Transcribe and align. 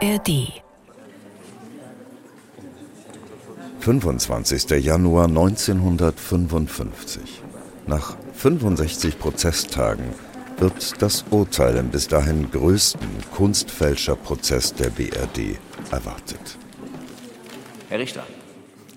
ARD 0.00 0.62
25. 3.80 4.70
Januar 4.84 5.24
1955. 5.24 7.42
Nach 7.88 8.16
65 8.34 9.18
Prozesstagen 9.18 10.14
wird 10.58 11.02
das 11.02 11.24
Urteil 11.30 11.78
im 11.78 11.88
bis 11.88 12.06
dahin 12.06 12.48
größten 12.52 13.08
Kunstfälscherprozess 13.34 14.74
der 14.74 14.90
BRD 14.90 15.58
erwartet. 15.90 16.58
Herr 17.88 17.98
Richter, 17.98 18.22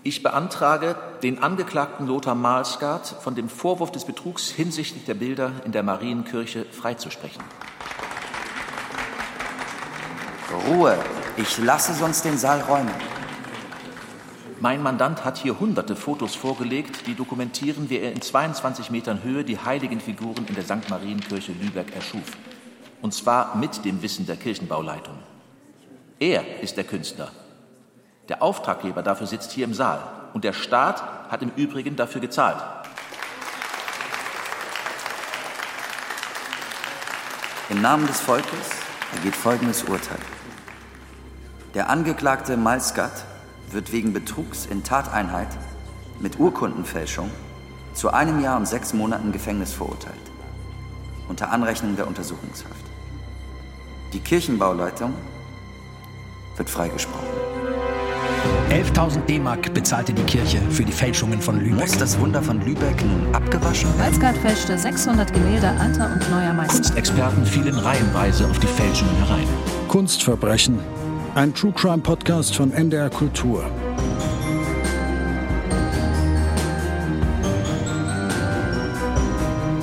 ich 0.03 0.21
beantrage, 0.21 0.95
den 1.23 1.41
Angeklagten 1.41 2.05
Lothar 2.05 2.35
Malsgaard 2.35 3.07
von 3.07 3.33
dem 3.33 3.49
Vorwurf 3.49 3.91
des 3.91 4.05
Betrugs 4.05 4.51
hinsichtlich 4.51 5.05
der 5.05 5.15
Bilder 5.15 5.51
in 5.65 5.71
der 5.71 5.81
Marienkirche 5.81 6.65
freizusprechen. 6.65 7.41
Ruhe. 10.53 10.97
Ich 11.37 11.57
lasse 11.57 11.93
sonst 11.93 12.25
den 12.25 12.37
Saal 12.37 12.61
räumen. 12.61 12.93
Mein 14.59 14.83
Mandant 14.83 15.25
hat 15.25 15.37
hier 15.37 15.59
hunderte 15.59 15.95
Fotos 15.95 16.35
vorgelegt, 16.35 17.07
die 17.07 17.15
dokumentieren, 17.15 17.89
wie 17.89 17.97
er 17.97 18.11
in 18.11 18.21
22 18.21 18.91
Metern 18.91 19.23
Höhe 19.23 19.43
die 19.43 19.57
heiligen 19.57 19.99
Figuren 19.99 20.45
in 20.47 20.53
der 20.53 20.63
St. 20.63 20.87
Marienkirche 20.89 21.51
Lübeck 21.53 21.95
erschuf. 21.95 22.37
Und 23.01 23.13
zwar 23.13 23.55
mit 23.55 23.83
dem 23.85 24.03
Wissen 24.03 24.27
der 24.27 24.35
Kirchenbauleitung. 24.35 25.17
Er 26.19 26.61
ist 26.61 26.77
der 26.77 26.83
Künstler. 26.83 27.31
Der 28.29 28.43
Auftraggeber 28.43 29.01
dafür 29.01 29.25
sitzt 29.25 29.51
hier 29.51 29.65
im 29.65 29.73
Saal. 29.73 30.03
Und 30.33 30.43
der 30.43 30.53
Staat 30.53 31.01
hat 31.31 31.41
im 31.41 31.51
Übrigen 31.55 31.95
dafür 31.95 32.21
gezahlt. 32.21 32.61
Im 37.69 37.81
Namen 37.81 38.05
des 38.05 38.19
Volkes 38.19 38.69
ergeht 39.15 39.35
folgendes 39.35 39.83
Urteil. 39.83 40.19
Der 41.73 41.89
Angeklagte 41.89 42.57
Malskat 42.57 43.23
wird 43.71 43.93
wegen 43.93 44.11
Betrugs 44.11 44.65
in 44.65 44.83
Tateinheit 44.83 45.47
mit 46.19 46.37
Urkundenfälschung 46.37 47.31
zu 47.93 48.11
einem 48.11 48.41
Jahr 48.41 48.57
und 48.57 48.67
sechs 48.67 48.93
Monaten 48.93 49.31
Gefängnis 49.31 49.71
verurteilt, 49.71 50.19
unter 51.29 51.49
Anrechnung 51.49 51.95
der 51.95 52.07
Untersuchungshaft. 52.07 52.75
Die 54.11 54.19
Kirchenbauleitung 54.19 55.13
wird 56.57 56.69
freigesprochen. 56.69 57.27
11.000 58.69 59.25
D-Mark 59.25 59.73
bezahlte 59.73 60.11
die 60.11 60.23
Kirche 60.23 60.59
für 60.71 60.83
die 60.83 60.91
Fälschungen 60.91 61.41
von 61.41 61.61
Lübeck. 61.61 61.87
Muss 61.87 61.97
das 61.97 62.19
Wunder 62.19 62.43
von 62.43 62.59
Lübeck 62.65 63.01
nun 63.05 63.33
abgewaschen 63.33 63.89
werden? 63.91 64.11
Malzgard 64.11 64.37
fälschte 64.37 64.77
600 64.77 65.31
Gemälde 65.31 65.69
alter 65.69 66.11
und 66.11 66.29
neuer 66.31 66.53
Meister. 66.53 66.97
Experten 66.97 67.45
fielen 67.45 67.75
reihenweise 67.75 68.45
auf 68.49 68.59
die 68.59 68.67
Fälschungen 68.67 69.15
herein. 69.25 69.47
Kunstverbrechen. 69.87 71.00
Ein 71.33 71.53
True 71.53 71.71
Crime 71.71 71.99
Podcast 71.99 72.53
von 72.57 72.73
NDR 72.73 73.09
Kultur. 73.09 73.63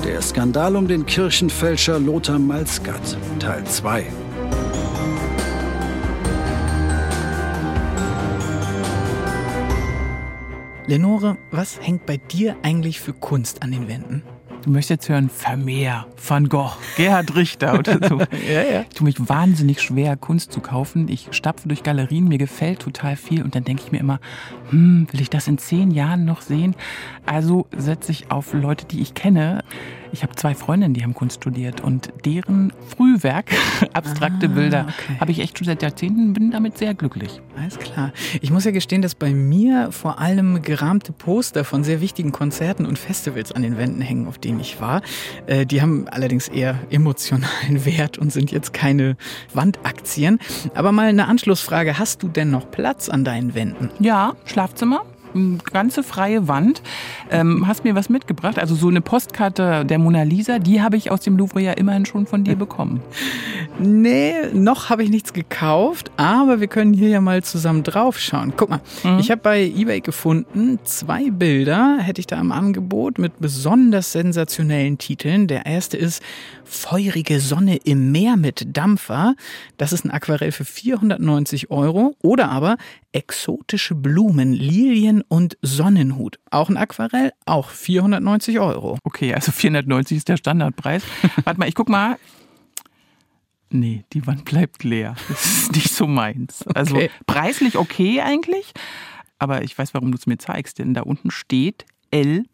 Der 0.05 0.21
Skandal 0.21 0.75
um 0.75 0.87
den 0.87 1.07
Kirchenfälscher 1.07 1.99
Lothar 1.99 2.37
Malsgatt, 2.37 3.17
Teil 3.39 3.63
2. 3.65 4.05
Lenore, 10.85 11.37
was 11.49 11.79
hängt 11.81 12.05
bei 12.05 12.17
dir 12.17 12.57
eigentlich 12.61 12.99
für 12.99 13.13
Kunst 13.13 13.63
an 13.63 13.71
den 13.71 13.87
Wänden? 13.87 14.21
Du 14.69 14.73
möchtest 14.73 14.89
jetzt 14.91 15.09
hören 15.09 15.31
Vermeer, 15.31 16.05
Van 16.27 16.47
Gogh, 16.47 16.73
Gerhard 16.95 17.35
Richter 17.35 17.79
oder 17.79 18.07
so. 18.07 18.19
Ja, 18.47 18.61
ja. 18.61 18.81
Ich 18.81 18.95
tue 18.95 19.05
mich 19.05 19.27
wahnsinnig 19.27 19.81
schwer, 19.81 20.15
Kunst 20.15 20.51
zu 20.51 20.59
kaufen. 20.59 21.07
Ich 21.07 21.29
stapfe 21.31 21.67
durch 21.67 21.81
Galerien, 21.81 22.27
mir 22.27 22.37
gefällt 22.37 22.81
total 22.81 23.15
viel 23.15 23.41
und 23.41 23.55
dann 23.55 23.63
denke 23.63 23.81
ich 23.83 23.91
mir 23.91 23.97
immer, 23.97 24.19
hm, 24.69 25.07
will 25.11 25.21
ich 25.21 25.29
das 25.29 25.47
in 25.47 25.57
zehn 25.57 25.91
Jahren 25.91 26.25
noch 26.25 26.41
sehen? 26.41 26.75
Also 27.25 27.67
setze 27.75 28.11
ich 28.11 28.31
auf 28.31 28.53
Leute, 28.53 28.85
die 28.85 29.01
ich 29.01 29.13
kenne. 29.13 29.63
Ich 30.11 30.23
habe 30.23 30.35
zwei 30.35 30.55
Freundinnen, 30.55 30.95
die 30.95 31.03
haben 31.03 31.13
Kunst 31.13 31.35
studiert 31.37 31.81
und 31.81 32.09
deren 32.25 32.73
Frühwerk, 32.87 33.51
abstrakte 33.93 34.47
Ah, 34.47 34.49
Bilder, 34.49 34.85
okay. 34.87 35.19
habe 35.19 35.31
ich 35.31 35.39
echt 35.39 35.57
schon 35.59 35.65
seit 35.65 35.83
Jahrzehnten, 35.83 36.33
bin 36.33 36.49
damit 36.49 36.79
sehr 36.79 36.95
glücklich. 36.95 37.39
Alles 37.55 37.77
klar. 37.77 38.11
Ich 38.41 38.49
muss 38.49 38.65
ja 38.65 38.71
gestehen, 38.71 39.03
dass 39.03 39.13
bei 39.13 39.31
mir 39.31 39.91
vor 39.91 40.19
allem 40.19 40.63
gerahmte 40.63 41.11
Poster 41.11 41.63
von 41.63 41.83
sehr 41.83 42.01
wichtigen 42.01 42.31
Konzerten 42.31 42.87
und 42.87 42.97
Festivals 42.97 43.51
an 43.51 43.61
den 43.61 43.77
Wänden 43.77 44.01
hängen, 44.01 44.27
auf 44.27 44.39
denen 44.39 44.59
ich 44.59 44.81
war. 44.81 45.03
Äh, 45.45 45.67
Die 45.67 45.79
haben 45.83 46.07
allerdings 46.07 46.47
eher 46.47 46.79
emotionalen 46.89 47.45
Wert 47.85 48.17
und 48.17 48.31
sind 48.33 48.51
jetzt 48.51 48.73
keine 48.73 49.15
Wandaktien. 49.53 50.39
Aber 50.73 50.91
mal 50.91 51.07
eine 51.09 51.27
Anschlussfrage. 51.27 51.99
Hast 51.99 52.23
du 52.23 52.29
denn 52.29 52.49
noch 52.49 52.71
Platz 52.71 53.09
an 53.09 53.23
deinen 53.23 53.53
Wänden? 53.53 53.91
Ja, 53.99 54.33
Schlafzimmer. 54.59 55.05
Ganze 55.71 56.03
freie 56.03 56.47
Wand. 56.47 56.81
Ähm, 57.31 57.67
hast 57.67 57.83
mir 57.83 57.95
was 57.95 58.09
mitgebracht? 58.09 58.59
Also 58.59 58.75
so 58.75 58.87
eine 58.87 59.01
Postkarte 59.01 59.85
der 59.85 59.99
Mona 59.99 60.23
Lisa, 60.23 60.59
die 60.59 60.81
habe 60.81 60.97
ich 60.97 61.11
aus 61.11 61.21
dem 61.21 61.37
Louvre 61.37 61.61
ja 61.61 61.73
immerhin 61.73 62.05
schon 62.05 62.25
von 62.25 62.43
dir 62.43 62.55
bekommen. 62.55 63.01
Nee, 63.81 64.33
noch 64.51 64.89
habe 64.89 65.03
ich 65.03 65.09
nichts 65.09 65.31
gekauft, 65.31 66.11
aber 66.17 66.59
wir 66.59 66.67
können 66.67 66.93
hier 66.93 67.07
ja 67.07 67.21
mal 67.21 67.43
zusammen 67.43 67.83
draufschauen. 67.83 68.51
Guck 68.57 68.69
mal, 68.69 68.81
ich 69.19 69.31
habe 69.31 69.39
bei 69.41 69.63
eBay 69.63 70.01
gefunden, 70.01 70.79
zwei 70.83 71.29
Bilder 71.29 71.97
hätte 71.99 72.19
ich 72.19 72.27
da 72.27 72.41
im 72.41 72.51
Angebot 72.51 73.19
mit 73.19 73.39
besonders 73.39 74.11
sensationellen 74.11 74.97
Titeln. 74.97 75.47
Der 75.47 75.65
erste 75.65 75.95
ist 75.95 76.21
Feurige 76.65 77.39
Sonne 77.39 77.77
im 77.77 78.11
Meer 78.11 78.37
mit 78.37 78.77
Dampfer. 78.77 79.35
Das 79.77 79.93
ist 79.93 80.05
ein 80.05 80.11
Aquarell 80.11 80.51
für 80.51 80.65
490 80.65 81.71
Euro. 81.71 82.15
Oder 82.21 82.51
aber 82.51 82.77
Exotische 83.11 83.95
Blumen, 83.95 84.53
Lilien 84.53 85.18
und 85.27 85.57
Sonnenhut. 85.61 86.39
Auch 86.51 86.69
ein 86.69 86.77
Aquarell, 86.77 87.31
auch 87.45 87.69
490 87.69 88.59
Euro. 88.59 88.97
Okay, 89.03 89.33
also 89.33 89.51
490 89.51 90.17
ist 90.17 90.27
der 90.29 90.37
Standardpreis. 90.37 91.03
Warte 91.43 91.59
mal, 91.59 91.67
ich 91.67 91.75
guck 91.75 91.89
mal. 91.89 92.17
Nee, 93.71 94.03
die 94.13 94.25
Wand 94.25 94.45
bleibt 94.45 94.83
leer. 94.83 95.15
Das 95.27 95.45
ist 95.45 95.71
nicht 95.73 95.91
so 95.93 96.07
meins. 96.07 96.65
Also 96.75 96.95
Okay. 96.95 97.11
preislich 97.27 97.77
okay 97.77 98.21
eigentlich, 98.21 98.71
aber 99.37 99.63
ich 99.63 99.77
weiß, 99.77 99.93
warum 99.93 100.11
du 100.11 100.17
es 100.17 100.25
mir 100.25 100.37
zeigst, 100.37 100.79
denn 100.79 100.93
da 100.93 101.01
unten 101.01 101.29
steht 101.31 101.85
L. 102.11 102.45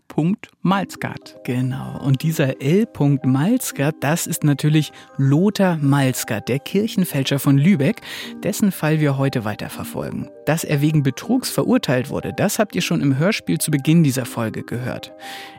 Malzgard. 0.61 1.37
Genau. 1.43 1.99
Und 2.03 2.23
dieser 2.23 2.61
L. 2.61 2.87
Malzgard, 3.23 3.95
das 3.99 4.27
ist 4.27 4.43
natürlich 4.43 4.91
Lothar 5.17 5.77
Malzgard, 5.77 6.47
der 6.49 6.59
Kirchenfälscher 6.59 7.37
von 7.37 7.57
Lübeck, 7.57 8.01
dessen 8.41 8.71
Fall 8.71 8.99
wir 8.99 9.17
heute 9.17 9.45
weiterverfolgen. 9.45 10.29
Dass 10.45 10.63
er 10.63 10.81
wegen 10.81 11.03
Betrugs 11.03 11.49
verurteilt 11.49 12.09
wurde, 12.09 12.33
das 12.35 12.59
habt 12.59 12.75
ihr 12.75 12.81
schon 12.81 13.01
im 13.01 13.17
Hörspiel 13.17 13.59
zu 13.59 13.71
Beginn 13.71 14.03
dieser 14.03 14.25
Folge 14.25 14.63
gehört. 14.63 15.11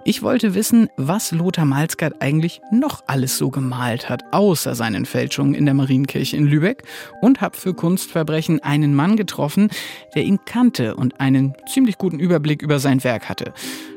Ich 0.05 0.23
wollte 0.23 0.55
wissen, 0.55 0.89
was 0.97 1.33
Lothar 1.33 1.65
Malzgard 1.65 2.21
eigentlich 2.21 2.61
noch 2.73 3.03
alles 3.07 3.39
so 3.39 3.51
gemalt 3.51 4.09
hat, 4.09 4.23
außer 4.33 4.75
seinen 4.75 5.07
Fälschungen 5.07 5.55
in 5.55 5.67
der 5.67 5.75
Marienkirche 5.75 6.37
in 6.37 6.47
Lübeck 6.47 6.85
und 7.21 7.41
habe 7.41 7.57
für 7.57 7.75
Kunstverbrechen 7.75 8.63
einen 8.63 8.95
Mann 8.95 9.17
getroffen, 9.17 9.69
der 10.15 10.25
ihn 10.25 10.39
kannte 10.47 10.97
und 10.97 11.21
einen 11.21 11.55
ziemlich 11.69 11.99
guten 11.99 12.19
Überblick 12.19 12.63
über 12.63 12.79
sein 12.79 13.05
Werk 13.05 13.29
hatte. 13.29 13.53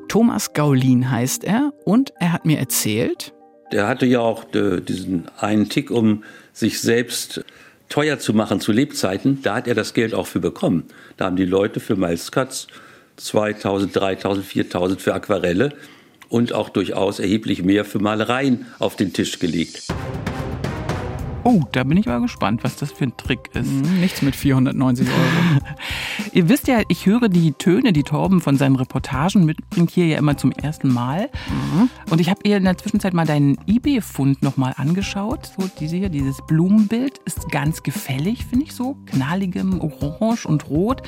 Thomas 0.09 0.53
Gaulin 0.53 1.11
heißt 1.11 1.43
er 1.43 1.71
und 1.85 2.13
er 2.19 2.33
hat 2.33 2.43
mir 2.43 2.57
erzählt, 2.57 3.31
Der 3.71 3.87
hatte 3.87 4.07
ja 4.07 4.19
auch 4.21 4.51
äh, 4.55 4.81
diesen 4.81 5.27
einen 5.37 5.69
Tick, 5.69 5.91
um 5.91 6.23
sich 6.51 6.81
selbst 6.81 7.45
teuer 7.89 8.17
zu 8.17 8.33
machen 8.33 8.59
zu 8.59 8.71
Lebzeiten. 8.71 9.43
Da 9.43 9.55
hat 9.55 9.67
er 9.67 9.75
das 9.75 9.93
Geld 9.93 10.15
auch 10.15 10.25
für 10.25 10.39
bekommen. 10.39 10.85
Da 11.17 11.25
haben 11.25 11.35
die 11.35 11.45
Leute 11.45 11.79
für 11.79 11.95
Malzkatz 11.95 12.67
2000, 13.17 13.95
3000, 13.95 14.45
4000 14.45 15.01
für 15.01 15.13
Aquarelle 15.13 15.73
und 16.27 16.53
auch 16.53 16.69
durchaus 16.69 17.19
erheblich 17.19 17.61
mehr 17.61 17.85
für 17.85 17.99
Malereien 17.99 18.65
auf 18.79 18.95
den 18.95 19.13
Tisch 19.13 19.37
gelegt. 19.37 19.83
Oh, 21.43 21.61
da 21.71 21.83
bin 21.83 21.97
ich 21.97 22.05
mal 22.05 22.19
gespannt, 22.21 22.63
was 22.63 22.75
das 22.75 22.91
für 22.91 23.05
ein 23.05 23.15
Trick 23.17 23.49
ist. 23.53 23.67
hm, 23.67 23.99
nichts 24.01 24.21
mit 24.21 24.35
490 24.35 25.07
Euro. 25.07 25.61
Ihr 26.33 26.49
wisst 26.49 26.67
ja, 26.67 26.81
ich 26.89 27.05
höre 27.05 27.29
die 27.29 27.53
Töne, 27.53 27.93
die 27.93 28.03
Torben 28.03 28.41
von 28.41 28.57
seinen 28.57 28.75
Reportagen 28.75 29.45
mitbringt, 29.45 29.91
hier 29.91 30.07
ja 30.07 30.17
immer 30.17 30.37
zum 30.37 30.51
ersten 30.51 30.93
Mal. 30.93 31.29
Und 32.09 32.19
ich 32.19 32.29
habe 32.29 32.41
ihr 32.43 32.57
in 32.57 32.65
der 32.65 32.77
Zwischenzeit 32.77 33.13
mal 33.13 33.25
deinen 33.25 33.57
eBay-Fund 33.67 34.43
nochmal 34.43 34.73
angeschaut. 34.77 35.51
So, 35.57 35.69
diese 35.79 35.97
hier, 35.97 36.09
dieses 36.09 36.37
Blumenbild 36.45 37.19
ist 37.25 37.49
ganz 37.49 37.83
gefällig, 37.83 38.45
finde 38.45 38.65
ich 38.65 38.73
so. 38.73 38.97
Knalligem 39.05 39.79
Orange 39.81 40.45
und 40.45 40.69
Rot. 40.69 41.01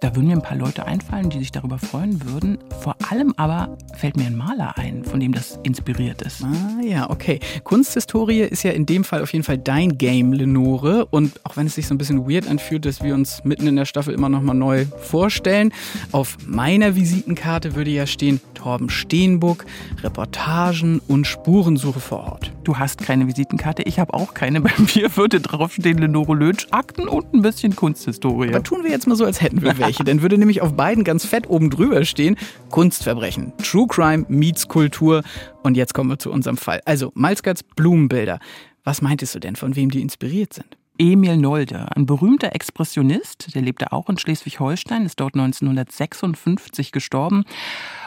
Da 0.00 0.14
würden 0.14 0.28
mir 0.28 0.34
ein 0.34 0.42
paar 0.42 0.56
Leute 0.56 0.86
einfallen, 0.86 1.28
die 1.28 1.40
sich 1.40 1.50
darüber 1.50 1.76
freuen 1.76 2.24
würden. 2.24 2.58
Vor 2.82 2.94
allem 3.10 3.34
aber 3.36 3.76
fällt 3.96 4.16
mir 4.16 4.26
ein 4.26 4.36
Maler 4.36 4.78
ein, 4.78 5.04
von 5.04 5.18
dem 5.18 5.32
das 5.32 5.58
inspiriert 5.64 6.22
ist. 6.22 6.44
Ah 6.44 6.80
ja, 6.84 7.10
okay. 7.10 7.40
Kunsthistorie 7.64 8.42
ist 8.42 8.62
ja 8.62 8.70
in 8.70 8.86
dem 8.86 9.02
Fall 9.02 9.22
auf 9.22 9.32
jeden 9.32 9.44
Fall 9.44 9.58
dein 9.58 9.98
Game, 9.98 10.32
Lenore. 10.32 11.06
Und 11.06 11.44
auch 11.44 11.56
wenn 11.56 11.66
es 11.66 11.74
sich 11.74 11.88
so 11.88 11.94
ein 11.94 11.98
bisschen 11.98 12.30
weird 12.30 12.46
anfühlt, 12.46 12.84
dass 12.84 13.02
wir 13.02 13.12
uns 13.12 13.42
mitten 13.42 13.66
in 13.66 13.74
der 13.74 13.86
Staffel 13.86 14.14
immer 14.14 14.28
noch 14.28 14.40
mal 14.40 14.54
neu 14.54 14.86
vorstellen, 14.98 15.72
auf 16.12 16.38
meiner 16.46 16.94
Visitenkarte 16.94 17.74
würde 17.74 17.90
ja 17.90 18.06
stehen 18.06 18.40
Torben 18.54 18.90
Steenbuck, 18.90 19.66
Reportagen 20.04 21.00
und 21.08 21.26
Spurensuche 21.26 21.98
vor 21.98 22.20
Ort. 22.20 22.52
Du 22.62 22.78
hast 22.78 23.00
keine 23.00 23.26
Visitenkarte, 23.26 23.82
ich 23.82 23.98
habe 23.98 24.14
auch 24.14 24.32
keine. 24.32 24.60
Bei 24.68 24.70
mir 24.94 25.16
würde 25.16 25.40
draufstehen 25.40 25.98
Lenore 25.98 26.36
Lötsch, 26.36 26.68
Akten 26.70 27.08
und 27.08 27.34
ein 27.34 27.42
bisschen 27.42 27.74
Kunsthistorie. 27.74 28.50
Aber 28.50 28.62
tun 28.62 28.84
wir 28.84 28.92
jetzt 28.92 29.08
mal 29.08 29.16
so, 29.16 29.24
als 29.24 29.40
hätten 29.42 29.60
wir 29.60 29.68
welche. 29.78 29.87
Dann 29.96 30.22
würde 30.22 30.38
nämlich 30.38 30.60
auf 30.60 30.74
beiden 30.74 31.04
ganz 31.04 31.24
fett 31.24 31.48
oben 31.48 31.70
drüber 31.70 32.04
stehen 32.04 32.36
Kunstverbrechen. 32.70 33.52
True 33.58 33.86
Crime 33.88 34.24
meets 34.28 34.68
Kultur. 34.68 35.22
Und 35.62 35.76
jetzt 35.76 35.94
kommen 35.94 36.10
wir 36.10 36.18
zu 36.18 36.30
unserem 36.30 36.56
Fall. 36.56 36.80
Also 36.84 37.12
Malskats 37.14 37.62
Blumenbilder. 37.62 38.38
Was 38.84 39.02
meintest 39.02 39.34
du 39.34 39.38
denn, 39.38 39.56
von 39.56 39.76
wem 39.76 39.90
die 39.90 40.00
inspiriert 40.00 40.54
sind? 40.54 40.76
Emil 40.98 41.36
Nolde, 41.36 41.86
ein 41.94 42.06
berühmter 42.06 42.54
Expressionist, 42.54 43.54
der 43.54 43.62
lebte 43.62 43.92
auch 43.92 44.08
in 44.08 44.18
Schleswig-Holstein, 44.18 45.06
ist 45.06 45.20
dort 45.20 45.34
1956 45.34 46.92
gestorben. 46.92 47.44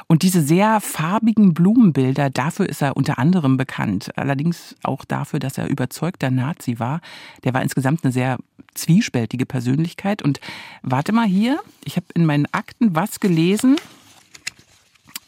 Und 0.07 0.23
diese 0.23 0.41
sehr 0.41 0.81
farbigen 0.81 1.53
Blumenbilder, 1.53 2.29
dafür 2.29 2.67
ist 2.67 2.81
er 2.81 2.97
unter 2.97 3.17
anderem 3.17 3.55
bekannt. 3.55 4.11
Allerdings 4.17 4.75
auch 4.83 5.05
dafür, 5.05 5.39
dass 5.39 5.57
er 5.57 5.69
überzeugter 5.69 6.29
Nazi 6.29 6.79
war. 6.79 6.99
Der 7.45 7.53
war 7.53 7.61
insgesamt 7.61 8.03
eine 8.03 8.11
sehr 8.11 8.37
zwiespältige 8.73 9.45
Persönlichkeit. 9.45 10.21
Und 10.21 10.41
warte 10.81 11.13
mal 11.13 11.27
hier, 11.27 11.59
ich 11.85 11.95
habe 11.95 12.07
in 12.13 12.25
meinen 12.25 12.45
Akten 12.51 12.93
was 12.93 13.21
gelesen. 13.21 13.77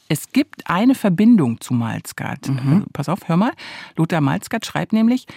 Es 0.10 0.33
gibt 0.33 0.69
eine 0.69 0.95
Verbindung 0.95 1.62
zu 1.62 1.74
Malskat. 1.74 2.50
Mhm. 2.50 2.57
Also, 2.57 2.86
pass 2.92 3.10
auf, 3.10 3.27
hör 3.27 3.38
mal. 3.38 3.54
Lothar 3.95 4.21
Malskat 4.21 4.65
schreibt 4.65 4.92
nämlich, 4.92 5.27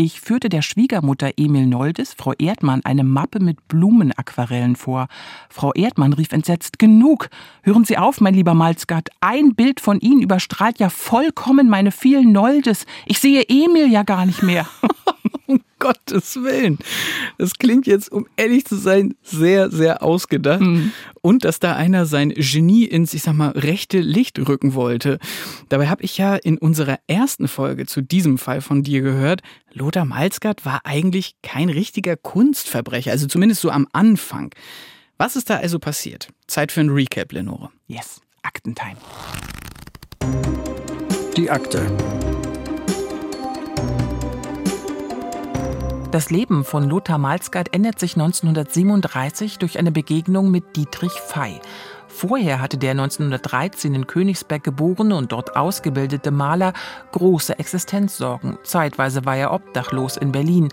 ich 0.00 0.20
führte 0.20 0.48
der 0.48 0.62
Schwiegermutter 0.62 1.32
Emil 1.36 1.66
Noldes, 1.66 2.14
Frau 2.14 2.32
Erdmann, 2.38 2.82
eine 2.84 3.02
Mappe 3.02 3.40
mit 3.40 3.66
Blumenaquarellen 3.66 4.76
vor. 4.76 5.08
Frau 5.50 5.72
Erdmann 5.74 6.12
rief 6.12 6.30
entsetzt, 6.30 6.78
genug! 6.78 7.28
Hören 7.62 7.84
Sie 7.84 7.98
auf, 7.98 8.20
mein 8.20 8.34
lieber 8.34 8.54
Malzgard. 8.54 9.08
Ein 9.20 9.56
Bild 9.56 9.80
von 9.80 9.98
Ihnen 9.98 10.22
überstrahlt 10.22 10.78
ja 10.78 10.88
vollkommen 10.88 11.68
meine 11.68 11.90
vielen 11.90 12.30
Noldes. 12.30 12.86
Ich 13.06 13.18
sehe 13.18 13.42
Emil 13.48 13.90
ja 13.90 14.04
gar 14.04 14.24
nicht 14.24 14.44
mehr. 14.44 14.68
um 15.46 15.60
Gottes 15.78 16.36
Willen. 16.42 16.78
Das 17.38 17.54
klingt 17.54 17.86
jetzt, 17.86 18.10
um 18.10 18.26
ehrlich 18.36 18.64
zu 18.64 18.76
sein, 18.76 19.14
sehr, 19.22 19.70
sehr 19.70 20.02
ausgedacht. 20.02 20.60
Mhm. 20.60 20.92
Und 21.22 21.44
dass 21.44 21.60
da 21.60 21.74
einer 21.74 22.06
sein 22.06 22.30
Genie 22.30 22.84
ins, 22.84 23.14
ich 23.14 23.22
sag 23.22 23.34
mal, 23.34 23.50
rechte 23.50 24.00
Licht 24.00 24.38
rücken 24.38 24.74
wollte. 24.74 25.18
Dabei 25.68 25.88
habe 25.88 26.02
ich 26.02 26.18
ja 26.18 26.36
in 26.36 26.58
unserer 26.58 26.98
ersten 27.06 27.48
Folge 27.48 27.86
zu 27.86 28.02
diesem 28.02 28.38
Fall 28.38 28.60
von 28.60 28.82
dir 28.82 29.02
gehört, 29.02 29.42
Lothar 29.72 30.04
Malzgard 30.04 30.64
war 30.64 30.80
eigentlich 30.84 31.36
kein 31.42 31.68
richtiger 31.68 32.16
Kunstverbrecher, 32.16 33.10
also 33.10 33.26
zumindest 33.26 33.60
so 33.60 33.70
am 33.70 33.86
Anfang. 33.92 34.54
Was 35.18 35.36
ist 35.36 35.50
da 35.50 35.56
also 35.56 35.78
passiert? 35.78 36.28
Zeit 36.46 36.72
für 36.72 36.80
ein 36.80 36.90
Recap, 36.90 37.32
Lenore. 37.32 37.70
Yes, 37.86 38.20
Aktentime. 38.42 38.96
Die 41.36 41.50
Akte. 41.50 41.86
Das 46.10 46.30
Leben 46.30 46.64
von 46.64 46.88
Lothar 46.88 47.18
Malsgaard 47.18 47.74
ändert 47.74 47.98
sich 47.98 48.14
1937 48.14 49.58
durch 49.58 49.78
eine 49.78 49.92
Begegnung 49.92 50.50
mit 50.50 50.74
Dietrich 50.74 51.12
Fey. 51.12 51.60
Vorher 52.08 52.62
hatte 52.62 52.78
der 52.78 52.92
1913 52.92 53.94
in 53.94 54.06
Königsberg 54.06 54.64
geborene 54.64 55.14
und 55.14 55.32
dort 55.32 55.54
ausgebildete 55.54 56.30
Maler 56.30 56.72
große 57.12 57.58
Existenzsorgen. 57.58 58.56
Zeitweise 58.64 59.26
war 59.26 59.36
er 59.36 59.52
obdachlos 59.52 60.16
in 60.16 60.32
Berlin. 60.32 60.70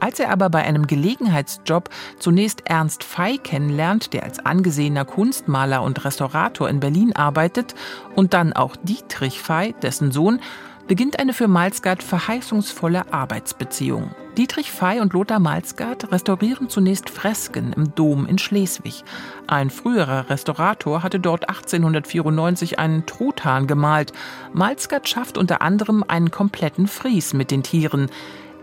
Als 0.00 0.20
er 0.20 0.30
aber 0.30 0.48
bei 0.48 0.64
einem 0.64 0.86
Gelegenheitsjob 0.86 1.90
zunächst 2.18 2.62
Ernst 2.64 3.04
Fey 3.04 3.36
kennenlernt, 3.36 4.14
der 4.14 4.22
als 4.24 4.38
angesehener 4.38 5.04
Kunstmaler 5.04 5.82
und 5.82 6.02
Restaurator 6.02 6.66
in 6.66 6.80
Berlin 6.80 7.14
arbeitet, 7.14 7.74
und 8.16 8.32
dann 8.32 8.54
auch 8.54 8.74
Dietrich 8.74 9.42
Fey, 9.42 9.74
dessen 9.82 10.12
Sohn, 10.12 10.40
beginnt 10.88 11.20
eine 11.20 11.34
für 11.34 11.46
Malsgaard 11.46 12.02
verheißungsvolle 12.02 13.12
Arbeitsbeziehung. 13.12 14.10
Dietrich 14.38 14.72
Fey 14.72 15.00
und 15.00 15.12
Lothar 15.12 15.38
Malsgaard 15.38 16.10
restaurieren 16.10 16.68
zunächst 16.68 17.10
Fresken 17.10 17.72
im 17.74 17.94
Dom 17.94 18.26
in 18.26 18.38
Schleswig. 18.38 19.04
Ein 19.46 19.68
früherer 19.68 20.30
Restaurator 20.30 21.02
hatte 21.02 21.20
dort 21.20 21.48
1894 21.48 22.78
einen 22.78 23.04
Truthahn 23.04 23.66
gemalt. 23.66 24.12
Malsgaard 24.52 25.08
schafft 25.08 25.36
unter 25.36 25.60
anderem 25.60 26.04
einen 26.08 26.30
kompletten 26.30 26.88
Fries 26.88 27.34
mit 27.34 27.50
den 27.50 27.62
Tieren. 27.62 28.10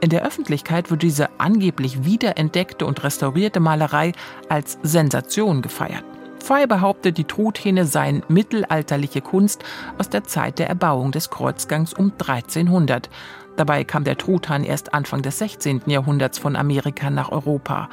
In 0.01 0.09
der 0.09 0.25
Öffentlichkeit 0.25 0.89
wird 0.89 1.03
diese 1.03 1.29
angeblich 1.39 2.05
wiederentdeckte 2.05 2.85
und 2.85 3.03
restaurierte 3.03 3.59
Malerei 3.59 4.13
als 4.49 4.79
Sensation 4.81 5.61
gefeiert. 5.61 6.05
Fey 6.45 6.67
behauptet, 6.67 7.17
die 7.17 7.23
Truthähne 7.23 7.85
seien 7.85 8.21
mittelalterliche 8.27 9.21
Kunst 9.21 9.63
aus 9.97 10.09
der 10.09 10.25
Zeit 10.25 10.59
der 10.59 10.69
Erbauung 10.69 11.11
des 11.11 11.31
Kreuzgangs 11.31 11.91
um 11.91 12.11
1300. 12.11 13.09
Dabei 13.55 13.83
kam 13.83 14.03
der 14.03 14.15
Truthahn 14.15 14.63
erst 14.63 14.93
Anfang 14.93 15.23
des 15.23 15.39
16. 15.39 15.81
Jahrhunderts 15.87 16.37
von 16.37 16.55
Amerika 16.55 17.09
nach 17.09 17.31
Europa. 17.31 17.89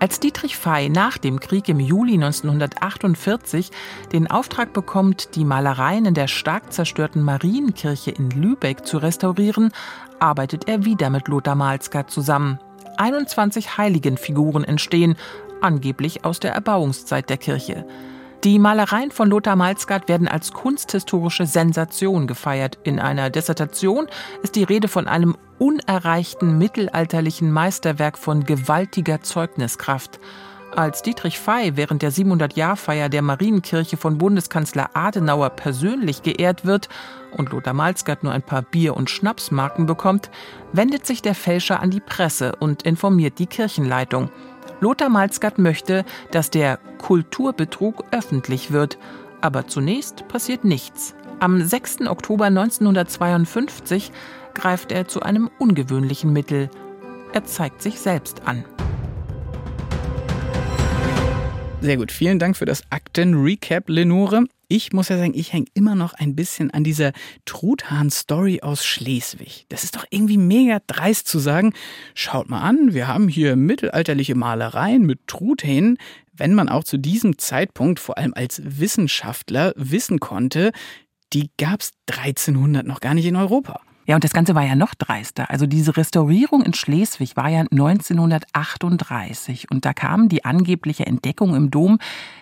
Als 0.00 0.18
Dietrich 0.18 0.56
Fey 0.56 0.88
nach 0.88 1.18
dem 1.18 1.38
Krieg 1.38 1.68
im 1.68 1.78
Juli 1.78 2.14
1948 2.14 3.70
den 4.10 4.28
Auftrag 4.28 4.72
bekommt, 4.72 5.36
die 5.36 5.44
Malereien 5.44 6.04
in 6.04 6.14
der 6.14 6.26
stark 6.26 6.72
zerstörten 6.72 7.22
Marienkirche 7.22 8.10
in 8.10 8.28
Lübeck 8.30 8.84
zu 8.84 8.98
restaurieren, 8.98 9.70
arbeitet 10.18 10.66
er 10.66 10.84
wieder 10.84 11.10
mit 11.10 11.28
Lothar 11.28 11.54
Malzka 11.54 12.08
zusammen. 12.08 12.58
21 12.96 13.78
Heiligenfiguren 13.78 14.64
entstehen, 14.64 15.16
angeblich 15.64 16.24
aus 16.24 16.38
der 16.38 16.52
Erbauungszeit 16.52 17.28
der 17.28 17.38
Kirche. 17.38 17.86
Die 18.44 18.58
Malereien 18.58 19.10
von 19.10 19.30
Lothar 19.30 19.56
Malzgard 19.56 20.06
werden 20.06 20.28
als 20.28 20.52
kunsthistorische 20.52 21.46
Sensation 21.46 22.26
gefeiert. 22.26 22.78
In 22.84 23.00
einer 23.00 23.30
Dissertation 23.30 24.06
ist 24.42 24.54
die 24.54 24.64
Rede 24.64 24.86
von 24.86 25.08
einem 25.08 25.34
unerreichten 25.58 26.58
mittelalterlichen 26.58 27.50
Meisterwerk 27.50 28.18
von 28.18 28.44
gewaltiger 28.44 29.22
Zeugniskraft. 29.22 30.20
Als 30.76 31.02
Dietrich 31.02 31.38
Fey 31.38 31.76
während 31.76 32.02
der 32.02 32.12
700-Jahr-Feier 32.12 33.08
der 33.08 33.22
Marienkirche 33.22 33.96
von 33.96 34.18
Bundeskanzler 34.18 34.90
Adenauer 34.92 35.50
persönlich 35.50 36.22
geehrt 36.22 36.66
wird 36.66 36.88
und 37.36 37.50
Lothar 37.50 37.74
Malzgard 37.74 38.24
nur 38.24 38.32
ein 38.32 38.42
paar 38.42 38.62
Bier- 38.62 38.96
und 38.96 39.08
Schnapsmarken 39.08 39.86
bekommt, 39.86 40.30
wendet 40.72 41.06
sich 41.06 41.22
der 41.22 41.34
Fälscher 41.34 41.80
an 41.80 41.90
die 41.90 42.00
Presse 42.00 42.56
und 42.56 42.82
informiert 42.82 43.38
die 43.38 43.46
Kirchenleitung. 43.46 44.30
Lothar 44.80 45.08
Malzgard 45.08 45.58
möchte, 45.58 46.04
dass 46.30 46.50
der 46.50 46.78
Kulturbetrug 46.98 48.04
öffentlich 48.10 48.72
wird. 48.72 48.98
Aber 49.40 49.66
zunächst 49.66 50.26
passiert 50.28 50.64
nichts. 50.64 51.14
Am 51.40 51.62
6. 51.62 52.02
Oktober 52.06 52.46
1952 52.46 54.12
greift 54.54 54.92
er 54.92 55.08
zu 55.08 55.22
einem 55.22 55.50
ungewöhnlichen 55.58 56.32
Mittel. 56.32 56.70
Er 57.32 57.44
zeigt 57.44 57.82
sich 57.82 58.00
selbst 58.00 58.42
an. 58.46 58.64
Sehr 61.80 61.98
gut, 61.98 62.12
vielen 62.12 62.38
Dank 62.38 62.56
für 62.56 62.64
das 62.64 62.82
Akten-Recap, 62.90 63.88
Lenore. 63.88 64.44
Ich 64.76 64.92
muss 64.92 65.08
ja 65.08 65.18
sagen, 65.18 65.34
ich 65.36 65.52
hänge 65.52 65.66
immer 65.74 65.94
noch 65.94 66.14
ein 66.14 66.34
bisschen 66.34 66.72
an 66.72 66.82
dieser 66.82 67.12
Truthahn-Story 67.44 68.62
aus 68.62 68.84
Schleswig. 68.84 69.66
Das 69.68 69.84
ist 69.84 69.94
doch 69.94 70.04
irgendwie 70.10 70.36
mega 70.36 70.80
dreist 70.88 71.28
zu 71.28 71.38
sagen, 71.38 71.74
schaut 72.16 72.50
mal 72.50 72.60
an, 72.60 72.92
wir 72.92 73.06
haben 73.06 73.28
hier 73.28 73.54
mittelalterliche 73.54 74.34
Malereien 74.34 75.06
mit 75.06 75.28
Truthähnen, 75.28 75.96
wenn 76.32 76.54
man 76.54 76.68
auch 76.68 76.82
zu 76.82 76.98
diesem 76.98 77.38
Zeitpunkt, 77.38 78.00
vor 78.00 78.18
allem 78.18 78.34
als 78.34 78.62
Wissenschaftler, 78.64 79.74
wissen 79.76 80.18
konnte, 80.18 80.72
die 81.32 81.50
gab 81.56 81.80
es 81.80 81.92
1300 82.10 82.84
noch 82.84 82.98
gar 82.98 83.14
nicht 83.14 83.26
in 83.26 83.36
Europa. 83.36 83.80
Ja, 84.06 84.16
und 84.16 84.24
das 84.24 84.32
Ganze 84.32 84.54
war 84.54 84.64
ja 84.64 84.76
noch 84.76 84.94
dreister. 84.94 85.50
Also 85.50 85.66
diese 85.66 85.96
Restaurierung 85.96 86.62
in 86.62 86.74
Schleswig 86.74 87.36
war 87.36 87.48
ja 87.48 87.60
1938 87.60 89.70
und 89.70 89.84
da 89.84 89.94
kam 89.94 90.28
die 90.28 90.44
angebliche 90.44 91.06
Entdeckung 91.06 91.54
im 91.54 91.70
Dom 91.70 91.98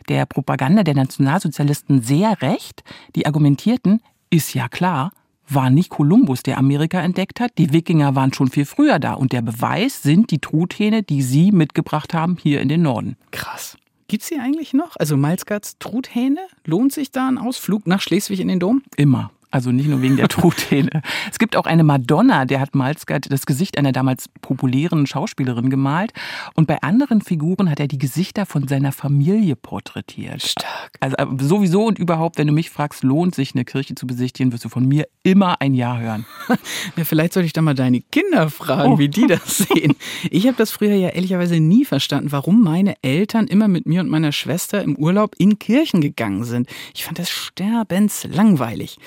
der 0.09 0.27
Propaganda 0.27 0.83
der 0.83 0.95
Nationalsozialisten 0.95 2.03
sehr 2.03 2.43
recht. 2.43 2.83
Die 3.15 3.27
argumentierten, 3.27 4.01
ist 4.31 4.55
ja 4.55 4.69
klar, 4.69 5.13
war 5.49 5.71
nicht 5.71 5.91
Kolumbus, 5.91 6.43
der 6.43 6.59
Amerika 6.59 7.01
entdeckt 7.01 7.39
hat. 7.39 7.53
Die 7.59 7.73
Wikinger 7.73 8.15
waren 8.15 8.33
schon 8.33 8.49
viel 8.49 8.65
früher 8.65 8.99
da 8.99 9.15
und 9.15 9.33
der 9.33 9.43
Beweis 9.43 10.03
sind 10.03 10.31
die 10.31 10.39
Truthähne, 10.39 11.03
die 11.03 11.23
sie 11.23 11.53
mitgebracht 11.53 12.15
haben 12.15 12.39
hier 12.41 12.61
in 12.61 12.69
den 12.69 12.83
Norden. 12.83 13.17
Krass. 13.31 13.77
Gibt's 14.09 14.29
sie 14.29 14.39
eigentlich 14.39 14.73
noch? 14.73 14.97
Also 14.97 15.17
Malzgarts 15.17 15.79
Truthähne? 15.79 16.41
Lohnt 16.65 16.93
sich 16.93 17.13
da 17.13 17.29
ein 17.29 17.39
Ausflug 17.39 17.87
nach 17.87 18.01
Schleswig 18.01 18.41
in 18.41 18.49
den 18.49 18.61
Dom? 18.61 18.83
Immer. 18.97 19.31
Also 19.53 19.71
nicht 19.71 19.89
nur 19.89 20.03
wegen 20.03 20.17
der 20.17 20.29
Truthähne. 20.29 21.03
es 21.31 21.39
gibt 21.39 21.57
auch 21.57 21.67
eine 21.67 21.85
Madonna, 21.85 22.47
der 22.47 22.59
hat 22.59 22.75
Malzgard 22.75 23.31
das 23.31 23.47
Gesicht 23.47 23.79
einer 23.79 23.93
damals 23.93 24.29
populären 24.41 25.07
Schauspielerin 25.07 25.71
gemalt. 25.71 26.13
Und 26.55 26.67
bei 26.67 26.83
anderen 26.83 27.21
Figuren 27.21 27.71
hat 27.71 27.79
er 27.79 27.87
die 27.87 27.99
Gesichter 27.99 28.47
von 28.47 28.67
seiner 28.67 28.93
Familie 28.93 29.55
porträtiert. 29.55 30.43
Stark. 30.43 30.93
Also 31.01 31.17
äh, 31.17 31.27
sowieso 31.41 31.85
und 31.85 31.99
überhaupt, 31.99 32.39
wenn 32.39 32.47
du 32.47 32.53
mich 32.53 32.71
fragst, 32.71 33.05
lohnt 33.05 33.35
sich 33.35 33.55
eine 33.55 33.65
Kirche 33.65 33.95
zu 33.95 34.07
besichtigen, 34.07 34.53
wirst 34.53 34.65
du 34.65 34.69
von 34.71 34.89
mir 34.89 35.07
immer 35.23 35.61
ein 35.61 35.75
Ja 35.75 35.99
hören. 35.99 36.27
ja, 36.97 37.05
vielleicht 37.05 37.35
sollte 37.35 37.47
ich 37.47 37.53
da 37.53 37.61
mal 37.61 37.75
deine 37.75 38.01
Kinder 38.01 38.49
fragen, 38.49 38.93
oh. 38.95 38.99
wie 38.99 39.09
die 39.09 39.27
das 39.27 39.59
sehen. 39.59 39.95
Ich 40.31 40.47
habe 40.47 40.57
das 40.57 40.71
früher 40.71 40.95
ja 40.95 41.11
ehrlicherweise 41.11 41.61
nie 41.61 41.85
verstanden, 41.85 42.33
warum 42.33 42.63
meine 42.63 42.95
Eltern 43.03 43.47
immer 43.47 43.69
mit 43.69 43.87
mir 43.87 44.01
und 44.01 44.09
meiner 44.09 44.33
Schwester 44.33 44.83
im 44.83 44.97
Urlaub 44.97 45.35
in 45.39 45.59
Kirchen 45.59 46.01
gegangen 46.01 46.45
sind. 46.45 46.69
Ich 46.95 47.05
fand 47.05 47.19
das 47.19 47.29
sterbenslangweilig. 47.29 48.99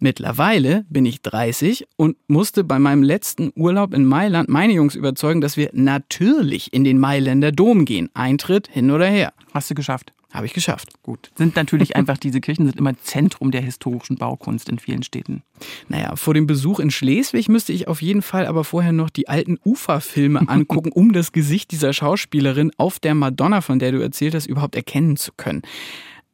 Mittlerweile 0.00 0.84
bin 0.88 1.04
ich 1.06 1.22
30 1.22 1.86
und 1.96 2.16
musste 2.28 2.62
bei 2.62 2.78
meinem 2.78 3.02
letzten 3.02 3.52
Urlaub 3.56 3.94
in 3.94 4.04
Mailand 4.04 4.48
meine 4.48 4.72
Jungs 4.72 4.94
überzeugen, 4.94 5.40
dass 5.40 5.56
wir 5.56 5.70
natürlich 5.72 6.72
in 6.72 6.84
den 6.84 6.98
Mailänder 6.98 7.50
Dom 7.50 7.84
gehen. 7.84 8.08
Eintritt 8.14 8.68
hin 8.68 8.90
oder 8.92 9.06
her. 9.06 9.32
Hast 9.52 9.70
du 9.70 9.74
geschafft? 9.74 10.12
Habe 10.30 10.44
ich 10.44 10.52
geschafft. 10.52 11.02
Gut. 11.02 11.30
Sind 11.36 11.56
natürlich 11.56 11.96
einfach, 11.96 12.18
diese 12.18 12.40
Kirchen 12.40 12.66
sind 12.66 12.78
immer 12.78 12.96
Zentrum 12.98 13.50
der 13.50 13.62
historischen 13.62 14.16
Baukunst 14.16 14.68
in 14.68 14.78
vielen 14.78 15.02
Städten. 15.02 15.42
Naja, 15.88 16.14
vor 16.16 16.34
dem 16.34 16.46
Besuch 16.46 16.80
in 16.80 16.90
Schleswig 16.90 17.48
müsste 17.48 17.72
ich 17.72 17.88
auf 17.88 18.02
jeden 18.02 18.22
Fall 18.22 18.46
aber 18.46 18.62
vorher 18.62 18.92
noch 18.92 19.10
die 19.10 19.28
alten 19.28 19.58
Uferfilme 19.64 20.40
angucken, 20.48 20.92
um 20.92 21.12
das 21.12 21.32
Gesicht 21.32 21.72
dieser 21.72 21.92
Schauspielerin 21.92 22.70
auf 22.76 23.00
der 23.00 23.14
Madonna, 23.14 23.62
von 23.62 23.78
der 23.78 23.92
du 23.92 24.00
erzählt 24.00 24.34
hast, 24.34 24.46
überhaupt 24.46 24.76
erkennen 24.76 25.16
zu 25.16 25.32
können. 25.36 25.62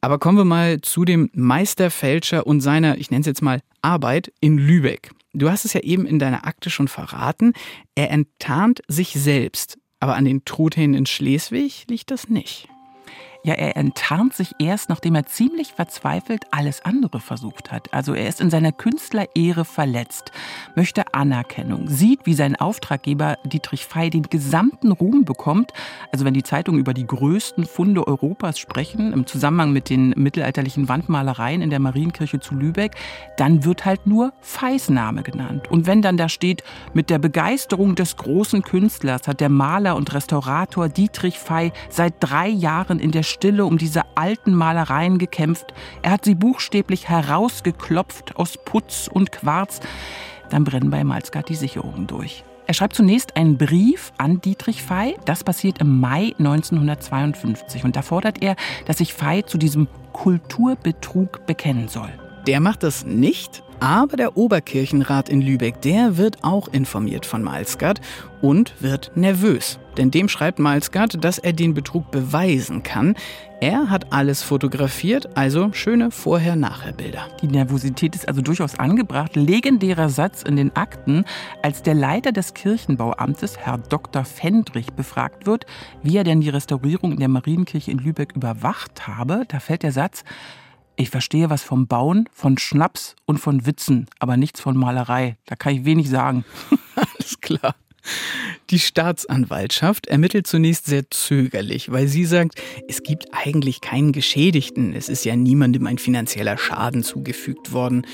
Aber 0.05 0.19
kommen 0.19 0.37
wir 0.37 0.45
mal 0.45 0.81
zu 0.81 1.03
dem 1.03 1.31
Meisterfälscher 1.33 2.45
und 2.45 2.61
seiner, 2.61 2.99
ich 2.99 3.09
nenne 3.09 3.21
es 3.21 3.25
jetzt 3.25 3.41
mal, 3.41 3.61
Arbeit 3.81 4.31
in 4.39 4.59
Lübeck. 4.59 5.09
Du 5.33 5.49
hast 5.49 5.65
es 5.65 5.73
ja 5.73 5.79
eben 5.79 6.05
in 6.05 6.19
deiner 6.19 6.45
Akte 6.45 6.69
schon 6.69 6.87
verraten. 6.87 7.53
Er 7.95 8.11
enttarnt 8.11 8.83
sich 8.87 9.13
selbst. 9.13 9.79
Aber 9.99 10.15
an 10.15 10.25
den 10.25 10.45
Truthähnen 10.45 10.93
in 10.95 11.05
Schleswig 11.07 11.85
liegt 11.89 12.11
das 12.11 12.29
nicht. 12.29 12.69
Ja, 13.45 13.53
er 13.53 13.77
enttarnt 13.77 14.33
sich 14.33 14.55
erst, 14.57 14.89
nachdem 14.89 15.13
er 15.13 15.27
ziemlich 15.27 15.73
verzweifelt 15.73 16.45
alles 16.49 16.83
andere 16.83 17.19
versucht 17.19 17.71
hat. 17.71 17.93
Also 17.93 18.15
er 18.15 18.27
ist 18.27 18.41
in 18.41 18.49
seiner 18.49 18.71
Künstlerehre 18.71 19.65
verletzt, 19.65 20.31
möchte 20.75 21.13
Anerkennung, 21.13 21.87
sieht, 21.87 22.25
wie 22.25 22.33
sein 22.33 22.55
Auftraggeber 22.55 23.37
Dietrich 23.43 23.85
Fey 23.85 24.09
den 24.09 24.23
gesamten 24.23 24.91
Ruhm 24.91 25.25
bekommt. 25.25 25.73
Also 26.11 26.25
wenn 26.25 26.33
die 26.33 26.41
Zeitungen 26.41 26.79
über 26.79 26.95
die 26.95 27.05
größten 27.05 27.67
Funde 27.67 28.07
Europas 28.07 28.57
sprechen, 28.57 29.13
im 29.13 29.27
Zusammenhang 29.27 29.71
mit 29.71 29.91
den 29.91 30.15
mittelalterlichen 30.17 30.89
Wandmalereien 30.89 31.61
in 31.61 31.69
der 31.69 31.79
Marienkirche 31.79 32.39
zu 32.39 32.55
Lübeck, 32.55 32.95
dann 33.37 33.63
wird 33.63 33.85
halt 33.85 34.07
nur 34.07 34.33
Feys 34.41 34.89
Name 34.89 35.21
genannt. 35.21 35.69
Und 35.69 35.85
wenn 35.85 36.01
dann 36.01 36.17
da 36.17 36.29
steht, 36.29 36.63
mit 36.95 37.11
der 37.11 37.19
Begeisterung 37.19 37.93
des 37.93 38.17
großen 38.17 38.63
Künstlers 38.63 39.27
hat 39.27 39.39
der 39.39 39.49
Maler 39.49 39.97
und 39.97 40.11
Restaurator 40.15 40.89
Dietrich 40.89 41.37
Fey 41.37 41.71
seit 41.89 42.15
drei 42.21 42.47
Jahren 42.47 42.97
in 42.97 43.11
der 43.11 43.21
Stille 43.35 43.65
um 43.65 43.77
diese 43.77 44.03
alten 44.15 44.53
Malereien 44.53 45.17
gekämpft. 45.17 45.73
Er 46.01 46.11
hat 46.11 46.23
sie 46.23 46.35
buchstäblich 46.35 47.09
herausgeklopft 47.09 48.37
aus 48.37 48.57
Putz 48.57 49.09
und 49.11 49.33
Quarz. 49.33 49.81
Dann 50.49 50.63
brennen 50.63 50.89
bei 50.89 51.03
Malzgard 51.03 51.49
die 51.49 51.55
Sicherungen 51.55 52.07
durch. 52.07 52.45
Er 52.65 52.73
schreibt 52.73 52.95
zunächst 52.95 53.35
einen 53.35 53.57
Brief 53.57 54.13
an 54.17 54.39
Dietrich 54.39 54.81
Fey. 54.81 55.17
Das 55.25 55.43
passiert 55.43 55.79
im 55.79 55.99
Mai 55.99 56.33
1952. 56.39 57.83
Und 57.83 57.97
da 57.97 58.01
fordert 58.01 58.41
er, 58.41 58.55
dass 58.85 58.99
sich 58.99 59.13
Fey 59.13 59.43
zu 59.45 59.57
diesem 59.57 59.89
Kulturbetrug 60.13 61.45
bekennen 61.45 61.89
soll. 61.89 62.09
Der 62.47 62.61
macht 62.61 62.83
das 62.83 63.05
nicht, 63.05 63.63
aber 63.79 64.17
der 64.17 64.37
Oberkirchenrat 64.37 65.29
in 65.29 65.41
Lübeck, 65.41 65.81
der 65.81 66.17
wird 66.17 66.43
auch 66.43 66.67
informiert 66.67 67.25
von 67.25 67.43
Malsgard 67.43 68.01
und 68.41 68.73
wird 68.79 69.11
nervös. 69.15 69.79
Denn 69.97 70.11
dem 70.11 70.27
schreibt 70.27 70.59
Malsgard, 70.59 71.23
dass 71.23 71.37
er 71.37 71.53
den 71.53 71.73
Betrug 71.73 72.11
beweisen 72.11 72.83
kann. 72.83 73.15
Er 73.61 73.89
hat 73.89 74.11
alles 74.11 74.43
fotografiert, 74.43 75.37
also 75.37 75.71
schöne 75.71 76.11
Vorher-Nachher-Bilder. 76.11 77.27
Die 77.41 77.47
Nervosität 77.47 78.13
ist 78.15 78.27
also 78.27 78.41
durchaus 78.41 78.77
angebracht. 78.77 79.35
Legendärer 79.35 80.09
Satz 80.09 80.43
in 80.43 80.57
den 80.57 80.75
Akten, 80.75 81.23
als 81.61 81.81
der 81.81 81.93
Leiter 81.93 82.31
des 82.33 82.53
Kirchenbauamtes, 82.53 83.57
Herr 83.57 83.77
Dr. 83.77 84.25
Fendrich, 84.25 84.91
befragt 84.93 85.45
wird, 85.47 85.65
wie 86.03 86.17
er 86.17 86.25
denn 86.25 86.41
die 86.41 86.49
Restaurierung 86.49 87.13
in 87.13 87.19
der 87.19 87.29
Marienkirche 87.29 87.91
in 87.91 87.99
Lübeck 87.99 88.35
überwacht 88.35 89.07
habe, 89.07 89.43
da 89.47 89.59
fällt 89.59 89.83
der 89.83 89.93
Satz, 89.93 90.23
ich 90.97 91.09
verstehe 91.09 91.49
was 91.49 91.63
vom 91.63 91.87
Bauen, 91.87 92.29
von 92.31 92.57
Schnaps 92.57 93.15
und 93.25 93.37
von 93.37 93.65
Witzen, 93.65 94.07
aber 94.19 94.37
nichts 94.37 94.61
von 94.61 94.77
Malerei. 94.77 95.37
Da 95.45 95.55
kann 95.55 95.75
ich 95.75 95.85
wenig 95.85 96.09
sagen. 96.09 96.45
Alles 96.95 97.39
klar. 97.41 97.75
Die 98.69 98.79
Staatsanwaltschaft 98.79 100.07
ermittelt 100.07 100.47
zunächst 100.47 100.85
sehr 100.85 101.09
zögerlich, 101.09 101.91
weil 101.91 102.07
sie 102.07 102.25
sagt, 102.25 102.61
es 102.87 103.03
gibt 103.03 103.27
eigentlich 103.31 103.81
keinen 103.81 104.11
Geschädigten. 104.11 104.93
Es 104.93 105.09
ist 105.09 105.25
ja 105.25 105.35
niemandem 105.35 105.87
ein 105.87 105.97
finanzieller 105.97 106.57
Schaden 106.57 107.03
zugefügt 107.03 107.73
worden. 107.73 108.05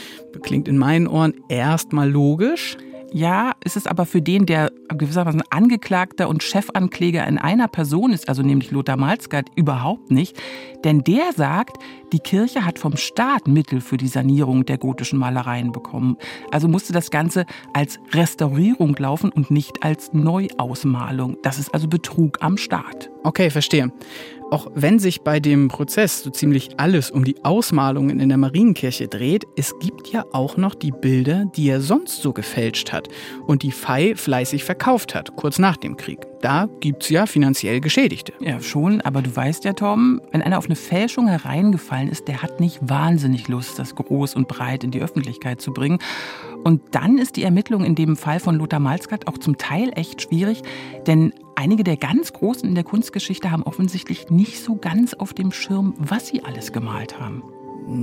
Klingt 0.42 0.68
in 0.68 0.78
meinen 0.78 1.08
Ohren 1.08 1.34
erstmal 1.50 2.10
logisch. 2.10 2.78
Ja, 3.14 3.52
ist 3.66 3.76
es 3.76 3.88
aber 3.88 4.06
für 4.06 4.22
den, 4.22 4.46
der 4.46 4.72
gewissermaßen 4.88 5.44
Angeklagter 5.50 6.30
und 6.30 6.44
Chefankläger 6.44 7.28
in 7.28 7.38
einer 7.38 7.68
Person 7.68 8.14
ist, 8.14 8.30
also 8.30 8.42
nämlich 8.42 8.72
Lothar 8.72 8.96
Malzgard, 8.96 9.50
überhaupt 9.56 10.12
nicht. 10.12 10.38
Denn 10.86 11.04
der 11.04 11.34
sagt, 11.34 11.78
die 12.14 12.20
Kirche 12.20 12.66
hat 12.66 12.80
vom 12.80 12.96
Staat 12.96 13.48
Mittel 13.48 13.82
für 13.82 13.98
die 13.98 14.08
Sanierung 14.08 14.66
der 14.66 14.78
gotischen 14.78 15.20
Malereien 15.20 15.74
bekommen. 15.74 16.16
Also 16.52 16.70
musste 16.70 16.94
das 16.94 17.12
Ganze 17.12 17.46
als 17.74 18.00
Restaurierung 18.14 18.96
laufen 18.98 19.30
und 19.30 19.52
nicht 19.52 19.84
als 19.84 20.14
Neuausmalung. 20.14 21.38
Das 21.44 21.60
ist 21.60 21.74
also 21.74 21.90
Betrug 21.90 22.38
am 22.42 22.56
Staat. 22.56 23.10
Okay, 23.24 23.50
verstehe. 23.50 23.92
Auch 24.52 24.68
wenn 24.76 25.00
sich 25.00 25.22
bei 25.22 25.40
dem 25.40 25.70
Prozess 25.70 26.24
so 26.24 26.30
ziemlich 26.30 26.78
alles 26.78 27.10
um 27.10 27.24
die 27.24 27.42
Ausmalungen 27.46 28.20
in 28.20 28.28
der 28.28 28.38
Marienkirche 28.38 29.08
dreht, 29.08 29.46
es 29.56 29.74
gibt 29.80 30.10
ja 30.10 30.26
auch 30.34 30.58
noch 30.58 30.76
die 30.76 30.92
Bilder, 30.92 31.46
die 31.56 31.70
er 31.70 31.80
sonst 31.80 32.22
so 32.22 32.34
gefälscht 32.34 32.92
hat 32.92 33.08
und 33.48 33.64
die 33.64 33.72
Fey 33.72 34.14
fleißig 34.14 34.66
verkauft 34.66 35.16
hat, 35.16 35.38
kurz 35.38 35.58
nach 35.58 35.78
dem 35.78 35.96
Krieg. 35.96 36.20
Da 36.42 36.68
gibt's 36.82 37.08
ja 37.08 37.28
finanziell 37.28 37.80
Geschädigte. 37.80 38.34
Ja, 38.42 38.60
schon, 38.60 39.00
aber 39.00 39.22
du 39.22 39.34
weißt 39.34 39.64
ja, 39.64 39.72
Tom, 39.72 40.20
wenn 40.32 40.42
einer 40.42 40.58
auf 40.58 40.66
eine 40.66 40.76
Fälschung 40.76 41.30
hereingefallen 41.30 42.10
ist, 42.10 42.28
der 42.28 42.42
hat 42.42 42.60
nicht 42.60 42.78
wahnsinnig 42.82 43.48
Lust, 43.48 43.80
das 43.80 43.96
groß 43.96 44.36
und 44.36 44.50
breit 44.50 44.84
in 44.84 44.92
die 44.92 45.00
Öffentlichkeit 45.00 45.62
zu 45.62 45.72
bringen. 45.72 46.00
Und 46.66 46.82
dann 46.92 47.18
ist 47.18 47.38
die 47.38 47.44
Ermittlung 47.44 47.86
in 47.86 47.96
dem 47.96 48.18
Fall 48.18 48.42
von 48.42 48.56
Lothar 48.56 48.82
Malzgard 48.82 49.28
auch 49.28 49.38
zum 49.38 49.58
Teil 49.58 49.92
echt 49.96 50.24
schwierig, 50.24 50.62
denn 51.08 51.32
einige 51.56 51.84
der 51.84 51.98
ganz 51.98 52.34
Großen 52.34 52.68
in 52.68 52.76
der 52.76 52.84
Kunstgeschichte 52.84 53.52
haben 53.52 53.64
offensichtlich 53.64 54.30
nicht 54.30 54.64
so 54.64 54.76
ganz 54.76 55.14
auf 55.14 55.34
dem 55.34 55.52
Schirm, 55.52 55.94
was 55.98 56.28
sie 56.28 56.44
alles 56.44 56.72
gemalt 56.72 57.20
haben. 57.20 57.44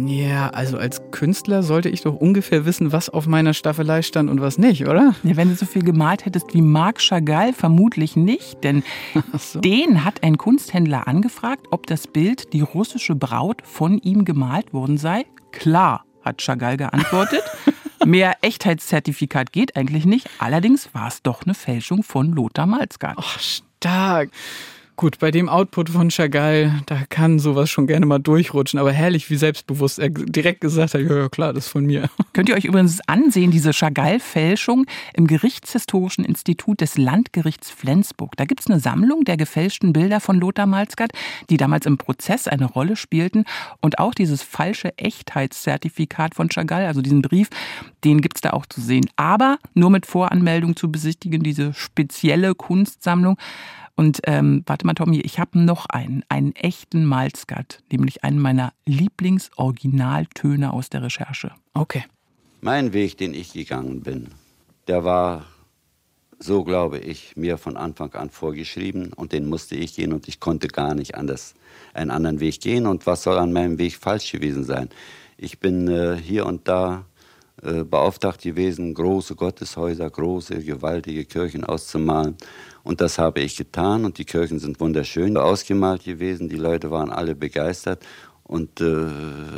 Ja, 0.06 0.50
also 0.50 0.76
als 0.76 1.00
Künstler 1.12 1.62
sollte 1.62 1.88
ich 1.88 2.02
doch 2.02 2.14
ungefähr 2.14 2.64
wissen, 2.64 2.92
was 2.92 3.08
auf 3.08 3.26
meiner 3.26 3.54
Staffelei 3.54 4.02
stand 4.02 4.28
und 4.28 4.40
was 4.40 4.58
nicht, 4.58 4.86
oder? 4.86 5.14
Ja, 5.22 5.36
wenn 5.36 5.48
du 5.48 5.54
so 5.54 5.66
viel 5.66 5.82
gemalt 5.82 6.26
hättest 6.26 6.52
wie 6.52 6.62
Marc 6.62 7.00
Chagall, 7.00 7.52
vermutlich 7.52 8.16
nicht, 8.16 8.62
denn 8.64 8.82
so. 9.38 9.60
den 9.60 10.04
hat 10.04 10.22
ein 10.22 10.36
Kunsthändler 10.36 11.06
angefragt, 11.06 11.66
ob 11.70 11.86
das 11.86 12.06
Bild 12.06 12.52
Die 12.52 12.60
russische 12.60 13.14
Braut 13.14 13.62
von 13.64 13.98
ihm 13.98 14.24
gemalt 14.24 14.72
worden 14.72 14.98
sei. 14.98 15.26
Klar, 15.52 16.04
hat 16.28 16.40
Chagall 16.40 16.76
geantwortet. 16.76 17.42
Mehr 18.04 18.36
Echtheitszertifikat 18.42 19.52
geht 19.52 19.76
eigentlich 19.76 20.06
nicht. 20.06 20.30
Allerdings 20.38 20.94
war 20.94 21.08
es 21.08 21.22
doch 21.22 21.42
eine 21.42 21.54
Fälschung 21.54 22.02
von 22.02 22.32
Lothar 22.32 22.66
Malzgard. 22.66 23.16
Ach, 23.18 23.40
stark. 23.40 24.30
Gut, 24.98 25.20
bei 25.20 25.30
dem 25.30 25.48
Output 25.48 25.90
von 25.90 26.10
Chagall, 26.10 26.82
da 26.86 27.04
kann 27.08 27.38
sowas 27.38 27.70
schon 27.70 27.86
gerne 27.86 28.04
mal 28.04 28.18
durchrutschen, 28.18 28.80
aber 28.80 28.90
herrlich, 28.90 29.30
wie 29.30 29.36
selbstbewusst 29.36 30.00
er 30.00 30.08
direkt 30.10 30.60
gesagt 30.60 30.94
hat, 30.94 31.00
ja, 31.02 31.18
ja 31.18 31.28
klar, 31.28 31.52
das 31.52 31.66
ist 31.66 31.70
von 31.70 31.86
mir. 31.86 32.10
Könnt 32.32 32.48
ihr 32.48 32.56
euch 32.56 32.64
übrigens 32.64 32.98
ansehen, 33.06 33.52
diese 33.52 33.72
Chagall-Fälschung 33.72 34.86
im 35.14 35.28
Gerichtshistorischen 35.28 36.24
Institut 36.24 36.80
des 36.80 36.98
Landgerichts 36.98 37.70
Flensburg. 37.70 38.36
Da 38.36 38.44
gibt 38.44 38.58
es 38.58 38.66
eine 38.66 38.80
Sammlung 38.80 39.22
der 39.22 39.36
gefälschten 39.36 39.92
Bilder 39.92 40.18
von 40.18 40.40
Lothar 40.40 40.66
Malzgard, 40.66 41.12
die 41.48 41.58
damals 41.58 41.86
im 41.86 41.96
Prozess 41.96 42.48
eine 42.48 42.64
Rolle 42.64 42.96
spielten. 42.96 43.44
Und 43.80 44.00
auch 44.00 44.14
dieses 44.14 44.42
falsche 44.42 44.98
Echtheitszertifikat 44.98 46.34
von 46.34 46.48
Chagall, 46.48 46.86
also 46.86 47.02
diesen 47.02 47.22
Brief, 47.22 47.50
den 48.02 48.20
gibt 48.20 48.38
es 48.38 48.40
da 48.40 48.50
auch 48.50 48.66
zu 48.66 48.80
sehen. 48.80 49.08
Aber 49.14 49.58
nur 49.74 49.90
mit 49.90 50.06
Voranmeldung 50.06 50.74
zu 50.74 50.90
besichtigen, 50.90 51.44
diese 51.44 51.72
spezielle 51.72 52.56
Kunstsammlung. 52.56 53.36
Und 53.98 54.20
ähm, 54.26 54.62
warte 54.64 54.86
mal, 54.86 54.94
Tommy, 54.94 55.18
ich 55.22 55.40
habe 55.40 55.58
noch 55.58 55.86
einen, 55.86 56.22
einen 56.28 56.54
echten 56.54 57.04
Malzgard, 57.04 57.82
nämlich 57.90 58.22
einen 58.22 58.38
meiner 58.38 58.72
Lieblingsoriginaltöne 58.86 60.72
aus 60.72 60.88
der 60.88 61.02
Recherche. 61.02 61.50
Okay. 61.74 62.04
Mein 62.60 62.92
Weg, 62.92 63.18
den 63.18 63.34
ich 63.34 63.54
gegangen 63.54 64.02
bin, 64.02 64.28
der 64.86 65.02
war, 65.02 65.46
so 66.38 66.62
glaube 66.62 67.00
ich, 67.00 67.36
mir 67.36 67.58
von 67.58 67.76
Anfang 67.76 68.14
an 68.14 68.30
vorgeschrieben 68.30 69.12
und 69.14 69.32
den 69.32 69.48
musste 69.48 69.74
ich 69.74 69.96
gehen 69.96 70.12
und 70.12 70.28
ich 70.28 70.38
konnte 70.38 70.68
gar 70.68 70.94
nicht 70.94 71.16
anders 71.16 71.54
einen 71.92 72.12
anderen 72.12 72.38
Weg 72.38 72.60
gehen. 72.60 72.86
Und 72.86 73.04
was 73.04 73.24
soll 73.24 73.36
an 73.36 73.52
meinem 73.52 73.78
Weg 73.78 73.96
falsch 73.96 74.30
gewesen 74.30 74.62
sein? 74.62 74.90
Ich 75.36 75.58
bin 75.58 75.88
äh, 75.88 76.16
hier 76.16 76.46
und 76.46 76.68
da 76.68 77.04
äh, 77.62 77.84
beauftragt 77.84 78.42
gewesen, 78.42 78.94
große 78.94 79.34
Gotteshäuser, 79.34 80.08
große, 80.08 80.62
gewaltige 80.62 81.24
Kirchen 81.24 81.64
auszumalen. 81.64 82.36
Und 82.84 83.00
das 83.00 83.18
habe 83.18 83.40
ich 83.40 83.56
getan 83.56 84.04
und 84.04 84.18
die 84.18 84.24
Kirchen 84.24 84.58
sind 84.58 84.80
wunderschön 84.80 85.36
ausgemalt 85.36 86.04
gewesen. 86.04 86.48
Die 86.48 86.56
Leute 86.56 86.90
waren 86.90 87.10
alle 87.10 87.34
begeistert. 87.34 88.04
Und 88.44 88.80
äh, 88.80 88.84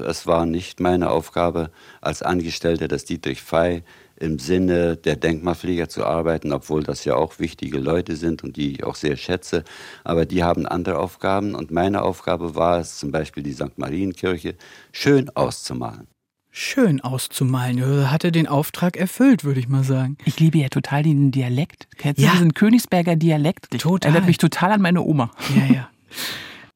es 0.07 0.27
war 0.27 0.47
nicht 0.47 0.81
meine 0.81 1.11
Aufgabe 1.11 1.71
als 2.01 2.23
Angestellter 2.23 2.89
des 2.89 3.05
Dietrich 3.05 3.41
Fey 3.41 3.85
im 4.17 4.39
Sinne 4.39 4.97
der 4.97 5.17
Denkmalpfleger 5.17 5.89
zu 5.89 6.05
arbeiten, 6.05 6.53
obwohl 6.53 6.83
das 6.83 7.05
ja 7.05 7.15
auch 7.15 7.39
wichtige 7.39 7.79
Leute 7.79 8.17
sind 8.17 8.43
und 8.45 8.57
die 8.57 8.73
ich 8.73 8.85
auch 8.85 8.97
sehr 8.97 9.17
schätze. 9.17 9.65
Aber 10.05 10.27
die 10.27 10.43
haben 10.43 10.67
andere 10.67 10.99
Aufgaben 10.99 11.55
und 11.55 11.71
meine 11.71 12.03
Aufgabe 12.03 12.55
war 12.55 12.81
es, 12.81 12.99
zum 12.99 13.13
Beispiel 13.13 13.43
die 13.43 13.53
St. 13.55 13.79
Marienkirche 13.79 14.57
schön 14.93 15.31
auszumalen. 15.31 16.09
Schön 16.53 17.01
auszumalen. 17.01 18.11
Hat 18.11 18.25
er 18.25 18.33
den 18.33 18.49
Auftrag 18.49 18.97
erfüllt, 18.97 19.45
würde 19.45 19.61
ich 19.61 19.69
mal 19.69 19.85
sagen. 19.85 20.17
Ich 20.25 20.41
liebe 20.41 20.59
ja 20.59 20.69
total 20.69 21.05
den 21.05 21.31
Dialekt. 21.31 21.87
Kennst 21.97 22.19
du 22.19 22.25
ja. 22.25 22.33
diesen 22.33 22.55
Königsberger 22.55 23.15
Dialekt? 23.15 23.71
Total. 23.71 24.11
Erinnert 24.11 24.27
mich 24.27 24.39
total 24.39 24.73
an 24.73 24.83
meine 24.83 25.03
Oma. 25.03 25.31
Ja, 25.55 25.75
ja. 25.75 25.91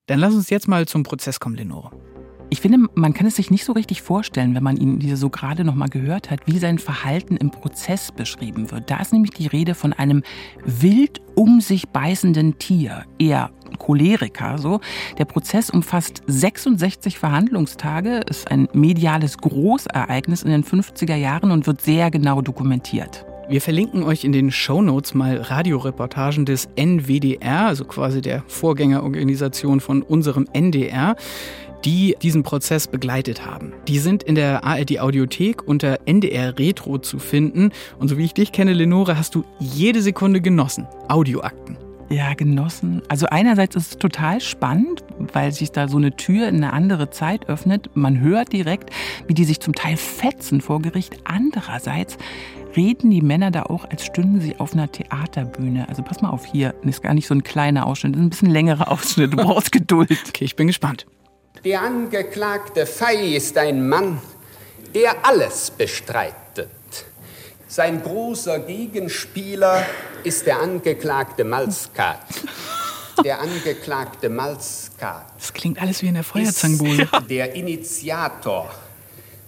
Dann 0.07 0.21
lass 0.21 0.35
uns 0.35 0.49
jetzt 0.51 0.69
mal 0.69 0.87
zum 0.87 1.03
Prozess 1.03 1.41
kommen, 1.41 1.57
Lenore. 1.57 1.91
Ich 2.51 2.61
finde, 2.61 2.89
man 2.95 3.15
kann 3.15 3.27
es 3.27 3.35
sich 3.35 3.51
nicht 3.51 3.65
so 3.65 3.73
richtig 3.73 4.03
vorstellen, 4.03 4.55
wenn 4.55 4.63
man 4.63 4.77
ihn 4.77 5.01
diese 5.01 5.17
so 5.17 5.29
gerade 5.29 5.65
noch 5.65 5.75
mal 5.75 5.89
gehört 5.89 6.31
hat, 6.31 6.47
wie 6.47 6.59
sein 6.59 6.79
Verhalten 6.79 7.37
im 7.37 7.51
Prozess 7.51 8.13
beschrieben 8.13 8.71
wird. 8.71 8.91
Da 8.91 9.01
ist 9.01 9.13
nämlich 9.13 9.33
die 9.33 9.49
Rede 9.49 9.75
von 9.75 9.93
einem 9.93 10.23
wild 10.65 11.21
um 11.35 11.61
sich 11.61 11.89
beißenden 11.89 12.59
Tier, 12.59 13.07
eher 13.19 13.51
Choleriker 13.85 14.59
so. 14.59 14.81
Der 15.19 15.27
Prozess 15.27 15.69
umfasst 15.69 16.23
66 16.27 17.19
Verhandlungstage, 17.19 18.21
ist 18.29 18.51
ein 18.51 18.69
mediales 18.73 19.39
Großereignis 19.39 20.43
in 20.43 20.51
den 20.51 20.65
50er 20.65 21.17
Jahren 21.17 21.51
und 21.51 21.67
wird 21.67 21.83
sehr 21.83 22.11
genau 22.11 22.41
dokumentiert. 22.41 23.27
Wir 23.47 23.61
verlinken 23.61 24.05
euch 24.05 24.25
in 24.25 24.33
den 24.33 24.51
Show 24.51 24.81
Notes 24.81 25.13
mal 25.13 25.37
Radioreportagen 25.37 26.47
des 26.47 26.67
NWDR, 26.77 27.67
also 27.67 27.85
quasi 27.85 28.23
der 28.23 28.43
Vorgängerorganisation 28.47 29.81
von 29.81 30.01
unserem 30.01 30.49
NDR 30.55 31.15
die 31.85 32.17
diesen 32.23 32.43
Prozess 32.43 32.87
begleitet 32.87 33.45
haben. 33.45 33.75
Die 33.89 33.99
sind 33.99 34.23
in 34.23 34.37
der 34.37 34.65
ARD 34.65 35.01
Audiothek 35.01 35.69
unter 35.69 35.99
NDR 36.07 36.59
Retro 36.59 36.97
zu 36.97 37.19
finden. 37.19 37.73
Und 37.99 38.09
so 38.09 38.17
wie 38.17 38.25
ich 38.25 38.33
dich 38.33 38.53
kenne, 38.53 38.73
Lenore, 38.73 39.19
hast 39.19 39.35
du 39.35 39.45
jede 39.59 40.01
Sekunde 40.01 40.41
genossen. 40.41 40.87
Audioakten. 41.09 41.84
Ja, 42.11 42.35
genossen. 42.35 43.03
Also 43.09 43.27
einerseits 43.27 43.77
ist 43.77 43.93
es 43.93 43.99
total 43.99 44.41
spannend, 44.41 45.03
weil 45.19 45.53
sich 45.53 45.73
da 45.73 45.89
so 45.89 45.97
eine 45.97 46.15
Tür 46.17 46.49
in 46.49 46.57
eine 46.57 46.73
andere 46.73 47.11
Zeit 47.11 47.49
öffnet. 47.49 47.91
Man 47.95 48.21
hört 48.21 48.53
direkt, 48.53 48.91
wie 49.27 49.35
die 49.35 49.45
sich 49.45 49.61
zum 49.61 49.75
Teil 49.75 49.97
fetzen 49.97 50.61
vor 50.61 50.83
Gericht. 50.83 51.19
Andererseits 51.25 52.19
reden 52.77 53.11
die 53.11 53.23
Männer 53.23 53.51
da 53.51 53.65
auch, 53.65 53.89
als 53.89 54.05
stünden 54.05 54.41
sie 54.41 54.59
auf 54.59 54.75
einer 54.75 54.91
Theaterbühne. 54.91 55.89
Also 55.89 56.03
pass 56.03 56.21
mal 56.21 56.31
auf 56.31 56.45
hier, 56.45 56.75
das 56.83 56.97
ist 56.97 57.03
gar 57.03 57.15
nicht 57.15 57.27
so 57.27 57.35
ein 57.35 57.43
kleiner 57.43 57.87
Ausschnitt, 57.87 58.15
das 58.15 58.21
ist 58.21 58.27
ein 58.27 58.31
bisschen 58.31 58.51
längerer 58.51 58.91
Ausschnitt. 58.91 59.33
Du 59.33 59.37
brauchst 59.37 59.73
Geduld. 59.73 60.19
Okay, 60.29 60.45
ich 60.45 60.57
bin 60.57 60.67
gespannt. 60.67 61.07
Der 61.65 61.83
Angeklagte 61.83 62.85
Fei 62.85 63.37
ist 63.37 63.57
ein 63.57 63.89
Mann, 63.89 64.21
der 64.95 65.25
alles 65.25 65.71
bestreitet. 65.71 66.69
Sein 67.75 68.05
großer 68.05 68.61
Gegenspieler 68.61 69.85
ist 70.23 70.47
der 70.47 70.61
Angeklagte 70.61 71.43
Malskat. 71.43 72.21
Der 73.25 73.41
Angeklagte 73.41 74.29
Malskat. 74.29 75.25
Das 75.37 75.53
klingt 75.53 75.83
alles 75.83 76.01
wie 76.01 76.07
in 76.07 76.15
der 76.15 76.23
Feuerzangenbowle. 76.23 77.09
Der 77.29 77.53
Initiator 77.57 78.73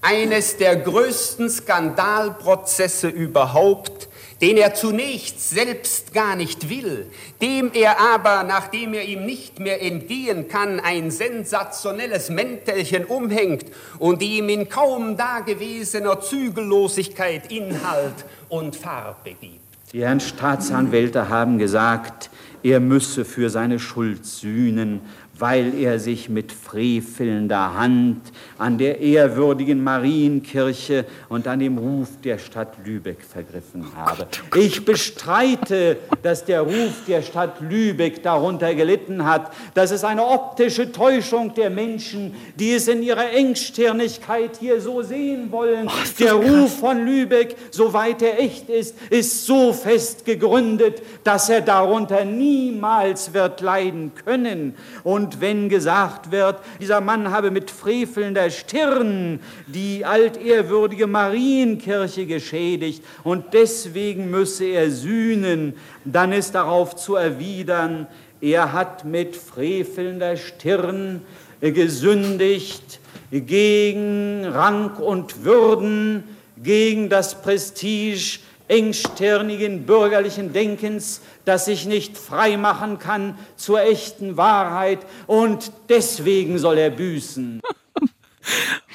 eines 0.02 0.56
der 0.56 0.74
größten 0.74 1.48
Skandalprozesse 1.48 3.06
überhaupt 3.06 4.08
den 4.40 4.56
er 4.56 4.74
zunächst 4.74 5.50
selbst 5.50 6.12
gar 6.12 6.36
nicht 6.36 6.68
will, 6.68 7.06
dem 7.40 7.70
er 7.72 8.00
aber, 8.00 8.42
nachdem 8.42 8.94
er 8.94 9.04
ihm 9.04 9.24
nicht 9.24 9.60
mehr 9.60 9.82
entgehen 9.82 10.48
kann, 10.48 10.80
ein 10.80 11.10
sensationelles 11.10 12.28
Mäntelchen 12.30 13.04
umhängt 13.04 13.66
und 13.98 14.22
ihm 14.22 14.48
in 14.48 14.68
kaum 14.68 15.16
dagewesener 15.16 16.20
Zügellosigkeit 16.20 17.50
Inhalt 17.50 18.24
und 18.48 18.76
Farbe 18.76 19.34
gibt. 19.40 19.60
Die 19.92 20.02
Herren 20.02 20.20
Staatsanwälte 20.20 21.28
haben 21.28 21.58
gesagt, 21.58 22.28
er 22.62 22.80
müsse 22.80 23.24
für 23.24 23.48
seine 23.48 23.78
Schuld 23.78 24.26
sühnen 24.26 25.00
weil 25.38 25.74
er 25.74 25.98
sich 25.98 26.28
mit 26.28 26.52
frevelnder 26.52 27.74
Hand 27.74 28.20
an 28.58 28.78
der 28.78 29.00
ehrwürdigen 29.00 29.82
Marienkirche 29.82 31.04
und 31.28 31.46
an 31.46 31.60
dem 31.60 31.78
Ruf 31.78 32.08
der 32.24 32.38
Stadt 32.38 32.74
Lübeck 32.84 33.22
vergriffen 33.22 33.86
habe. 33.94 34.26
Ich 34.56 34.84
bestreite, 34.84 35.98
dass 36.22 36.44
der 36.44 36.62
Ruf 36.62 37.04
der 37.06 37.22
Stadt 37.22 37.60
Lübeck 37.60 38.22
darunter 38.22 38.74
gelitten 38.74 39.24
hat. 39.24 39.52
Das 39.74 39.90
ist 39.90 40.04
eine 40.04 40.24
optische 40.24 40.90
Täuschung 40.92 41.54
der 41.54 41.70
Menschen, 41.70 42.34
die 42.58 42.72
es 42.72 42.88
in 42.88 43.02
ihrer 43.02 43.30
Engstirnigkeit 43.30 44.56
hier 44.58 44.80
so 44.80 45.02
sehen 45.02 45.50
wollen. 45.52 45.88
Oh, 45.88 45.92
der 46.18 46.34
Ruf 46.34 46.78
von 46.78 47.04
Lübeck, 47.04 47.56
soweit 47.70 48.22
er 48.22 48.40
echt 48.40 48.68
ist, 48.68 48.96
ist 49.10 49.46
so 49.46 49.72
fest 49.72 50.24
gegründet, 50.24 51.02
dass 51.24 51.48
er 51.48 51.60
darunter 51.60 52.24
niemals 52.24 53.34
wird 53.34 53.60
leiden 53.60 54.12
können. 54.24 54.74
Und 55.04 55.25
und 55.26 55.40
wenn 55.40 55.68
gesagt 55.68 56.30
wird, 56.30 56.60
dieser 56.80 57.00
Mann 57.00 57.32
habe 57.32 57.50
mit 57.50 57.68
frevelnder 57.68 58.48
Stirn 58.48 59.40
die 59.66 60.04
altehrwürdige 60.04 61.08
Marienkirche 61.08 62.26
geschädigt 62.26 63.02
und 63.24 63.52
deswegen 63.52 64.30
müsse 64.30 64.66
er 64.66 64.88
sühnen, 64.88 65.74
dann 66.04 66.30
ist 66.30 66.54
darauf 66.54 66.94
zu 66.94 67.16
erwidern, 67.16 68.06
er 68.40 68.72
hat 68.72 69.04
mit 69.04 69.34
frevelnder 69.34 70.36
Stirn 70.36 71.22
gesündigt 71.60 73.00
gegen 73.32 74.44
Rang 74.44 74.94
und 74.94 75.44
Würden, 75.44 76.22
gegen 76.56 77.08
das 77.08 77.42
Prestige 77.42 78.38
engstirnigen 78.68 79.86
bürgerlichen 79.86 80.52
Denkens, 80.52 81.20
das 81.44 81.66
sich 81.66 81.86
nicht 81.86 82.18
frei 82.18 82.56
machen 82.56 82.98
kann 82.98 83.38
zur 83.56 83.82
echten 83.82 84.36
Wahrheit 84.36 85.00
und 85.26 85.72
deswegen 85.88 86.58
soll 86.58 86.78
er 86.78 86.90
büßen. 86.90 87.60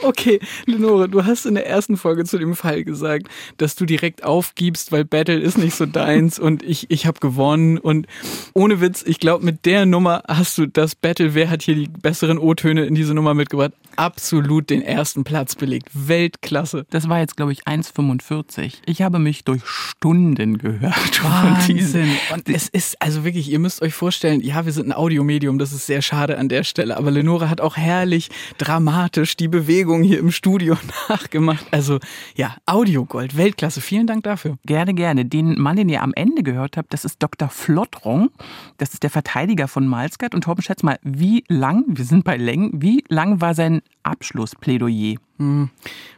Okay, 0.04 0.40
Lenore, 0.66 1.10
du 1.10 1.26
hast 1.26 1.46
in 1.46 1.56
der 1.56 1.68
ersten 1.68 1.98
Folge 1.98 2.24
zu 2.24 2.40
dem 2.40 2.56
Fall 2.56 2.84
gesagt, 2.84 3.28
dass 3.58 3.76
du 3.76 3.86
direkt 3.86 4.24
aufgibst, 4.24 4.92
weil 4.92 5.06
Battle 5.06 5.40
ist 5.40 5.58
nicht 5.58 5.76
so 5.76 5.86
deins 5.86 6.40
und 6.40 6.64
ich, 6.64 6.90
ich 6.90 7.06
habe 7.06 7.20
gewonnen. 7.20 7.78
Und 7.78 8.08
ohne 8.54 8.82
Witz, 8.82 9.04
ich 9.06 9.20
glaube, 9.20 9.46
mit 9.46 9.66
der 9.66 9.86
Nummer 9.86 10.24
hast 10.28 10.58
du 10.58 10.66
das 10.66 10.96
Battle, 10.96 11.36
wer 11.36 11.50
hat 11.50 11.62
hier 11.62 11.76
die 11.76 11.88
besseren 11.88 12.40
O-Töne 12.40 12.86
in 12.86 12.96
diese 12.96 13.14
Nummer 13.14 13.34
mitgebracht, 13.34 13.74
absolut 13.98 14.70
den 14.70 14.82
ersten 14.82 15.24
Platz 15.24 15.56
belegt. 15.56 15.90
Weltklasse. 15.94 16.86
Das 16.90 17.10
war 17.10 17.20
jetzt, 17.20 17.38
glaube 17.38 17.52
ich, 17.52 17.64
1,45. 17.64 18.76
Ich 18.86 19.02
habe 19.02 19.20
mich 19.20 19.44
durch 19.44 19.66
Stunden 19.66 20.58
gehört. 20.58 21.24
Wahnsinn. 21.24 22.16
Und 22.34 22.50
es 22.50 22.68
ist, 22.70 23.02
also 23.02 23.24
wirklich, 23.24 23.50
ihr 23.50 23.60
müsst 23.60 23.82
euch 23.82 23.94
vorstellen, 23.94 24.42
ja, 24.42 24.66
wir 24.66 24.72
sind 24.72 24.88
ein 24.88 24.94
Audiomedium, 24.94 25.60
das 25.60 25.72
ist 25.72 25.86
sehr 25.86 26.02
schade 26.02 26.38
an 26.38 26.50
der 26.50 26.64
Stelle, 26.64 26.98
aber 26.98 27.12
Lenore 27.12 27.50
hat 27.50 27.62
auch 27.62 27.78
herrlich 27.78 28.30
dramatisch 28.58 29.38
die 29.38 29.48
Bewegung 29.48 30.04
hier 30.04 30.20
im 30.20 30.32
Studio 30.32 30.78
nachgemacht. 31.10 31.66
Also 31.72 32.00
ja, 32.36 32.56
Audiogold, 32.66 33.38
Weltklasse. 33.38 33.82
Vielen 33.82 34.08
Dank 34.08 34.24
dafür. 34.24 34.58
Gerne, 34.66 34.94
gerne. 34.94 35.26
Den 35.26 35.60
Mann, 35.60 35.76
den 35.76 35.90
ihr 35.90 36.02
am 36.02 36.14
Ende 36.16 36.44
gehört 36.44 36.78
habt, 36.78 36.94
das 36.94 37.06
ist 37.06 37.22
Dr. 37.22 37.50
Flottrong. 37.50 38.30
Das 38.78 38.94
ist 38.94 39.04
der 39.04 39.10
Verteidiger 39.10 39.68
von 39.68 39.88
Malskat. 39.88 40.34
Und 40.34 40.44
Torben, 40.44 40.64
schätz 40.64 40.84
mal, 40.84 40.98
wie 41.04 41.44
lang, 41.48 41.86
wir 41.88 42.06
sind 42.06 42.24
bei 42.24 42.38
Längen, 42.38 42.82
wie 42.82 43.04
lang 43.08 43.42
war 43.42 43.54
sein 43.54 43.81
Abschlussplädoyer? 44.04 45.16
Hm, 45.38 45.70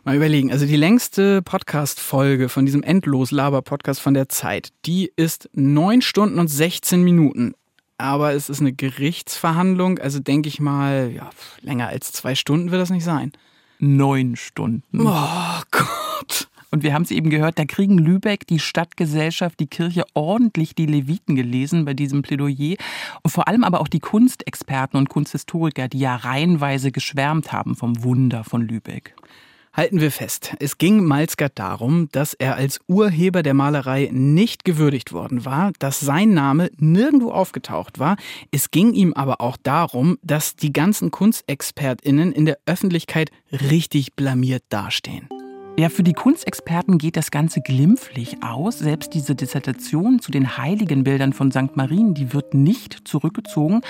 mal 0.04 0.15
überlegen. 0.15 0.52
Also 0.52 0.65
die 0.65 0.76
längste 0.76 1.41
Podcast-Folge 1.41 2.49
von 2.49 2.65
diesem 2.65 2.84
Endlos-Laber-Podcast 2.84 3.99
von 3.99 4.13
der 4.13 4.30
Zeit, 4.30 4.69
die 4.86 5.12
ist 5.15 5.49
neun 5.54 6.02
Stunden 6.02 6.39
und 6.39 6.47
16 6.47 7.04
Minuten 7.04 7.54
aber 7.99 8.34
es 8.34 8.49
ist 8.49 8.60
eine 8.60 8.73
Gerichtsverhandlung, 8.73 9.99
also 9.99 10.19
denke 10.19 10.49
ich 10.49 10.60
mal, 10.60 11.12
ja, 11.15 11.30
länger 11.62 11.88
als 11.88 12.12
zwei 12.12 12.36
Stunden 12.36 12.71
wird 12.71 12.82
das 12.82 12.89
nicht 12.89 13.06
sein 13.06 13.32
neun 13.84 14.36
Stunden. 14.36 15.06
Oh 15.06 15.62
Gott. 15.71 16.47
Und 16.73 16.81
wir 16.81 16.95
haben 16.95 17.03
es 17.03 17.12
eben 17.12 17.29
gehört, 17.29 17.59
da 17.59 17.65
kriegen 17.65 17.99
Lübeck, 17.99 18.47
die 18.47 18.57
Stadtgesellschaft, 18.57 19.59
die 19.59 19.67
Kirche 19.67 20.05
ordentlich 20.15 20.73
die 20.73 20.88
Leviten 20.88 21.36
gelesen 21.36 21.86
bei 21.86 21.93
diesem 21.93 22.23
Plädoyer. 22.23 22.77
Und 23.21 23.29
vor 23.29 23.47
allem 23.47 23.63
aber 23.63 23.79
auch 23.79 23.88
die 23.88 23.99
Kunstexperten 23.99 24.97
und 24.97 25.07
Kunsthistoriker, 25.07 25.88
die 25.88 25.99
ja 25.99 26.15
reihenweise 26.15 26.91
geschwärmt 26.91 27.51
haben 27.51 27.75
vom 27.75 28.03
Wunder 28.03 28.43
von 28.43 28.63
Lübeck. 28.63 29.13
Halten 29.71 30.01
wir 30.01 30.12
fest, 30.12 30.55
es 30.59 30.79
ging 30.79 31.03
Malzgard 31.05 31.59
darum, 31.59 32.09
dass 32.12 32.33
er 32.33 32.55
als 32.55 32.79
Urheber 32.88 33.43
der 33.43 33.53
Malerei 33.53 34.09
nicht 34.12 34.65
gewürdigt 34.65 35.13
worden 35.13 35.45
war, 35.45 35.73
dass 35.77 35.99
sein 35.99 36.33
Name 36.33 36.71
nirgendwo 36.77 37.29
aufgetaucht 37.29 37.99
war. 37.99 38.17
Es 38.49 38.71
ging 38.71 38.93
ihm 38.93 39.13
aber 39.13 39.41
auch 39.41 39.57
darum, 39.62 40.17
dass 40.23 40.55
die 40.55 40.73
ganzen 40.73 41.12
Kunstexpertinnen 41.12 42.31
in 42.31 42.45
der 42.45 42.57
Öffentlichkeit 42.65 43.29
richtig 43.51 44.15
blamiert 44.15 44.63
dastehen. 44.69 45.29
Ja, 45.75 45.89
für 45.89 46.03
die 46.03 46.13
Kunstexperten 46.13 46.99
geht 46.99 47.17
das 47.17 47.31
Ganze 47.31 47.59
glimpflich 47.59 48.43
aus. 48.43 48.77
Selbst 48.77 49.15
diese 49.15 49.33
Dissertation 49.33 50.19
zu 50.19 50.31
den 50.31 50.55
Heiligenbildern 50.57 51.33
von 51.33 51.51
St. 51.51 51.75
Marien, 51.75 52.13
die 52.13 52.31
wird 52.31 52.53
nicht 52.53 53.07
zurückgezogen. 53.07 53.81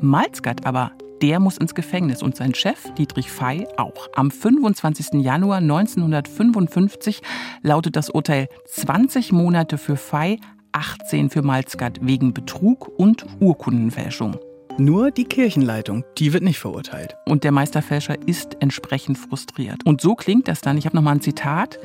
Malzgard 0.00 0.64
aber, 0.64 0.92
der 1.20 1.40
muss 1.40 1.58
ins 1.58 1.74
Gefängnis 1.74 2.22
und 2.22 2.36
sein 2.36 2.54
Chef, 2.54 2.94
Dietrich 2.94 3.28
Fey, 3.28 3.66
auch. 3.76 4.08
Am 4.14 4.30
25. 4.30 5.20
Januar 5.20 5.58
1955 5.58 7.22
lautet 7.62 7.96
das 7.96 8.08
Urteil 8.08 8.48
20 8.66 9.32
Monate 9.32 9.78
für 9.78 9.96
Fey, 9.96 10.38
18 10.70 11.28
für 11.28 11.42
Malzgard 11.42 11.98
wegen 12.06 12.34
Betrug 12.34 12.88
und 12.96 13.26
Urkundenfälschung. 13.40 14.36
Nur 14.78 15.10
die 15.10 15.24
Kirchenleitung, 15.24 16.04
die 16.18 16.32
wird 16.32 16.42
nicht 16.42 16.58
verurteilt. 16.58 17.16
Und 17.26 17.44
der 17.44 17.52
Meisterfälscher 17.52 18.16
ist 18.26 18.56
entsprechend 18.60 19.18
frustriert. 19.18 19.84
Und 19.84 20.00
so 20.00 20.14
klingt 20.14 20.48
das 20.48 20.60
dann. 20.60 20.78
Ich 20.78 20.86
habe 20.86 20.96
noch 20.96 21.02
mal 21.02 21.12
ein 21.12 21.20
Zitat, 21.20 21.78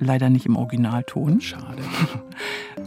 leider 0.00 0.28
nicht 0.28 0.46
im 0.46 0.56
Originalton. 0.56 1.40
Schade. 1.40 1.82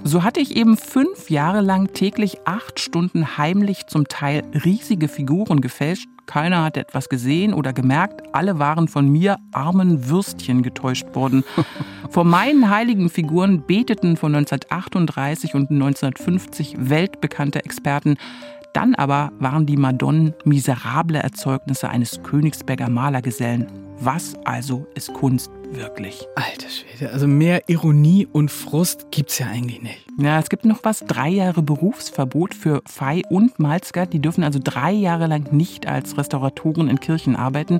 So 0.07 0.23
hatte 0.23 0.39
ich 0.39 0.55
eben 0.55 0.77
fünf 0.77 1.31
Jahre 1.31 1.61
lang 1.61 1.91
täglich 1.93 2.37
acht 2.45 2.79
Stunden 2.79 3.39
heimlich 3.39 3.87
zum 3.87 4.07
Teil 4.07 4.43
riesige 4.63 5.07
Figuren 5.07 5.61
gefälscht. 5.61 6.07
Keiner 6.27 6.63
hatte 6.63 6.79
etwas 6.79 7.09
gesehen 7.09 7.55
oder 7.55 7.73
gemerkt. 7.73 8.21
Alle 8.31 8.59
waren 8.59 8.87
von 8.87 9.09
mir 9.09 9.37
armen 9.51 10.07
Würstchen 10.07 10.61
getäuscht 10.61 11.07
worden. 11.15 11.43
Vor 12.11 12.23
meinen 12.23 12.69
heiligen 12.69 13.09
Figuren 13.09 13.65
beteten 13.65 14.15
von 14.15 14.35
1938 14.35 15.55
und 15.55 15.71
1950 15.71 16.75
weltbekannte 16.77 17.65
Experten. 17.65 18.17
Dann 18.75 18.93
aber 18.93 19.31
waren 19.39 19.65
die 19.65 19.77
Madonnen 19.77 20.33
miserable 20.43 21.19
Erzeugnisse 21.19 21.87
eines 21.87 22.21
Königsberger 22.23 22.89
Malergesellen. 22.89 23.67
Was 24.01 24.35
also 24.43 24.85
ist 24.95 25.13
Kunst 25.13 25.49
wirklich? 25.71 26.27
Alter 26.35 26.67
Schwede, 26.67 27.13
also 27.13 27.25
mehr 27.25 27.69
Ironie 27.69 28.27
und 28.29 28.51
Frust 28.51 29.11
gibt's 29.11 29.39
ja 29.39 29.47
eigentlich 29.47 29.81
nicht. 29.81 30.05
Ja, 30.17 30.39
es 30.39 30.49
gibt 30.49 30.65
noch 30.65 30.79
was, 30.83 30.99
drei 30.99 31.29
Jahre 31.29 31.61
Berufsverbot 31.61 32.53
für 32.53 32.81
Fei 32.85 33.21
und 33.29 33.57
Malzgard. 33.59 34.11
Die 34.11 34.19
dürfen 34.19 34.43
also 34.43 34.59
drei 34.61 34.91
Jahre 34.91 35.27
lang 35.27 35.53
nicht 35.53 35.87
als 35.87 36.17
Restauratoren 36.17 36.89
in 36.89 36.99
Kirchen 36.99 37.37
arbeiten. 37.37 37.79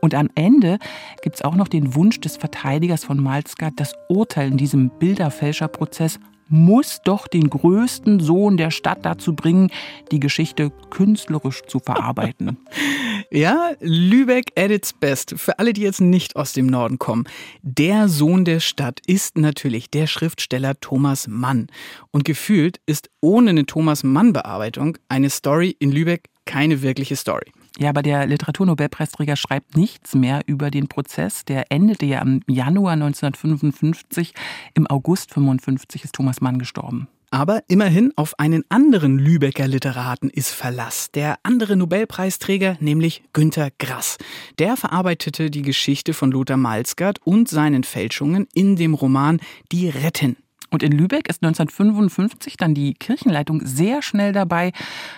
Und 0.00 0.14
am 0.14 0.30
Ende 0.34 0.78
gibt's 1.22 1.42
auch 1.42 1.54
noch 1.54 1.68
den 1.68 1.94
Wunsch 1.94 2.18
des 2.18 2.38
Verteidigers 2.38 3.04
von 3.04 3.22
Malzgard, 3.22 3.74
das 3.76 3.92
Urteil 4.08 4.48
in 4.48 4.56
diesem 4.56 4.88
Bilderfälscherprozess 4.98 6.18
muss 6.50 7.00
doch 7.02 7.28
den 7.28 7.48
größten 7.48 8.20
Sohn 8.20 8.56
der 8.56 8.70
Stadt 8.70 9.06
dazu 9.06 9.34
bringen, 9.34 9.70
die 10.10 10.20
Geschichte 10.20 10.70
künstlerisch 10.90 11.62
zu 11.62 11.78
verarbeiten. 11.78 12.58
ja, 13.30 13.70
Lübeck 13.80 14.52
at 14.56 14.70
its 14.70 14.92
best. 14.92 15.34
Für 15.38 15.58
alle, 15.58 15.72
die 15.72 15.82
jetzt 15.82 16.00
nicht 16.00 16.36
aus 16.36 16.52
dem 16.52 16.66
Norden 16.66 16.98
kommen. 16.98 17.24
Der 17.62 18.08
Sohn 18.08 18.44
der 18.44 18.60
Stadt 18.60 19.00
ist 19.06 19.38
natürlich 19.38 19.90
der 19.90 20.06
Schriftsteller 20.06 20.78
Thomas 20.80 21.28
Mann. 21.28 21.68
Und 22.10 22.24
gefühlt 22.24 22.80
ist 22.84 23.10
ohne 23.20 23.50
eine 23.50 23.64
Thomas 23.64 24.02
Mann-Bearbeitung 24.02 24.98
eine 25.08 25.30
Story 25.30 25.76
in 25.78 25.92
Lübeck 25.92 26.28
keine 26.44 26.82
wirkliche 26.82 27.14
Story. 27.14 27.52
Ja, 27.80 27.88
aber 27.88 28.02
der 28.02 28.26
Literaturnobelpreisträger 28.26 29.36
schreibt 29.36 29.74
nichts 29.74 30.14
mehr 30.14 30.42
über 30.44 30.70
den 30.70 30.88
Prozess. 30.88 31.46
Der 31.46 31.72
endete 31.72 32.04
ja 32.04 32.20
im 32.20 32.42
Januar 32.46 32.92
1955. 32.92 34.34
Im 34.74 34.86
August 34.86 35.32
55 35.32 36.04
ist 36.04 36.14
Thomas 36.14 36.42
Mann 36.42 36.58
gestorben. 36.58 37.08
Aber 37.30 37.62
immerhin 37.68 38.12
auf 38.16 38.38
einen 38.38 38.64
anderen 38.68 39.18
Lübecker 39.18 39.66
Literaten 39.66 40.28
ist 40.28 40.50
Verlass. 40.50 41.10
Der 41.12 41.38
andere 41.42 41.74
Nobelpreisträger, 41.74 42.76
nämlich 42.80 43.22
Günter 43.32 43.70
Grass. 43.78 44.18
Der 44.58 44.76
verarbeitete 44.76 45.50
die 45.50 45.62
Geschichte 45.62 46.12
von 46.12 46.32
Lothar 46.32 46.58
Malzgard 46.58 47.18
und 47.24 47.48
seinen 47.48 47.84
Fälschungen 47.84 48.46
in 48.52 48.76
dem 48.76 48.92
Roman 48.92 49.40
Die 49.72 49.88
Retten. 49.88 50.36
Und 50.70 50.84
in 50.84 50.92
Lübeck 50.92 51.28
ist 51.28 51.42
1955 51.42 52.56
dann 52.56 52.74
die 52.74 52.94
Kirchenleitung 52.94 53.62
sehr 53.64 54.02
schnell 54.02 54.32
dabei, 54.32 54.70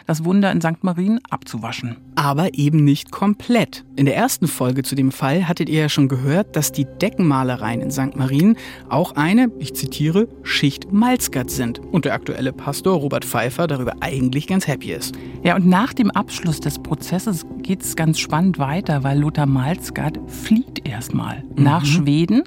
das 0.06 0.24
Wunder 0.24 0.50
in 0.50 0.62
St. 0.62 0.82
Marien 0.82 1.20
abzuwaschen. 1.28 1.98
Aber 2.14 2.54
eben 2.54 2.84
nicht 2.84 3.10
komplett. 3.10 3.84
In 3.94 4.06
der 4.06 4.16
ersten 4.16 4.48
Folge 4.48 4.82
zu 4.82 4.94
dem 4.94 5.12
Fall 5.12 5.46
hattet 5.46 5.68
ihr 5.68 5.80
ja 5.80 5.88
schon 5.90 6.08
gehört, 6.08 6.56
dass 6.56 6.72
die 6.72 6.86
Deckenmalereien 6.86 7.82
in 7.82 7.90
St. 7.90 8.16
Marien 8.16 8.56
auch 8.88 9.12
eine, 9.16 9.50
ich 9.58 9.74
zitiere, 9.74 10.26
Schicht 10.42 10.90
Malzgard 10.90 11.50
sind. 11.50 11.80
Und 11.80 12.06
der 12.06 12.14
aktuelle 12.14 12.54
Pastor 12.54 12.96
Robert 12.96 13.26
Pfeiffer 13.26 13.66
darüber 13.66 13.94
eigentlich 14.00 14.46
ganz 14.46 14.66
happy 14.66 14.92
ist. 14.92 15.14
Ja, 15.42 15.56
und 15.56 15.66
nach 15.66 15.92
dem 15.92 16.10
Abschluss 16.10 16.60
des 16.60 16.78
Prozesses 16.78 17.44
geht 17.58 17.82
es 17.82 17.94
ganz 17.94 18.18
spannend 18.18 18.58
weiter, 18.58 19.04
weil 19.04 19.18
Lothar 19.18 19.46
Malzgard 19.46 20.18
flieht 20.28 20.88
erstmal 20.88 21.42
mhm. 21.42 21.62
nach 21.62 21.84
Schweden. 21.84 22.42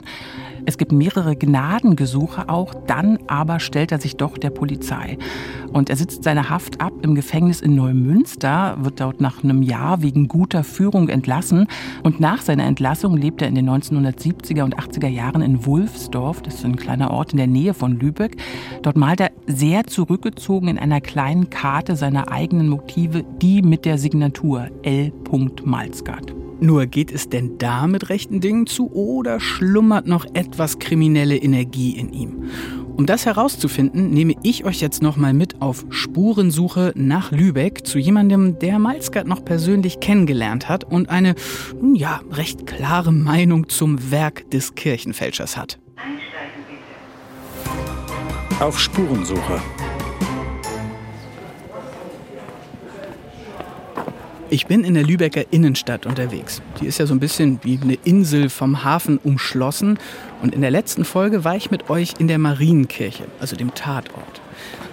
Es 0.66 0.78
gibt 0.78 0.92
mehrere 0.92 1.36
Gnadengesuche 1.36 2.50
auch, 2.50 2.74
dann 2.88 3.20
aber 3.28 3.60
stellt 3.60 3.92
er 3.92 4.00
sich 4.00 4.18
doch 4.18 4.38
der 4.38 4.50
Polizei. 4.50 5.18
Und 5.72 5.90
er 5.90 5.96
sitzt 5.96 6.24
seine 6.24 6.50
Haft 6.50 6.82
ab 6.82 6.94
im 7.02 7.16
Gefängnis 7.16 7.62
in 7.62 7.76
Neumünster, 7.76 8.78
wird 8.80 9.00
dort 9.00 9.22
nach 9.22 9.44
einem 9.44 9.62
Jahr 9.62 10.02
wegen 10.02 10.28
guter 10.28 10.64
Führung 10.64 11.10
entlassen. 11.10 11.68
Und 12.04 12.20
nach 12.20 12.42
seiner 12.42 12.64
Entlassung 12.64 13.18
lebt 13.18 13.42
er 13.42 13.48
in 13.48 13.56
den 13.56 13.70
1970er 13.70 14.64
und 14.64 14.78
80er 14.78 15.08
Jahren 15.08 15.42
in 15.42 15.66
Wulfsdorf, 15.66 16.42
das 16.42 16.56
ist 16.56 16.66
ein 16.66 16.78
kleiner 16.78 17.12
Ort 17.12 17.34
in 17.34 17.38
der 17.38 17.48
Nähe 17.48 17.74
von 17.74 18.00
Lübeck. 18.00 18.38
Dort 18.82 18.98
malt 18.98 19.20
er 19.20 19.32
sehr 19.48 19.86
zurückgezogen 19.86 20.68
in 20.68 20.80
einer 20.80 21.02
kleinen 21.02 21.50
Karte 21.50 21.96
seine 21.96 22.32
eigenen 22.32 22.70
Motive, 22.70 23.24
die 23.42 23.62
mit 23.62 23.86
der 23.86 23.98
Signatur 23.98 24.70
L. 24.84 25.12
Malzgard. 25.64 26.45
Nur 26.60 26.86
geht 26.86 27.12
es 27.12 27.30
denn 27.30 27.58
da 27.58 27.86
mit 27.86 28.10
rechten 28.10 28.40
Dingen 28.40 28.66
zu 28.66 28.92
oder 28.92 29.40
schlummert 29.40 30.08
noch 30.08 30.26
etwas 30.34 30.80
kriminelle 30.80 31.36
Energie 31.36 31.92
in 31.92 32.14
ihm? 32.14 32.50
Um 32.96 33.06
das 33.06 33.26
herauszufinden, 33.26 34.12
nehme 34.12 34.36
ich 34.42 34.64
euch 34.64 34.80
jetzt 34.80 35.02
nochmal 35.02 35.34
mit 35.34 35.62
auf 35.62 35.86
Spurensuche 35.90 36.94
nach 36.96 37.32
Lübeck 37.32 37.86
zu 37.86 38.00
jemandem, 38.00 38.58
der 38.60 38.80
Malzgard 38.80 39.28
noch 39.28 39.44
persönlich 39.44 40.00
kennengelernt 40.00 40.70
hat 40.70 40.86
und 40.86 41.10
eine, 41.10 41.36
ja, 41.94 42.22
recht 42.32 42.66
klare 42.66 43.12
Meinung 43.12 43.68
zum 43.68 44.12
Werk 44.12 44.50
des 44.52 44.76
Kirchenfälschers 44.76 45.58
hat. 45.58 45.78
Auf 48.62 48.80
Spurensuche 48.80 49.62
Ich 54.52 54.68
bin 54.68 54.84
in 54.84 54.94
der 54.94 55.04
Lübecker 55.04 55.44
Innenstadt 55.50 56.06
unterwegs. 56.06 56.62
Die 56.80 56.86
ist 56.86 57.00
ja 57.00 57.08
so 57.08 57.16
ein 57.16 57.20
bisschen 57.20 57.60
wie 57.64 57.80
eine 57.82 57.98
Insel 58.04 58.50
vom 58.50 58.84
Hafen 58.84 59.18
umschlossen. 59.18 59.98
Und 60.44 60.54
in 60.54 60.62
der 60.62 60.70
letzten 60.70 61.04
Folge 61.04 61.44
war 61.44 61.56
ich 61.56 61.72
mit 61.72 61.90
euch 61.90 62.14
in 62.20 62.28
der 62.28 62.38
Marienkirche, 62.38 63.24
also 63.40 63.56
dem 63.56 63.74
Tatort. 63.74 64.42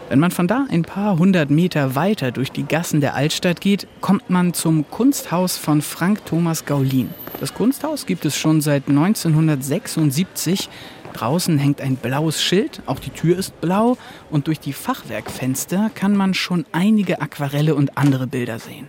Wenn 0.09 0.21
man 0.21 0.31
von 0.31 0.49
da 0.49 0.67
ein 0.71 0.83
paar 0.83 1.19
hundert 1.19 1.51
Meter 1.51 1.95
weiter 1.95 2.33
durch 2.33 2.51
die 2.51 2.65
Gassen 2.65 3.03
der 3.03 3.15
Altstadt 3.15 3.61
geht, 3.61 3.87
kommt 4.01 4.31
man 4.31 4.55
zum 4.55 4.91
Kunsthaus 4.91 5.59
von 5.59 5.83
Frank 5.83 6.25
Thomas 6.25 6.65
Gaulin. 6.65 7.11
Das 7.39 7.53
Kunsthaus 7.53 8.07
gibt 8.07 8.25
es 8.25 8.37
schon 8.39 8.63
seit 8.63 8.89
1976. 8.89 10.71
Draußen 11.13 11.59
hängt 11.59 11.83
ein 11.83 11.97
blaues 11.97 12.43
Schild, 12.43 12.81
auch 12.87 12.99
die 12.99 13.11
Tür 13.11 13.37
ist 13.37 13.61
blau 13.61 13.99
und 14.31 14.47
durch 14.47 14.61
die 14.61 14.73
Fachwerkfenster 14.73 15.91
kann 15.95 16.17
man 16.17 16.33
schon 16.33 16.65
einige 16.73 17.21
Aquarelle 17.21 17.75
und 17.75 17.99
andere 17.99 18.27
Bilder 18.27 18.59
sehen. 18.59 18.89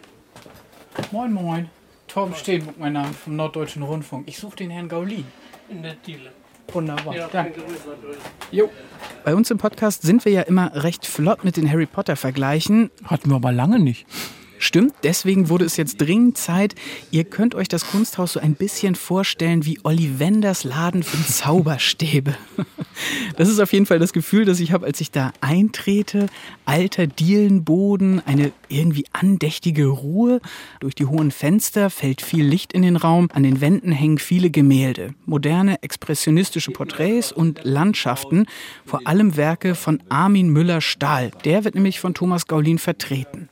Moin, 1.11 1.31
moin. 1.33 1.69
Torben 2.07 2.35
Steenbuck, 2.35 2.77
mein 2.77 2.93
Name, 2.93 3.13
vom 3.13 3.35
Norddeutschen 3.35 3.81
Rundfunk. 3.81 4.27
Ich 4.27 4.37
suche 4.37 4.57
den 4.57 4.69
Herrn 4.69 4.87
Gaulin. 4.87 5.25
In 5.69 5.81
der 5.81 5.95
Diele. 5.95 6.31
Wunderbar, 6.71 7.15
ja, 7.15 7.27
danke. 7.31 7.61
Jo. 8.51 8.69
Bei 9.25 9.35
uns 9.35 9.49
im 9.51 9.57
Podcast 9.57 10.03
sind 10.03 10.23
wir 10.25 10.31
ja 10.31 10.41
immer 10.41 10.71
recht 10.75 11.05
flott 11.05 11.43
mit 11.43 11.57
den 11.57 11.69
Harry 11.69 11.85
Potter 11.85 12.15
Vergleichen. 12.15 12.91
Hatten 13.05 13.29
wir 13.29 13.35
aber 13.35 13.51
lange 13.51 13.79
nicht. 13.79 14.05
Stimmt, 14.63 14.93
deswegen 15.03 15.49
wurde 15.49 15.65
es 15.65 15.75
jetzt 15.75 15.97
dringend 15.97 16.37
Zeit. 16.37 16.73
Ihr 17.11 17.25
könnt 17.25 17.53
euch 17.53 17.67
das 17.67 17.85
Kunsthaus 17.85 18.31
so 18.31 18.39
ein 18.39 18.55
bisschen 18.55 18.95
vorstellen 18.95 19.65
wie 19.65 19.77
Ollivanders 19.83 20.63
Laden 20.63 21.03
für 21.03 21.21
Zauberstäbe. 21.21 22.33
Das 23.37 23.49
ist 23.49 23.59
auf 23.59 23.73
jeden 23.73 23.87
Fall 23.87 23.97
das 23.97 24.13
Gefühl, 24.13 24.45
das 24.45 24.59
ich 24.59 24.71
habe, 24.71 24.85
als 24.85 25.01
ich 25.01 25.09
da 25.09 25.33
eintrete. 25.41 26.27
Alter 26.63 27.07
Dielenboden, 27.07 28.21
eine 28.27 28.51
irgendwie 28.69 29.05
andächtige 29.13 29.87
Ruhe. 29.87 30.39
Durch 30.79 30.93
die 30.93 31.07
hohen 31.07 31.31
Fenster 31.31 31.89
fällt 31.89 32.21
viel 32.21 32.45
Licht 32.45 32.71
in 32.71 32.83
den 32.83 32.95
Raum. 32.95 33.29
An 33.33 33.41
den 33.41 33.61
Wänden 33.61 33.91
hängen 33.91 34.19
viele 34.19 34.51
Gemälde. 34.51 35.15
Moderne, 35.25 35.81
expressionistische 35.81 36.69
Porträts 36.69 37.31
und 37.31 37.61
Landschaften. 37.63 38.45
Vor 38.85 39.01
allem 39.05 39.37
Werke 39.37 39.73
von 39.73 40.03
Armin 40.09 40.49
Müller-Stahl. 40.49 41.31
Der 41.45 41.63
wird 41.63 41.73
nämlich 41.73 41.99
von 41.99 42.13
Thomas 42.13 42.45
Gaulin 42.45 42.77
vertreten. 42.77 43.49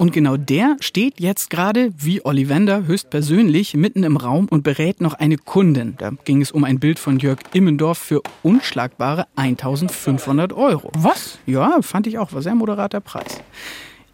Und 0.00 0.14
genau 0.14 0.38
der 0.38 0.78
steht 0.80 1.20
jetzt 1.20 1.50
gerade, 1.50 1.92
wie 1.94 2.24
Ollivander 2.24 2.86
höchstpersönlich, 2.86 3.74
mitten 3.74 4.02
im 4.02 4.16
Raum 4.16 4.48
und 4.48 4.62
berät 4.62 5.02
noch 5.02 5.12
eine 5.12 5.36
Kundin. 5.36 5.94
Da 5.98 6.12
ging 6.24 6.40
es 6.40 6.50
um 6.52 6.64
ein 6.64 6.80
Bild 6.80 6.98
von 6.98 7.18
Jörg 7.18 7.40
Immendorf 7.52 7.98
für 7.98 8.22
unschlagbare 8.42 9.26
1500 9.36 10.54
Euro. 10.54 10.90
Was? 10.96 11.38
Ja, 11.44 11.82
fand 11.82 12.06
ich 12.06 12.16
auch, 12.16 12.32
war 12.32 12.40
sehr 12.40 12.54
moderater 12.54 13.00
Preis. 13.00 13.42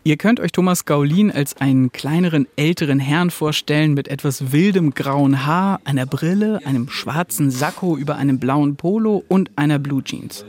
Ihr 0.02 0.16
könnt 0.16 0.40
euch 0.40 0.50
Thomas 0.50 0.86
Gaulin 0.86 1.30
als 1.30 1.56
einen 1.58 1.92
kleineren, 1.92 2.48
älteren 2.56 2.98
Herrn 2.98 3.30
vorstellen 3.30 3.94
mit 3.94 4.08
etwas 4.08 4.50
wildem 4.50 4.92
grauen 4.92 5.46
Haar, 5.46 5.80
einer 5.84 6.06
Brille, 6.06 6.58
einem 6.64 6.88
schwarzen 6.88 7.52
Sakko 7.52 7.96
über 7.96 8.16
einem 8.16 8.40
blauen 8.40 8.74
Polo 8.74 9.22
und 9.28 9.52
einer 9.54 9.78
Blue 9.78 10.02
Jeans. 10.02 10.44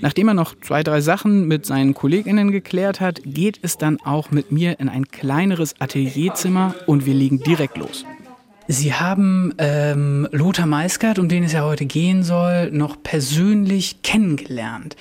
Nachdem 0.00 0.28
er 0.28 0.34
noch 0.34 0.54
zwei, 0.60 0.82
drei 0.82 1.00
Sachen 1.00 1.48
mit 1.48 1.66
seinen 1.66 1.94
KollegInnen 1.94 2.52
geklärt 2.52 3.00
hat, 3.00 3.20
geht 3.24 3.58
es 3.62 3.78
dann 3.78 3.98
auch 4.04 4.30
mit 4.30 4.52
mir 4.52 4.78
in 4.80 4.88
ein 4.88 5.08
kleineres 5.08 5.80
Atelierzimmer 5.80 6.74
und 6.86 7.06
wir 7.06 7.14
legen 7.14 7.40
direkt 7.40 7.76
los. 7.76 8.04
Sie 8.68 8.92
haben 8.92 9.54
ähm, 9.58 10.28
Lothar 10.30 10.66
Meiskert, 10.66 11.18
um 11.18 11.28
den 11.28 11.44
es 11.44 11.52
ja 11.52 11.62
heute 11.62 11.86
gehen 11.86 12.22
soll, 12.22 12.70
noch 12.70 13.02
persönlich 13.02 14.02
kennengelernt. 14.02 14.94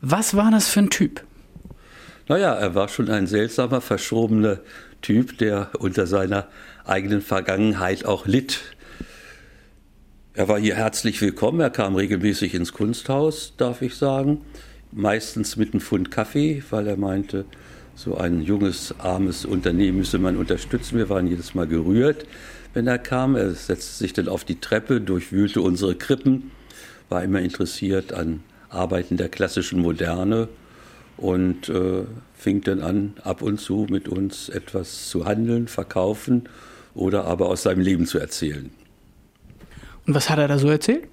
Was 0.00 0.36
war 0.36 0.50
das 0.50 0.68
für 0.68 0.80
ein 0.80 0.90
Typ? 0.90 1.24
Naja, 2.28 2.52
er 2.52 2.74
war 2.74 2.88
schon 2.88 3.08
ein 3.08 3.26
seltsamer, 3.26 3.80
verschrobener 3.80 4.58
Typ, 5.00 5.38
der 5.38 5.70
unter 5.78 6.06
seiner 6.06 6.48
eigenen 6.84 7.22
Vergangenheit 7.22 8.04
auch 8.04 8.26
litt. 8.26 8.60
Er 10.38 10.46
war 10.46 10.60
hier 10.60 10.76
herzlich 10.76 11.20
willkommen, 11.20 11.58
er 11.58 11.68
kam 11.68 11.96
regelmäßig 11.96 12.54
ins 12.54 12.72
Kunsthaus, 12.72 13.54
darf 13.56 13.82
ich 13.82 13.96
sagen, 13.96 14.42
meistens 14.92 15.56
mit 15.56 15.72
einem 15.72 15.80
Pfund 15.80 16.12
Kaffee, 16.12 16.62
weil 16.70 16.86
er 16.86 16.96
meinte, 16.96 17.44
so 17.96 18.16
ein 18.16 18.42
junges, 18.42 18.94
armes 19.00 19.44
Unternehmen 19.44 19.98
müsse 19.98 20.20
man 20.20 20.36
unterstützen. 20.36 20.96
Wir 20.96 21.08
waren 21.08 21.26
jedes 21.26 21.56
Mal 21.56 21.66
gerührt, 21.66 22.24
wenn 22.72 22.86
er 22.86 23.00
kam. 23.00 23.34
Er 23.34 23.50
setzte 23.50 23.98
sich 23.98 24.12
dann 24.12 24.28
auf 24.28 24.44
die 24.44 24.60
Treppe, 24.60 25.00
durchwühlte 25.00 25.60
unsere 25.60 25.96
Krippen, 25.96 26.52
war 27.08 27.24
immer 27.24 27.40
interessiert 27.40 28.12
an 28.12 28.44
Arbeiten 28.68 29.16
der 29.16 29.30
klassischen 29.30 29.80
Moderne 29.80 30.46
und 31.16 31.68
äh, 31.68 32.04
fing 32.36 32.60
dann 32.60 32.80
an, 32.80 33.14
ab 33.24 33.42
und 33.42 33.58
zu 33.58 33.88
mit 33.90 34.08
uns 34.08 34.50
etwas 34.50 35.08
zu 35.08 35.26
handeln, 35.26 35.66
verkaufen 35.66 36.48
oder 36.94 37.24
aber 37.24 37.48
aus 37.48 37.64
seinem 37.64 37.80
Leben 37.80 38.06
zu 38.06 38.20
erzählen. 38.20 38.70
Und 40.08 40.14
was 40.14 40.30
hat 40.30 40.38
er 40.38 40.48
da 40.48 40.58
so 40.58 40.70
erzählt? 40.70 41.06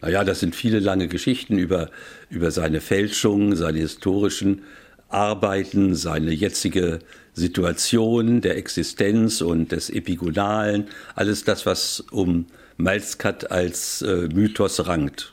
Naja, 0.00 0.22
das 0.22 0.38
sind 0.38 0.54
viele 0.54 0.78
lange 0.78 1.08
Geschichten 1.08 1.58
über, 1.58 1.90
über 2.30 2.52
seine 2.52 2.80
Fälschungen, 2.80 3.56
seine 3.56 3.80
historischen 3.80 4.62
Arbeiten, 5.08 5.96
seine 5.96 6.30
jetzige 6.30 7.00
Situation 7.32 8.40
der 8.40 8.56
Existenz 8.56 9.40
und 9.40 9.72
des 9.72 9.90
Epigonalen, 9.90 10.86
alles 11.16 11.42
das, 11.42 11.66
was 11.66 12.04
um 12.12 12.46
Malskat 12.76 13.50
als 13.50 14.02
äh, 14.02 14.28
Mythos 14.32 14.86
rankt. 14.86 15.32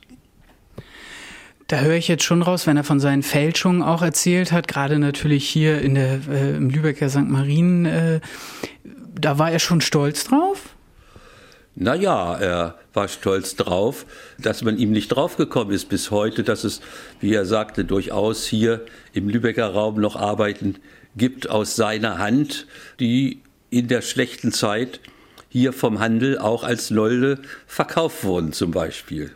Da 1.67 1.81
höre 1.81 1.95
ich 1.95 2.07
jetzt 2.07 2.23
schon 2.23 2.41
raus, 2.41 2.65
wenn 2.65 2.77
er 2.77 2.83
von 2.83 2.99
seinen 2.99 3.21
Fälschungen 3.21 3.83
auch 3.83 4.01
erzählt 4.01 4.51
hat, 4.51 4.67
gerade 4.67 4.97
natürlich 4.97 5.47
hier 5.47 5.81
in 5.81 5.93
der, 5.93 6.19
äh, 6.27 6.55
im 6.55 6.71
Lübecker 6.71 7.09
St. 7.09 7.29
Marien, 7.29 7.85
äh, 7.85 8.21
da 9.13 9.37
war 9.37 9.51
er 9.51 9.59
schon 9.59 9.81
stolz 9.81 10.23
drauf? 10.23 10.75
Naja, 11.75 12.35
er 12.35 12.75
war 12.93 13.07
stolz 13.07 13.55
drauf, 13.55 14.05
dass 14.37 14.61
man 14.61 14.77
ihm 14.77 14.91
nicht 14.91 15.07
draufgekommen 15.09 15.73
ist 15.73 15.87
bis 15.87 16.11
heute, 16.11 16.43
dass 16.43 16.63
es, 16.63 16.81
wie 17.21 17.33
er 17.33 17.45
sagte, 17.45 17.85
durchaus 17.85 18.45
hier 18.45 18.85
im 19.13 19.29
Lübecker 19.29 19.67
Raum 19.67 19.99
noch 19.99 20.15
Arbeiten 20.15 20.75
gibt 21.15 21.49
aus 21.49 21.75
seiner 21.75 22.17
Hand, 22.17 22.67
die 22.99 23.41
in 23.69 23.87
der 23.87 24.01
schlechten 24.01 24.51
Zeit 24.51 24.99
hier 25.47 25.71
vom 25.73 25.99
Handel 25.99 26.37
auch 26.37 26.63
als 26.63 26.89
Lolde 26.89 27.39
verkauft 27.67 28.23
wurden 28.23 28.53
zum 28.53 28.71
Beispiel. 28.71 29.31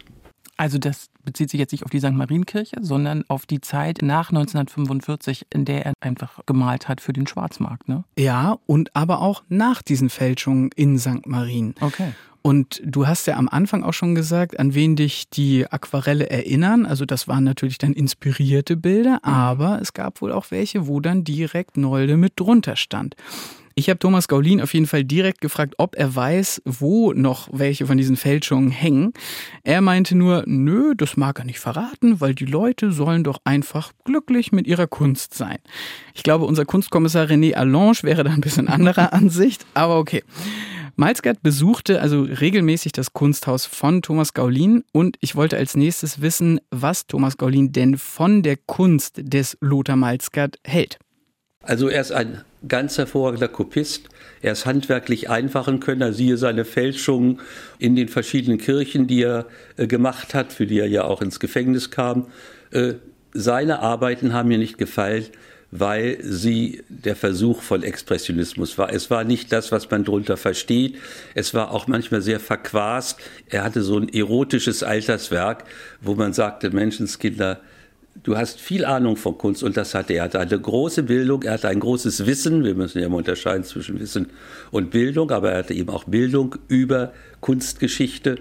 Also 0.58 0.78
das 0.78 1.10
bezieht 1.26 1.50
sich 1.50 1.60
jetzt 1.60 1.72
nicht 1.72 1.84
auf 1.84 1.92
die 1.92 2.00
St. 2.00 2.12
Marienkirche, 2.12 2.78
sondern 2.82 3.26
auf 3.28 3.46
die 3.46 3.62
Zeit 3.62 4.00
nach 4.02 4.30
1945, 4.30 5.48
in 5.54 5.66
der 5.66 5.86
er 5.86 5.94
einfach 6.00 6.40
gemalt 6.46 6.88
hat 6.88 7.02
für 7.02 7.14
den 7.14 7.28
Schwarzmarkt, 7.28 7.90
ne? 7.90 8.04
Ja, 8.18 8.58
und 8.66 8.96
aber 8.96 9.22
auch 9.22 9.44
nach 9.50 9.82
diesen 9.82 10.10
Fälschungen 10.10 10.70
in 10.76 10.98
St. 11.00 11.26
Marien. 11.26 11.76
Okay. 11.82 12.14
Und 12.46 12.80
du 12.86 13.08
hast 13.08 13.26
ja 13.26 13.38
am 13.38 13.50
Anfang 13.50 13.84
auch 13.84 13.94
schon 13.94 14.14
gesagt, 14.14 14.60
an 14.60 14.76
wen 14.76 14.96
dich 14.96 15.32
die 15.32 15.66
Aquarelle 15.66 16.30
erinnern. 16.30 16.86
Also 16.86 17.04
das 17.04 17.28
waren 17.28 17.44
natürlich 17.44 17.80
dann 17.80 17.94
inspirierte 17.94 18.78
Bilder, 18.78 19.18
aber 19.24 19.82
es 19.82 19.94
gab 19.94 20.22
wohl 20.22 20.32
auch 20.32 20.52
welche, 20.52 20.86
wo 20.86 21.00
dann 21.00 21.24
direkt 21.24 21.76
Nolde 21.76 22.18
mit 22.18 22.34
drunter 22.36 22.76
stand. 22.76 23.16
Ich 23.78 23.90
habe 23.90 24.00
Thomas 24.00 24.30
Gaulin 24.30 24.62
auf 24.62 24.74
jeden 24.74 24.86
Fall 24.86 25.04
direkt 25.04 25.42
gefragt, 25.42 25.76
ob 25.80 25.98
er 25.98 26.16
weiß, 26.16 26.62
wo 26.64 27.12
noch 27.12 27.50
welche 27.52 27.86
von 27.86 27.98
diesen 27.98 28.16
Fälschungen 28.16 28.72
hängen. 28.72 29.12
Er 29.66 29.82
meinte 29.82 30.16
nur, 30.16 30.44
nö, 30.46 30.94
das 30.96 31.18
mag 31.18 31.40
er 31.40 31.46
nicht 31.46 31.60
verraten, 31.60 32.22
weil 32.22 32.34
die 32.34 32.46
Leute 32.46 32.94
sollen 32.94 33.26
doch 33.26 33.42
einfach 33.44 33.92
glücklich 34.06 34.54
mit 34.54 34.66
ihrer 34.66 34.88
Kunst 34.88 35.34
sein. 35.34 35.58
Ich 36.14 36.24
glaube, 36.24 36.46
unser 36.46 36.64
Kunstkommissar 36.64 37.26
René 37.26 37.56
Allange 37.56 37.98
wäre 38.04 38.24
da 38.24 38.32
ein 38.32 38.40
bisschen 38.40 38.70
anderer 38.70 39.12
Ansicht, 39.14 39.66
aber 39.74 40.00
okay. 40.00 40.24
Malzgard 40.96 41.44
besuchte 41.44 42.00
also 42.00 42.22
regelmäßig 42.22 42.94
das 42.94 43.12
Kunsthaus 43.12 43.66
von 43.66 44.02
Thomas 44.02 44.34
Gaulin 44.34 44.86
und 44.94 45.18
ich 45.20 45.36
wollte 45.36 45.58
als 45.58 45.76
nächstes 45.76 46.22
wissen, 46.22 46.62
was 46.72 47.08
Thomas 47.08 47.36
Gaulin 47.36 47.74
denn 47.74 47.98
von 47.98 48.42
der 48.42 48.56
Kunst 48.56 49.16
des 49.22 49.58
Lothar 49.60 49.98
Malzgard 49.98 50.60
hält. 50.64 50.98
Also 51.62 51.90
er 51.90 52.00
ist 52.00 52.14
ein 52.14 52.46
ganz 52.68 52.98
hervorragender 52.98 53.48
Kopist. 53.48 54.10
Er 54.42 54.54
ist 54.54 54.66
handwerklich 54.66 55.30
einfachen 55.30 55.80
Könner. 55.80 56.14
Siehe 56.14 56.38
seine 56.38 56.66
Fälschungen 56.66 57.40
in 57.80 57.96
den 57.96 58.08
verschiedenen 58.08 58.58
Kirchen, 58.58 59.08
die 59.08 59.24
er 59.24 59.46
äh, 59.78 59.88
gemacht 59.88 60.34
hat, 60.34 60.54
für 60.54 60.68
die 60.68 60.80
er 60.80 60.88
ja 60.88 61.04
auch 61.04 61.22
ins 61.22 61.40
Gefängnis 61.40 61.92
kam. 61.92 62.28
Äh, 62.72 62.96
seine 63.34 63.80
Arbeiten 63.80 64.34
haben 64.34 64.50
mir 64.50 64.58
nicht 64.58 64.78
gefallen, 64.78 65.26
weil 65.72 66.20
sie 66.22 66.84
der 66.88 67.16
Versuch 67.16 67.62
von 67.62 67.84
Expressionismus 67.84 68.78
war. 68.78 68.94
Es 68.94 69.10
war 69.10 69.24
nicht 69.24 69.52
das, 69.52 69.72
was 69.72 69.90
man 69.90 70.06
darunter 70.06 70.38
versteht. 70.38 70.98
Es 71.34 71.54
war 71.54 71.72
auch 71.72 71.88
manchmal 71.88 72.22
sehr 72.22 72.40
verquast. 72.40 73.20
Er 73.50 73.64
hatte 73.64 73.82
so 73.82 73.98
ein 73.98 74.08
erotisches 74.10 74.84
Alterswerk, 74.84 75.66
wo 76.02 76.16
man 76.16 76.34
sagte, 76.34 76.70
Menschenskinder, 76.70 77.60
du 78.24 78.38
hast 78.38 78.60
viel 78.60 78.86
Ahnung 78.86 79.18
von 79.18 79.38
Kunst 79.38 79.64
und 79.64 79.78
das 79.78 79.94
hatte 79.94 80.14
er. 80.14 80.18
Er 80.18 80.24
hatte 80.24 80.40
eine 80.40 80.60
große 80.60 81.04
Bildung, 81.04 81.44
er 81.44 81.54
hatte 81.54 81.68
ein 81.68 81.80
großes 81.80 82.26
Wissen. 82.26 82.64
Wir 82.64 82.76
müssen 82.76 83.02
ja 83.02 83.10
mal 83.10 83.18
unterscheiden 83.18 83.64
zwischen 83.64 84.00
Wissen 84.00 84.28
und 84.72 84.92
Bildung, 84.92 85.32
aber 85.32 85.52
er 85.52 85.60
hatte 85.60 85.74
eben 85.74 85.90
auch 85.90 86.06
Bildung 86.06 86.56
über 86.68 87.14
Kunstgeschichte 87.42 88.38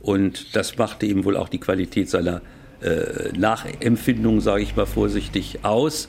und 0.00 0.54
das 0.54 0.76
machte 0.76 1.06
ihm 1.06 1.24
wohl 1.24 1.36
auch 1.36 1.48
die 1.48 1.60
Qualität 1.60 2.10
seiner 2.10 2.42
äh, 2.82 3.36
Nachempfindung, 3.36 4.40
sage 4.40 4.62
ich 4.62 4.76
mal 4.76 4.86
vorsichtig, 4.86 5.60
aus. 5.62 6.08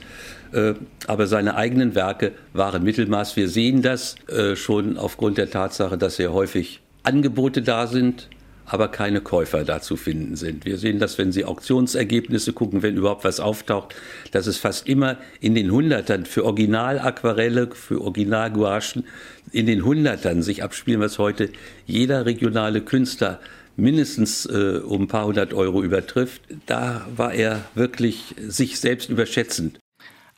Äh, 0.52 0.74
aber 1.06 1.26
seine 1.26 1.56
eigenen 1.56 1.94
Werke 1.94 2.32
waren 2.52 2.82
Mittelmaß. 2.82 3.36
Wir 3.36 3.48
sehen 3.48 3.82
das 3.82 4.16
äh, 4.28 4.54
schon 4.56 4.98
aufgrund 4.98 5.38
der 5.38 5.50
Tatsache, 5.50 5.96
dass 5.96 6.16
sehr 6.16 6.32
häufig 6.32 6.82
Angebote 7.04 7.62
da 7.62 7.86
sind, 7.86 8.28
aber 8.66 8.88
keine 8.88 9.20
Käufer 9.20 9.64
dazu 9.64 9.96
finden 9.96 10.36
sind. 10.36 10.64
Wir 10.64 10.76
sehen 10.76 10.98
das, 10.98 11.18
wenn 11.18 11.32
Sie 11.32 11.44
Auktionsergebnisse 11.44 12.52
gucken, 12.52 12.82
wenn 12.82 12.96
überhaupt 12.96 13.24
was 13.24 13.40
auftaucht, 13.40 13.94
dass 14.32 14.46
es 14.46 14.58
fast 14.58 14.88
immer 14.88 15.16
in 15.40 15.54
den 15.54 15.70
Hundertern 15.70 16.26
für 16.26 16.44
Originalaquarelle, 16.44 17.70
für 17.72 18.00
Originalgouachen 18.02 19.04
in 19.52 19.66
den 19.66 19.84
Hundertern 19.84 20.42
sich 20.42 20.62
abspielen, 20.62 21.00
was 21.00 21.18
heute 21.18 21.50
jeder 21.86 22.26
regionale 22.26 22.82
Künstler 22.82 23.40
mindestens 23.76 24.46
äh, 24.46 24.80
um 24.84 25.02
ein 25.02 25.08
paar 25.08 25.26
hundert 25.26 25.54
Euro 25.54 25.82
übertrifft. 25.82 26.42
Da 26.66 27.06
war 27.14 27.34
er 27.34 27.64
wirklich 27.74 28.34
sich 28.38 28.80
selbst 28.80 29.08
überschätzend. 29.10 29.78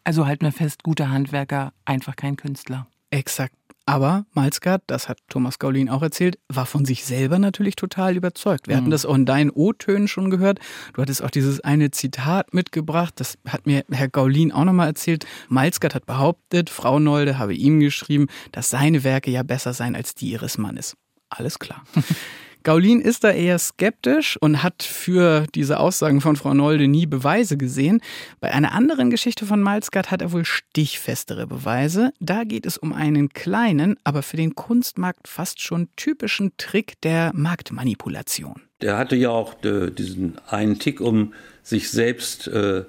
Also 0.05 0.27
halten 0.27 0.45
wir 0.45 0.53
fest, 0.53 0.83
guter 0.83 1.11
Handwerker, 1.11 1.73
einfach 1.85 2.17
kein 2.17 2.37
Künstler. 2.37 2.87
Exakt. 3.11 3.58
Aber 3.89 4.27
Malzgard, 4.35 4.83
das 4.87 5.09
hat 5.09 5.19
Thomas 5.31 5.59
Gaulin 5.59 5.89
auch 5.89 6.03
erzählt, 6.03 6.39
war 6.49 6.67
von 6.67 6.85
sich 6.85 7.07
selber 7.07 7.39
natürlich 7.39 7.75
total 7.75 8.17
überzeugt. 8.17 8.69
Wir 8.69 8.75
mhm. 8.75 8.81
hatten 8.81 8.91
das 8.91 9.07
auch 9.07 9.15
in 9.15 9.25
deinen 9.25 9.49
O-Tönen 9.49 10.09
schon 10.09 10.29
gehört. 10.29 10.59
Du 10.93 11.01
hattest 11.01 11.25
auch 11.25 11.31
dieses 11.31 11.61
eine 11.61 11.91
Zitat 11.91 12.53
mitgebracht. 12.53 13.15
Das 13.17 13.39
hat 13.49 13.67
mir 13.67 13.87
Herr 13.91 14.09
Gaulin 14.09 14.53
auch 14.53 14.65
nochmal 14.65 14.89
erzählt. 14.89 15.25
Malzgard 15.49 15.95
hat 15.95 16.05
behauptet, 16.05 16.69
Frau 16.69 16.99
Nolde 16.99 17.39
habe 17.39 17.55
ihm 17.55 17.81
geschrieben, 17.81 18.27
dass 18.53 18.69
seine 18.69 19.05
Werke 19.05 19.31
ja 19.31 19.43
besser 19.43 19.73
seien 19.73 19.97
als 19.97 20.15
die 20.15 20.33
ihres 20.33 20.59
Mannes. 20.59 20.95
Alles 21.31 21.59
klar. 21.59 21.83
Gaulin 22.69 23.01
ist 23.01 23.25
da 23.25 23.31
eher 23.31 23.59
skeptisch 23.59 24.37
und 24.43 24.63
hat 24.63 24.83
für 24.83 25.47
diese 25.55 25.81
Aussagen 25.81 26.21
von 26.21 26.37
Frau 26.37 26.53
Nolde 26.53 26.87
nie 26.87 27.07
Beweise 27.07 27.57
gesehen. 27.57 28.03
Bei 28.41 28.53
einer 28.53 28.73
anderen 28.73 29.09
Geschichte 29.09 29.47
von 29.47 29.63
Malzgard 29.63 30.11
hat 30.11 30.21
er 30.21 30.33
wohl 30.33 30.45
stichfestere 30.45 31.47
Beweise. 31.47 32.11
Da 32.21 32.45
geht 32.45 32.67
es 32.67 32.77
um 32.77 32.93
einen 32.93 33.31
kleinen, 33.31 33.97
aber 34.05 34.23
für 34.23 34.37
den 34.37 34.55
Kunstmarkt 34.55 35.29
fast 35.29 35.63
schon 35.63 35.89
typischen 35.97 36.53
Trick 36.59 37.01
der 37.01 37.31
Marktmanipulation. 37.33 38.61
Der 38.83 38.99
hatte 38.99 39.17
ja 39.17 39.31
auch 39.31 39.65
äh, 39.65 39.91
diesen 39.91 40.37
einen 40.47 40.79
Tick, 40.79 41.01
um 41.01 41.33
sich 41.63 41.91
selbst 41.91 42.49
äh, 42.49 42.85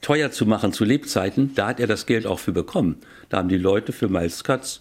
teuer 0.00 0.32
zu 0.32 0.44
machen 0.44 0.72
zu 0.72 0.84
Lebzeiten. 0.84 1.54
Da 1.54 1.68
hat 1.68 1.78
er 1.78 1.86
das 1.86 2.06
Geld 2.06 2.26
auch 2.26 2.40
für 2.40 2.50
bekommen. 2.50 2.96
Da 3.28 3.36
haben 3.36 3.48
die 3.48 3.58
Leute 3.58 3.92
für 3.92 4.08
Malzkatz 4.08 4.80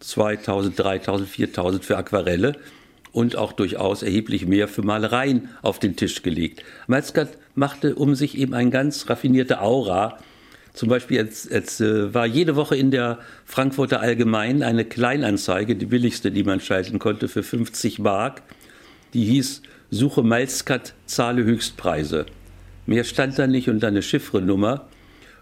2000, 0.00 0.76
3000, 0.76 1.28
4000 1.28 1.84
für 1.84 1.96
Aquarelle 1.96 2.56
und 3.14 3.36
auch 3.36 3.52
durchaus 3.52 4.02
erheblich 4.02 4.44
mehr 4.46 4.66
für 4.66 4.82
Malereien 4.82 5.48
auf 5.62 5.78
den 5.78 5.94
Tisch 5.94 6.22
gelegt. 6.22 6.64
Malzgard 6.88 7.38
machte 7.54 7.94
um 7.94 8.16
sich 8.16 8.36
eben 8.36 8.54
eine 8.54 8.70
ganz 8.70 9.08
raffinierte 9.08 9.62
Aura, 9.62 10.18
Zum 10.72 10.88
Beispiel 10.88 11.18
jetzt, 11.18 11.52
jetzt 11.52 11.80
äh, 11.80 12.12
war 12.12 12.26
jede 12.26 12.56
Woche 12.56 12.74
in 12.76 12.90
der 12.90 13.20
Frankfurter 13.44 14.00
Allgemein 14.00 14.64
eine 14.64 14.84
Kleinanzeige, 14.84 15.76
die 15.76 15.86
billigste, 15.86 16.32
die 16.32 16.42
man 16.42 16.58
schalten 16.58 16.98
konnte, 16.98 17.28
für 17.28 17.44
50 17.44 18.00
Mark. 18.00 18.42
Die 19.14 19.24
hieß 19.24 19.62
Suche 19.92 20.24
Malzkat, 20.24 20.94
zahle 21.06 21.44
Höchstpreise. 21.44 22.26
Mehr 22.86 23.04
stand 23.04 23.38
da 23.38 23.46
nicht 23.46 23.68
und 23.68 23.84
eine 23.84 24.02
Chiffrenummer. 24.02 24.88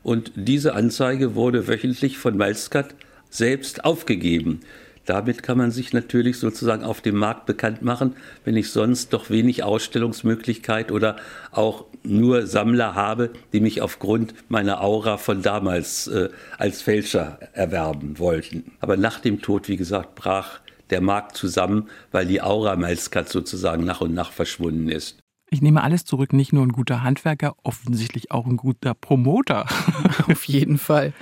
Und 0.03 0.33
diese 0.35 0.75
Anzeige 0.75 1.35
wurde 1.35 1.67
wöchentlich 1.67 2.19
von 2.19 2.37
Malzkat 2.37 2.95
selbst 3.31 3.87
aufgegeben. 3.87 4.61
Damit 5.05 5.43
kann 5.43 5.59
man 5.59 5.71
sich 5.71 5.93
natürlich 5.93 6.39
sozusagen 6.39 6.85
auf 6.85 7.01
dem 7.01 7.17
Markt 7.17 7.47
bekannt 7.47 7.83
machen, 7.83 8.15
wenn 8.45 8.57
ich 8.57 8.71
sonst 8.71 9.13
doch 9.13 9.31
wenig 9.31 9.65
Ausstellungsmöglichkeit 9.65 10.93
oder 10.93 11.17
auch 11.51 11.87
nur 12.05 12.47
Sammler 12.47 12.95
habe, 12.95 13.31
die 13.53 13.61
mich 13.61 13.81
aufgrund 13.83 14.35
meiner 14.49 14.81
Aura 14.81 15.17
von 15.17 15.43
damals 15.43 16.07
äh, 16.09 16.29
als 16.59 16.83
Fälscher 16.83 17.39
erwerben 17.53 18.19
wollten. 18.19 18.73
Aber 18.81 18.97
nach 18.97 19.21
dem 19.21 19.43
Tod, 19.43 19.69
wie 19.69 19.77
gesagt, 19.77 20.15
brach 20.15 20.61
der 20.91 21.01
Markt 21.01 21.37
zusammen, 21.37 21.89
weil 22.11 22.27
die 22.27 22.43
Aura 22.43 22.77
Malzkat 22.77 23.29
sozusagen 23.29 23.85
nach 23.85 24.01
und 24.01 24.15
nach 24.15 24.31
verschwunden 24.31 24.89
ist. 24.89 25.19
Ich 25.51 25.61
nehme 25.61 25.83
alles 25.83 26.07
zurück, 26.07 26.33
nicht 26.33 26.53
nur 26.55 26.65
ein 26.65 26.73
guter 26.73 27.03
Handwerker, 27.03 27.57
offensichtlich 27.63 28.31
auch 28.31 28.47
ein 28.47 28.57
guter 28.57 28.95
Promoter. 28.95 29.67
Auf 30.31 30.45
jeden 30.45 30.79
Fall 30.79 31.13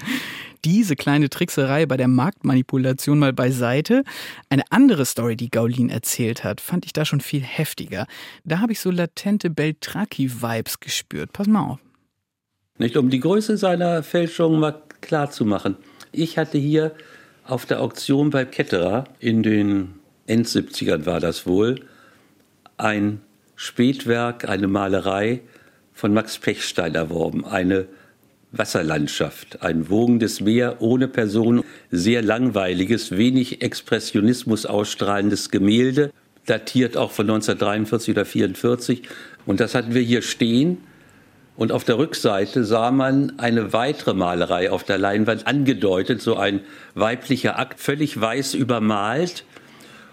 diese 0.64 0.96
kleine 0.96 1.30
Trickserei 1.30 1.86
bei 1.86 1.96
der 1.96 2.08
Marktmanipulation 2.08 3.18
mal 3.18 3.32
beiseite. 3.32 4.04
Eine 4.48 4.62
andere 4.70 5.04
Story, 5.04 5.36
die 5.36 5.50
Gaulin 5.50 5.90
erzählt 5.90 6.44
hat, 6.44 6.60
fand 6.60 6.84
ich 6.86 6.92
da 6.92 7.04
schon 7.04 7.20
viel 7.20 7.42
heftiger. 7.42 8.06
Da 8.44 8.60
habe 8.60 8.72
ich 8.72 8.80
so 8.80 8.90
latente 8.90 9.50
Beltraki-Vibes 9.50 10.80
gespürt. 10.80 11.32
Pass 11.32 11.46
mal 11.46 11.70
auf. 11.70 11.78
Nicht 12.78 12.96
um 12.96 13.10
die 13.10 13.20
Größe 13.20 13.56
seiner 13.56 14.02
Fälschung 14.02 14.58
mal 14.58 14.82
klar 15.00 15.30
zu 15.30 15.44
machen. 15.44 15.76
Ich 16.12 16.38
hatte 16.38 16.58
hier 16.58 16.92
auf 17.44 17.66
der 17.66 17.80
Auktion 17.80 18.30
bei 18.30 18.44
Ketterer 18.44 19.04
in 19.18 19.42
den 19.42 19.94
End-70ern 20.26 21.06
war 21.06 21.20
das 21.20 21.46
wohl 21.46 21.80
ein 22.76 23.20
Spätwerk, 23.56 24.48
eine 24.48 24.68
Malerei 24.68 25.40
von 25.92 26.14
Max 26.14 26.38
Pechstein 26.38 26.94
erworben, 26.94 27.44
eine 27.44 27.86
Wasserlandschaft, 28.52 29.62
ein 29.62 29.90
wogendes 29.90 30.40
Meer 30.40 30.76
ohne 30.80 31.08
Person, 31.08 31.62
sehr 31.90 32.22
langweiliges, 32.22 33.16
wenig 33.16 33.62
Expressionismus 33.62 34.66
ausstrahlendes 34.66 35.50
Gemälde, 35.50 36.10
datiert 36.46 36.96
auch 36.96 37.12
von 37.12 37.30
1943 37.30 38.14
oder 38.14 38.22
1944. 38.22 39.02
Und 39.46 39.60
das 39.60 39.74
hatten 39.74 39.94
wir 39.94 40.02
hier 40.02 40.22
stehen. 40.22 40.78
Und 41.56 41.72
auf 41.72 41.84
der 41.84 41.98
Rückseite 41.98 42.64
sah 42.64 42.90
man 42.90 43.38
eine 43.38 43.72
weitere 43.72 44.14
Malerei 44.14 44.70
auf 44.70 44.82
der 44.82 44.98
Leinwand 44.98 45.46
angedeutet, 45.46 46.22
so 46.22 46.36
ein 46.36 46.60
weiblicher 46.94 47.58
Akt, 47.58 47.80
völlig 47.80 48.18
weiß 48.18 48.54
übermalt. 48.54 49.44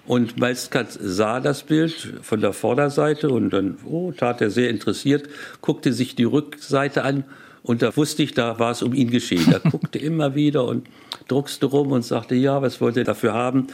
Und 0.05 0.37
Malskat 0.37 0.87
sah 0.91 1.39
das 1.39 1.63
Bild 1.63 2.15
von 2.21 2.41
der 2.41 2.53
Vorderseite 2.53 3.29
und 3.29 3.49
dann 3.49 3.77
oh, 3.85 4.11
tat 4.11 4.41
er 4.41 4.49
sehr 4.49 4.69
interessiert, 4.69 5.27
guckte 5.61 5.91
sich 5.91 6.15
die 6.15 6.23
Rückseite 6.23 7.03
an 7.03 7.23
und 7.67 7.81
da 7.81 7.95
wusste 7.97 8.23
ich, 8.23 8.33
da 8.33 8.59
war 8.59 8.71
es 8.71 8.81
um 8.81 8.93
ihn 8.93 9.11
geschehen. 9.11 9.51
Er 9.51 9.59
guckte 9.71 9.99
immer 9.99 10.35
wieder 10.35 10.63
und 10.63 10.87
druckste 11.27 11.65
rum 11.65 11.91
und 11.91 12.03
sagte, 12.03 12.33
ja, 12.33 12.61
was 12.61 12.79
wollt 12.79 12.95
ihr 12.95 13.03
dafür 13.03 13.33
haben? 13.33 13.67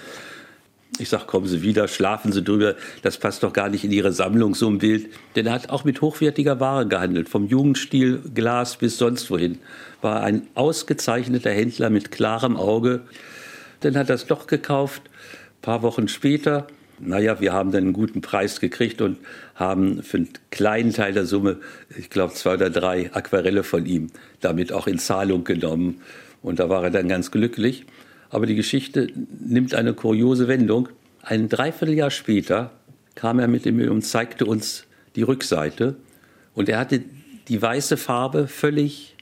Ich 0.98 1.10
sag, 1.10 1.28
kommen 1.28 1.48
Sie 1.48 1.62
wieder, 1.62 1.88
schlafen 1.88 2.32
Sie 2.32 2.44
drüber, 2.44 2.76
das 3.04 3.18
passt 3.18 3.44
doch 3.44 3.54
gar 3.54 3.70
nicht 3.70 3.84
in 3.84 3.92
Ihre 3.92 4.12
Sammlung, 4.12 4.56
so 4.56 4.68
ein 4.68 4.80
Bild. 4.80 5.10
Denn 5.36 5.46
er 5.46 5.54
hat 5.54 5.70
auch 5.70 5.84
mit 5.84 6.02
hochwertiger 6.02 6.60
Ware 6.60 6.88
gehandelt, 6.88 7.30
vom 7.30 7.48
Jugendstil, 7.48 8.22
Glas 8.34 8.78
bis 8.78 8.98
sonst 8.98 9.30
wohin. 9.30 9.60
War 10.02 10.22
ein 10.22 10.48
ausgezeichneter 10.56 11.52
Händler 11.52 11.92
mit 11.92 12.12
klarem 12.12 12.58
Auge. 12.58 13.02
Dann 13.82 13.96
hat 13.96 14.10
er 14.10 14.16
es 14.16 14.26
doch 14.26 14.48
gekauft. 14.48 15.04
Ein 15.06 15.62
paar 15.62 15.82
Wochen 15.84 16.08
später 16.08 16.66
naja, 17.08 17.40
wir 17.40 17.54
haben 17.54 17.72
dann 17.72 17.84
einen 17.84 17.94
guten 17.94 18.22
Preis 18.22 18.60
gekriegt 18.60 19.02
und 19.02 19.18
haben 19.56 20.04
für 20.04 20.18
einen 20.18 20.30
kleinen 20.52 20.94
Teil 20.94 21.14
der 21.14 21.26
Summe, 21.26 21.58
ich 21.98 22.10
glaube 22.10 22.34
zwei 22.34 22.56
oder 22.56 22.70
drei 22.70 23.12
Aquarelle 23.14 23.64
von 23.64 23.86
ihm, 23.86 24.10
damit 24.42 24.72
auch 24.74 24.88
in 24.88 25.00
Zahlung 25.00 25.44
genommen. 25.44 26.02
Und 26.42 26.60
da 26.60 26.70
war 26.70 26.84
er 26.84 26.90
dann 26.92 27.08
ganz 27.08 27.32
glücklich. 27.32 27.86
Aber 28.30 28.46
die 28.46 28.56
Geschichte 28.56 29.08
nimmt 29.46 29.76
eine 29.76 29.94
kuriose 29.94 30.48
Wendung. 30.48 30.90
Ein 31.22 31.50
Dreivierteljahr 31.50 32.12
später 32.12 32.72
kam 33.16 33.40
er 33.40 33.48
mit 33.48 33.66
dem 33.66 33.78
Müll 33.78 33.90
und 33.90 34.02
zeigte 34.02 34.46
uns 34.46 34.86
die 35.16 35.22
Rückseite. 35.22 35.96
Und 36.56 36.68
er 36.68 36.80
hatte 36.80 37.04
die 37.48 37.62
weiße 37.62 37.98
Farbe 37.98 38.48
völlig 38.48 39.16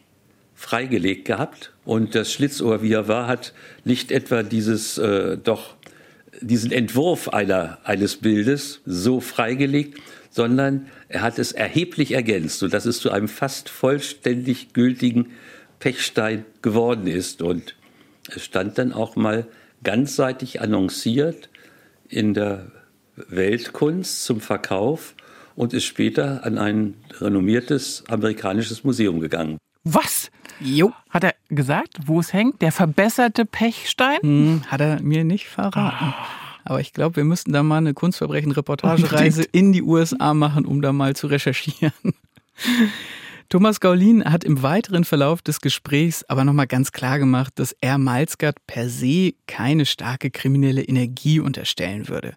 freigelegt 0.56 1.26
gehabt. 1.26 1.74
Und 1.86 2.15
das 2.15 2.32
Schlitzohr, 2.32 2.82
wie 2.82 2.94
er 2.94 3.08
war, 3.08 3.28
hat 3.28 3.54
nicht 3.84 4.12
etwa 4.12 4.44
dieses 4.44 4.98
äh, 4.98 5.38
doch 5.38 5.76
diesen 6.39 6.72
Entwurf 6.72 7.30
einer, 7.30 7.80
eines 7.84 8.17
Bildes 8.17 8.82
so 8.86 9.20
freigelegt, 9.20 10.00
sondern 10.30 10.88
er 11.10 11.22
hat 11.22 11.39
es 11.39 11.52
erheblich 11.52 12.13
ergänzt, 12.13 12.60
sodass 12.60 12.86
es 12.86 13.00
zu 13.00 13.12
einem 13.12 13.28
fast 13.28 13.70
vollständig 13.70 14.74
gültigen 14.74 15.32
Pechstein 15.80 16.46
geworden 16.62 17.08
ist. 17.08 17.41
Und 17.41 17.76
es 18.34 18.46
stand 18.46 18.78
dann 18.78 18.94
auch 18.94 19.15
mal 19.15 19.48
ganzseitig 19.84 20.62
annonciert 20.62 21.50
in 22.08 22.34
der 22.34 22.72
Weltkunst 23.15 24.24
zum 24.24 24.39
Verkauf 24.39 25.15
und 25.56 25.74
ist 25.74 25.86
später 25.86 26.46
an 26.46 26.58
ein 26.58 26.94
renommiertes 27.20 28.04
amerikanisches 28.08 28.84
Museum 28.84 29.20
gegangen. 29.20 29.58
Was? 29.84 30.21
Jo. 30.62 30.93
Hat 31.10 31.24
er 31.24 31.36
gesagt, 31.50 31.97
wo 32.06 32.19
es 32.19 32.34
hängt? 32.34 32.62
Der 32.62 32.71
verbesserte 32.71 33.45
Pechstein? 33.45 34.19
Hm, 34.21 34.63
hat 34.67 34.82
er 34.82 35.02
mir 35.02 35.24
nicht 35.24 35.47
verraten. 35.47 36.13
Aber 36.63 36.80
ich 36.80 36.93
glaube, 36.93 37.15
wir 37.15 37.24
müssten 37.24 37.52
da 37.52 37.63
mal 37.63 37.78
eine 37.78 37.93
Kunstverbrechen-Reportagereise 37.93 39.43
in 39.43 39.74
die 39.74 39.82
USA 39.82 40.34
machen, 40.34 40.65
um 40.65 40.82
da 40.82 40.93
mal 40.93 41.15
zu 41.15 41.28
recherchieren. 41.28 41.93
Thomas 43.52 43.82
Gaulin 43.82 44.24
hat 44.24 44.46
im 44.46 44.64
weiteren 44.64 45.04
Verlauf 45.04 45.42
des 45.42 45.60
Gesprächs 45.60 46.24
aber 46.30 46.46
nochmal 46.46 46.68
ganz 46.68 46.94
klar 46.94 47.20
gemacht, 47.20 47.52
dass 47.56 47.76
er 47.82 47.98
Malzgard 47.98 48.56
per 48.66 48.88
se 48.88 49.34
keine 49.46 49.86
starke 49.86 50.32
kriminelle 50.32 50.82
Energie 50.82 51.42
unterstellen 51.42 52.08
würde. 52.08 52.36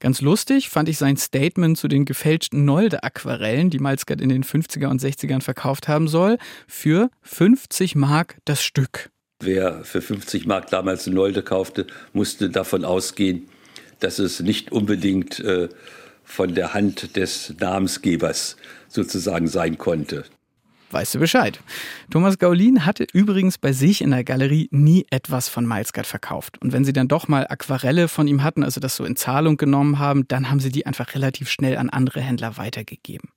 Ganz 0.00 0.20
lustig 0.20 0.68
fand 0.68 0.90
ich 0.90 0.98
sein 0.98 1.16
Statement 1.16 1.78
zu 1.78 1.88
den 1.88 2.04
gefälschten 2.04 2.66
Nolde-Aquarellen, 2.66 3.70
die 3.70 3.78
Malzgard 3.78 4.20
in 4.20 4.28
den 4.28 4.44
50er 4.44 4.88
und 4.88 5.00
60ern 5.00 5.40
verkauft 5.40 5.88
haben 5.88 6.08
soll, 6.08 6.36
für 6.66 7.08
50 7.22 7.94
Mark 7.94 8.36
das 8.44 8.62
Stück. 8.62 9.08
Wer 9.42 9.82
für 9.84 10.02
50 10.02 10.44
Mark 10.44 10.68
damals 10.68 11.06
eine 11.06 11.16
Nolde 11.16 11.42
kaufte, 11.42 11.86
musste 12.12 12.50
davon 12.50 12.84
ausgehen, 12.84 13.48
dass 14.00 14.18
es 14.18 14.40
nicht 14.40 14.72
unbedingt 14.72 15.40
äh, 15.40 15.70
von 16.22 16.54
der 16.54 16.74
Hand 16.74 17.16
des 17.16 17.54
Namensgebers 17.58 18.58
sozusagen 18.88 19.48
sein 19.48 19.78
konnte 19.78 20.26
weißt 20.92 21.14
du 21.14 21.18
Bescheid. 21.18 21.60
Thomas 22.10 22.38
Gaulin 22.38 22.84
hatte 22.86 23.06
übrigens 23.12 23.58
bei 23.58 23.72
sich 23.72 24.02
in 24.02 24.10
der 24.10 24.24
Galerie 24.24 24.68
nie 24.70 25.06
etwas 25.10 25.48
von 25.48 25.66
Malskat 25.66 26.06
verkauft. 26.06 26.60
Und 26.60 26.72
wenn 26.72 26.84
sie 26.84 26.92
dann 26.92 27.08
doch 27.08 27.28
mal 27.28 27.46
Aquarelle 27.48 28.08
von 28.08 28.26
ihm 28.28 28.42
hatten, 28.42 28.64
also 28.64 28.80
das 28.80 28.96
so 28.96 29.04
in 29.04 29.16
Zahlung 29.16 29.56
genommen 29.56 29.98
haben, 29.98 30.26
dann 30.28 30.50
haben 30.50 30.60
sie 30.60 30.70
die 30.70 30.86
einfach 30.86 31.14
relativ 31.14 31.50
schnell 31.50 31.76
an 31.76 31.90
andere 31.90 32.20
Händler 32.20 32.56
weitergegeben. 32.56 33.30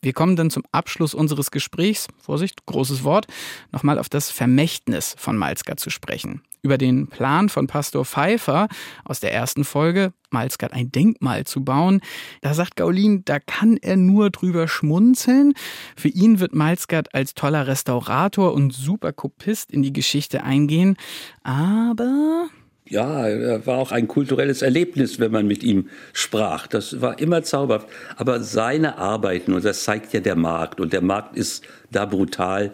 Wir 0.00 0.12
kommen 0.12 0.36
dann 0.36 0.50
zum 0.50 0.62
Abschluss 0.70 1.12
unseres 1.12 1.50
Gesprächs, 1.50 2.06
Vorsicht, 2.18 2.66
großes 2.66 3.02
Wort, 3.02 3.26
nochmal 3.72 3.98
auf 3.98 4.08
das 4.08 4.30
Vermächtnis 4.30 5.16
von 5.18 5.36
Malzgard 5.36 5.80
zu 5.80 5.90
sprechen. 5.90 6.42
Über 6.62 6.78
den 6.78 7.08
Plan 7.08 7.48
von 7.48 7.66
Pastor 7.66 8.04
Pfeiffer 8.04 8.68
aus 9.04 9.20
der 9.20 9.32
ersten 9.32 9.64
Folge, 9.64 10.12
Malzgard 10.30 10.72
ein 10.72 10.92
Denkmal 10.92 11.44
zu 11.44 11.64
bauen, 11.64 12.00
da 12.42 12.54
sagt 12.54 12.76
Gaulin, 12.76 13.24
da 13.24 13.40
kann 13.40 13.76
er 13.76 13.96
nur 13.96 14.30
drüber 14.30 14.68
schmunzeln. 14.68 15.54
Für 15.96 16.08
ihn 16.08 16.40
wird 16.40 16.54
Malzgard 16.54 17.14
als 17.14 17.34
toller 17.34 17.66
Restaurator 17.66 18.54
und 18.54 18.72
Superkopist 18.72 19.70
in 19.70 19.82
die 19.82 19.92
Geschichte 19.92 20.42
eingehen. 20.42 20.96
Aber 21.42 22.48
ja, 22.90 23.28
er 23.28 23.66
war 23.66 23.78
auch 23.78 23.92
ein 23.92 24.08
kulturelles 24.08 24.62
Erlebnis, 24.62 25.20
wenn 25.20 25.30
man 25.30 25.46
mit 25.46 25.62
ihm 25.62 25.88
sprach. 26.12 26.66
Das 26.66 27.00
war 27.00 27.18
immer 27.18 27.42
zauberhaft. 27.42 27.88
Aber 28.16 28.40
seine 28.40 28.96
Arbeiten, 28.96 29.52
und 29.52 29.64
das 29.64 29.84
zeigt 29.84 30.12
ja 30.14 30.20
der 30.20 30.36
Markt, 30.36 30.80
und 30.80 30.92
der 30.92 31.02
Markt 31.02 31.36
ist 31.36 31.64
da 31.90 32.06
brutal, 32.06 32.72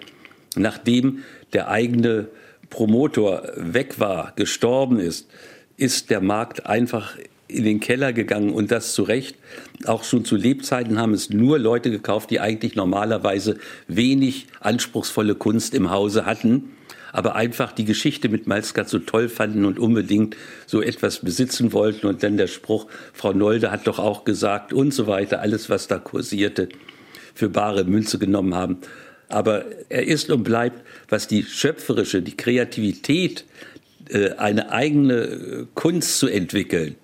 nachdem 0.56 1.24
der 1.52 1.68
eigene 1.68 2.28
Promotor 2.70 3.42
weg 3.56 3.98
war, 3.98 4.32
gestorben 4.36 4.98
ist, 4.98 5.28
ist 5.76 6.10
der 6.10 6.20
Markt 6.20 6.66
einfach 6.66 7.16
in 7.48 7.64
den 7.64 7.80
Keller 7.80 8.12
gegangen 8.12 8.52
und 8.52 8.70
das 8.70 8.94
zu 8.94 9.02
Recht. 9.02 9.36
Auch 9.84 10.04
schon 10.04 10.24
zu 10.24 10.36
Lebzeiten 10.36 10.98
haben 10.98 11.12
es 11.12 11.30
nur 11.30 11.58
Leute 11.58 11.90
gekauft, 11.90 12.30
die 12.30 12.40
eigentlich 12.40 12.74
normalerweise 12.74 13.58
wenig 13.86 14.46
anspruchsvolle 14.60 15.34
Kunst 15.34 15.74
im 15.74 15.90
Hause 15.90 16.24
hatten 16.24 16.73
aber 17.14 17.36
einfach 17.36 17.70
die 17.70 17.84
Geschichte 17.84 18.28
mit 18.28 18.48
Malzgard 18.48 18.88
so 18.88 18.98
toll 18.98 19.28
fanden 19.28 19.64
und 19.64 19.78
unbedingt 19.78 20.36
so 20.66 20.82
etwas 20.82 21.20
besitzen 21.20 21.72
wollten. 21.72 22.08
Und 22.08 22.24
dann 22.24 22.36
der 22.36 22.48
Spruch, 22.48 22.88
Frau 23.12 23.32
Nolde 23.32 23.70
hat 23.70 23.86
doch 23.86 24.00
auch 24.00 24.24
gesagt 24.24 24.72
und 24.72 24.92
so 24.92 25.06
weiter, 25.06 25.40
alles, 25.40 25.70
was 25.70 25.86
da 25.86 25.98
kursierte, 25.98 26.68
für 27.32 27.48
bare 27.48 27.84
Münze 27.84 28.18
genommen 28.18 28.56
haben. 28.56 28.78
Aber 29.28 29.64
er 29.90 30.08
ist 30.08 30.28
und 30.32 30.42
bleibt, 30.42 30.82
was 31.08 31.28
die 31.28 31.44
schöpferische, 31.44 32.20
die 32.20 32.36
Kreativität, 32.36 33.44
äh, 34.08 34.30
eine 34.30 34.72
eigene 34.72 35.14
äh, 35.14 35.66
Kunst 35.74 36.18
zu 36.18 36.26
entwickeln, 36.26 36.96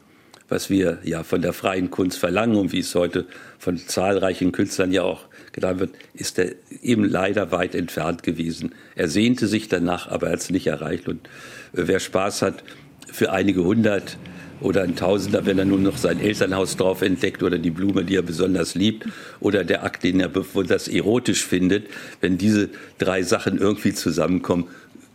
was 0.48 0.70
wir 0.70 0.98
ja 1.04 1.22
von 1.22 1.40
der 1.40 1.52
freien 1.52 1.88
Kunst 1.92 2.18
verlangen 2.18 2.56
und 2.56 2.72
wie 2.72 2.80
es 2.80 2.96
heute 2.96 3.26
von 3.60 3.78
zahlreichen 3.78 4.50
Künstlern 4.50 4.90
ja 4.90 5.04
auch 5.04 5.26
getan 5.52 5.78
wird, 5.80 5.90
ist 6.14 6.38
er 6.38 6.52
eben 6.82 7.04
leider 7.04 7.52
weit 7.52 7.74
entfernt 7.74 8.22
gewesen. 8.22 8.74
Er 8.94 9.08
sehnte 9.08 9.46
sich 9.46 9.68
danach, 9.68 10.08
aber 10.08 10.28
er 10.28 10.32
hat 10.34 10.40
es 10.40 10.50
nicht 10.50 10.66
erreicht. 10.66 11.08
Und 11.08 11.26
äh, 11.72 11.86
wer 11.86 12.00
Spaß 12.00 12.42
hat, 12.42 12.64
für 13.12 13.32
einige 13.32 13.64
hundert 13.64 14.18
oder 14.60 14.82
ein 14.82 14.94
Tausender, 14.94 15.46
wenn 15.46 15.58
er 15.58 15.64
nun 15.64 15.82
noch 15.82 15.96
sein 15.96 16.20
Elternhaus 16.20 16.76
drauf 16.76 17.02
entdeckt 17.02 17.42
oder 17.42 17.58
die 17.58 17.70
Blume, 17.70 18.04
die 18.04 18.16
er 18.16 18.22
besonders 18.22 18.74
liebt 18.74 19.06
oder 19.40 19.64
der 19.64 19.84
Akt, 19.84 20.04
den 20.04 20.20
er 20.20 20.28
besonders 20.28 20.86
erotisch 20.86 21.44
findet. 21.44 21.88
Wenn 22.20 22.38
diese 22.38 22.68
drei 22.98 23.22
Sachen 23.22 23.58
irgendwie 23.58 23.94
zusammenkommen, 23.94 24.68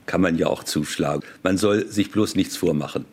kann 0.06 0.22
man 0.22 0.38
ja 0.38 0.48
auch 0.48 0.64
zuschlagen. 0.64 1.24
Man 1.44 1.58
soll 1.58 1.88
sich 1.88 2.12
bloß 2.12 2.36
nichts 2.36 2.58
vormachen. 2.58 3.06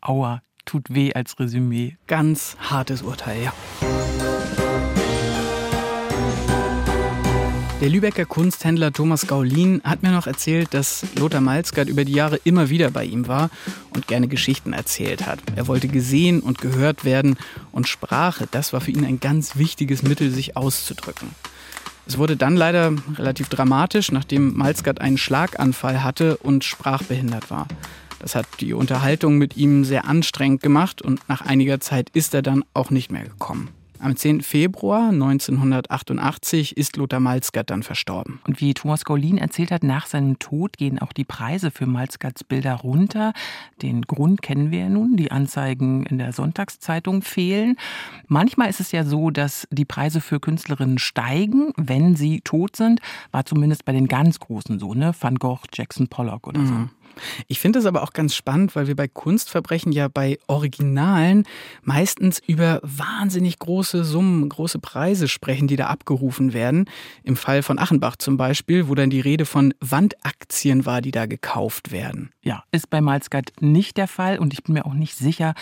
Aua, 0.00 0.42
tut 0.64 0.86
weh 0.90 1.12
als 1.12 1.38
Resümee. 1.38 1.96
Ganz 2.06 2.56
hartes 2.58 3.02
Urteil, 3.02 3.42
ja. 3.42 3.52
Der 7.80 7.88
Lübecker 7.88 8.26
Kunsthändler 8.26 8.92
Thomas 8.92 9.26
Gaulin 9.26 9.80
hat 9.84 10.02
mir 10.02 10.10
noch 10.10 10.26
erzählt, 10.26 10.74
dass 10.74 11.06
Lothar 11.18 11.40
Malzgard 11.40 11.88
über 11.88 12.04
die 12.04 12.12
Jahre 12.12 12.38
immer 12.44 12.68
wieder 12.68 12.90
bei 12.90 13.06
ihm 13.06 13.26
war 13.26 13.48
und 13.94 14.06
gerne 14.06 14.28
Geschichten 14.28 14.74
erzählt 14.74 15.24
hat. 15.24 15.38
Er 15.56 15.66
wollte 15.66 15.88
gesehen 15.88 16.40
und 16.40 16.58
gehört 16.58 17.06
werden 17.06 17.38
und 17.72 17.88
Sprache, 17.88 18.46
das 18.50 18.74
war 18.74 18.82
für 18.82 18.90
ihn 18.90 19.06
ein 19.06 19.18
ganz 19.18 19.56
wichtiges 19.56 20.02
Mittel, 20.02 20.30
sich 20.30 20.58
auszudrücken. 20.58 21.30
Es 22.06 22.18
wurde 22.18 22.36
dann 22.36 22.54
leider 22.54 22.92
relativ 23.14 23.48
dramatisch, 23.48 24.12
nachdem 24.12 24.54
Malzgard 24.58 25.00
einen 25.00 25.16
Schlaganfall 25.16 26.04
hatte 26.04 26.36
und 26.36 26.64
sprachbehindert 26.64 27.50
war. 27.50 27.66
Das 28.18 28.34
hat 28.34 28.46
die 28.60 28.74
Unterhaltung 28.74 29.38
mit 29.38 29.56
ihm 29.56 29.86
sehr 29.86 30.04
anstrengend 30.04 30.60
gemacht 30.60 31.00
und 31.00 31.26
nach 31.30 31.40
einiger 31.40 31.80
Zeit 31.80 32.10
ist 32.10 32.34
er 32.34 32.42
dann 32.42 32.62
auch 32.74 32.90
nicht 32.90 33.10
mehr 33.10 33.24
gekommen. 33.24 33.70
Am 34.02 34.16
10. 34.16 34.40
Februar 34.40 35.10
1988 35.10 36.74
ist 36.78 36.96
Lothar 36.96 37.20
Malzgert 37.20 37.68
dann 37.68 37.82
verstorben. 37.82 38.40
Und 38.46 38.58
wie 38.58 38.72
Thomas 38.72 39.04
Gaulin 39.04 39.36
erzählt 39.36 39.70
hat, 39.70 39.84
nach 39.84 40.06
seinem 40.06 40.38
Tod 40.38 40.78
gehen 40.78 40.98
auch 40.98 41.12
die 41.12 41.24
Preise 41.24 41.70
für 41.70 41.84
Malzgerts 41.84 42.42
Bilder 42.42 42.76
runter. 42.76 43.34
Den 43.82 44.02
Grund 44.02 44.40
kennen 44.40 44.70
wir 44.70 44.80
ja 44.80 44.88
nun. 44.88 45.18
Die 45.18 45.30
Anzeigen 45.30 46.04
in 46.06 46.16
der 46.16 46.32
Sonntagszeitung 46.32 47.20
fehlen. 47.20 47.76
Manchmal 48.26 48.70
ist 48.70 48.80
es 48.80 48.90
ja 48.90 49.04
so, 49.04 49.28
dass 49.30 49.68
die 49.70 49.84
Preise 49.84 50.22
für 50.22 50.40
Künstlerinnen 50.40 50.98
steigen, 50.98 51.74
wenn 51.76 52.16
sie 52.16 52.40
tot 52.40 52.76
sind. 52.76 53.00
War 53.32 53.44
zumindest 53.44 53.84
bei 53.84 53.92
den 53.92 54.08
ganz 54.08 54.40
Großen 54.40 54.78
so, 54.78 54.94
ne? 54.94 55.12
Van 55.20 55.34
Gogh, 55.34 55.60
Jackson 55.74 56.08
Pollock 56.08 56.46
oder 56.46 56.64
so. 56.64 56.72
Ich 57.48 57.60
finde 57.60 57.78
es 57.78 57.86
aber 57.86 58.02
auch 58.02 58.12
ganz 58.12 58.34
spannend, 58.34 58.76
weil 58.76 58.86
wir 58.86 58.96
bei 58.96 59.08
Kunstverbrechen 59.08 59.92
ja 59.92 60.08
bei 60.08 60.38
Originalen 60.46 61.44
meistens 61.82 62.40
über 62.46 62.80
wahnsinnig 62.82 63.58
große 63.58 64.04
Summen, 64.04 64.48
große 64.48 64.78
Preise 64.78 65.28
sprechen, 65.28 65.68
die 65.68 65.76
da 65.76 65.86
abgerufen 65.86 66.52
werden. 66.52 66.86
Im 67.22 67.36
Fall 67.36 67.62
von 67.62 67.78
Achenbach 67.78 68.16
zum 68.16 68.36
Beispiel, 68.36 68.88
wo 68.88 68.94
dann 68.94 69.10
die 69.10 69.20
Rede 69.20 69.46
von 69.46 69.74
Wandaktien 69.80 70.86
war, 70.86 71.00
die 71.00 71.10
da 71.10 71.26
gekauft 71.26 71.92
werden. 71.92 72.30
Ja, 72.42 72.64
ist 72.72 72.88
bei 72.88 73.00
Malzgard 73.00 73.52
nicht 73.60 73.96
der 73.96 74.08
Fall 74.08 74.38
und 74.38 74.52
ich 74.52 74.62
bin 74.62 74.74
mir 74.74 74.86
auch 74.86 74.94
nicht 74.94 75.14
sicher, 75.14 75.54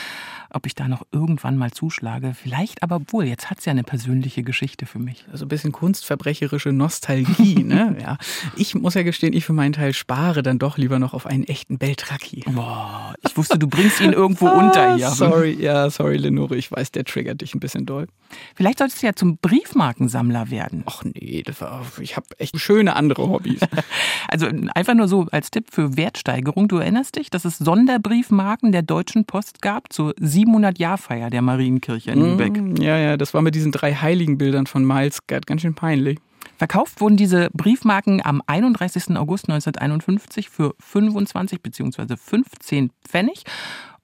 ob 0.50 0.66
ich 0.66 0.74
da 0.74 0.86
noch 0.86 1.02
irgendwann 1.10 1.56
mal 1.56 1.72
zuschlage. 1.72 2.34
Vielleicht 2.40 2.82
aber 2.82 3.00
wohl, 3.08 3.24
jetzt 3.24 3.50
hat 3.50 3.58
es 3.58 3.64
ja 3.64 3.72
eine 3.72 3.82
persönliche 3.82 4.42
Geschichte 4.42 4.86
für 4.86 4.98
mich. 4.98 5.24
Also 5.32 5.44
ein 5.44 5.48
bisschen 5.48 5.72
kunstverbrecherische 5.72 6.72
Nostalgie, 6.72 7.64
ne? 7.64 7.86
Ja. 7.98 8.16
Ich 8.54 8.74
muss 8.74 8.94
ja 8.94 9.02
gestehen, 9.02 9.32
ich 9.32 9.44
für 9.44 9.52
meinen 9.52 9.72
Teil 9.72 9.92
spare 9.92 10.42
dann 10.42 10.58
doch 10.58 10.78
lieber 10.78 10.98
noch 10.98 11.14
auf 11.14 11.26
einen 11.38 11.48
echten 11.48 11.78
Beltraki. 11.78 12.44
Boah, 12.46 13.14
ich 13.26 13.36
wusste, 13.36 13.58
du 13.58 13.68
bringst 13.68 14.00
ihn 14.00 14.12
irgendwo 14.12 14.46
ah, 14.46 14.58
unter 14.58 14.96
hier. 14.96 15.08
Sorry, 15.10 15.56
ja, 15.58 15.88
sorry, 15.90 16.16
Lenore, 16.16 16.56
ich 16.56 16.70
weiß, 16.70 16.92
der 16.92 17.04
triggert 17.04 17.40
dich 17.40 17.54
ein 17.54 17.60
bisschen 17.60 17.86
doll. 17.86 18.06
Vielleicht 18.54 18.78
solltest 18.78 19.02
du 19.02 19.06
ja 19.06 19.14
zum 19.14 19.38
Briefmarkensammler 19.38 20.50
werden. 20.50 20.82
Ach 20.86 21.04
nee, 21.04 21.42
war, 21.58 21.86
ich 22.00 22.16
habe 22.16 22.26
echt 22.38 22.58
schöne 22.58 22.96
andere 22.96 23.28
Hobbys. 23.28 23.60
also 24.28 24.46
einfach 24.74 24.94
nur 24.94 25.08
so 25.08 25.26
als 25.30 25.50
Tipp 25.50 25.68
für 25.70 25.96
Wertsteigerung. 25.96 26.68
Du 26.68 26.76
erinnerst 26.78 27.16
dich, 27.16 27.30
dass 27.30 27.44
es 27.44 27.58
Sonderbriefmarken 27.58 28.72
der 28.72 28.82
Deutschen 28.82 29.24
Post 29.24 29.62
gab 29.62 29.92
zur 29.92 30.12
700-Jahr-Feier 30.14 31.30
der 31.30 31.42
Marienkirche 31.42 32.10
in 32.10 32.20
Lübeck. 32.20 32.60
Mm, 32.60 32.76
ja, 32.76 32.98
ja, 32.98 33.16
das 33.16 33.34
war 33.34 33.42
mit 33.42 33.54
diesen 33.54 33.72
drei 33.72 33.94
Heiligenbildern 33.94 34.66
von 34.66 34.84
Miles 34.84 35.20
ganz 35.26 35.62
schön 35.62 35.74
peinlich. 35.74 36.18
Verkauft 36.58 37.00
wurden 37.00 37.16
diese 37.16 37.50
Briefmarken 37.52 38.20
am 38.24 38.42
31. 38.44 39.16
August 39.16 39.48
1951 39.48 40.50
für 40.50 40.74
25 40.80 41.62
bzw. 41.62 42.16
15 42.16 42.90
Pfennig. 43.06 43.44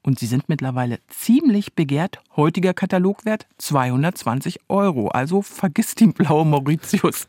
Und 0.02 0.20
sie 0.20 0.26
sind 0.26 0.48
mittlerweile 0.48 1.00
ziemlich 1.08 1.74
begehrt. 1.74 2.20
Heutiger 2.36 2.72
Katalogwert 2.72 3.46
220 3.58 4.60
Euro. 4.68 5.08
Also 5.08 5.42
vergiss 5.42 5.96
den 5.96 6.12
blauen 6.12 6.50
Mauritius. 6.50 7.26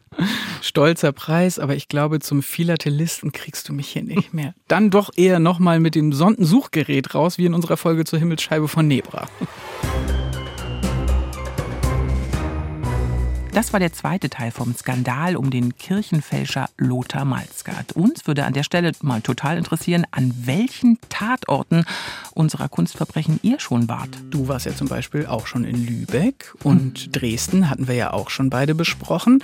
Stolzer 0.61 1.11
Preis, 1.11 1.57
aber 1.57 1.75
ich 1.75 1.87
glaube, 1.87 2.19
zum 2.19 2.43
Philatelisten 2.43 3.31
kriegst 3.31 3.67
du 3.67 3.73
mich 3.73 3.87
hier 3.87 4.03
nicht 4.03 4.31
mehr. 4.33 4.53
Dann 4.67 4.91
doch 4.91 5.09
eher 5.15 5.39
nochmal 5.39 5.79
mit 5.79 5.95
dem 5.95 6.13
Sondensuchgerät 6.13 7.15
raus, 7.15 7.39
wie 7.39 7.45
in 7.45 7.55
unserer 7.55 7.77
Folge 7.77 8.03
zur 8.03 8.19
Himmelsscheibe 8.19 8.67
von 8.67 8.87
Nebra. 8.87 9.27
Das 13.55 13.71
war 13.71 13.79
der 13.79 13.93
zweite 13.93 14.29
Teil 14.29 14.51
vom 14.51 14.75
Skandal 14.75 15.37
um 15.37 15.49
den 15.49 15.77
Kirchenfälscher 15.77 16.69
Lothar 16.77 17.23
Malzgard. 17.23 17.93
Uns 17.93 18.27
würde 18.27 18.43
an 18.43 18.51
der 18.51 18.63
Stelle 18.63 18.91
mal 19.01 19.21
total 19.21 19.57
interessieren, 19.57 20.05
an 20.11 20.33
welchen 20.43 20.99
Tatorten 21.07 21.85
unserer 22.33 22.67
Kunstverbrechen 22.67 23.39
ihr 23.43 23.61
schon 23.61 23.87
wart. 23.87 24.09
Du 24.29 24.49
warst 24.49 24.65
ja 24.65 24.75
zum 24.75 24.89
Beispiel 24.89 25.25
auch 25.25 25.47
schon 25.47 25.63
in 25.63 25.87
Lübeck 25.87 26.53
und 26.63 26.99
hm. 26.99 27.13
Dresden 27.13 27.69
hatten 27.69 27.87
wir 27.87 27.95
ja 27.95 28.11
auch 28.11 28.29
schon 28.29 28.49
beide 28.49 28.75
besprochen. 28.75 29.41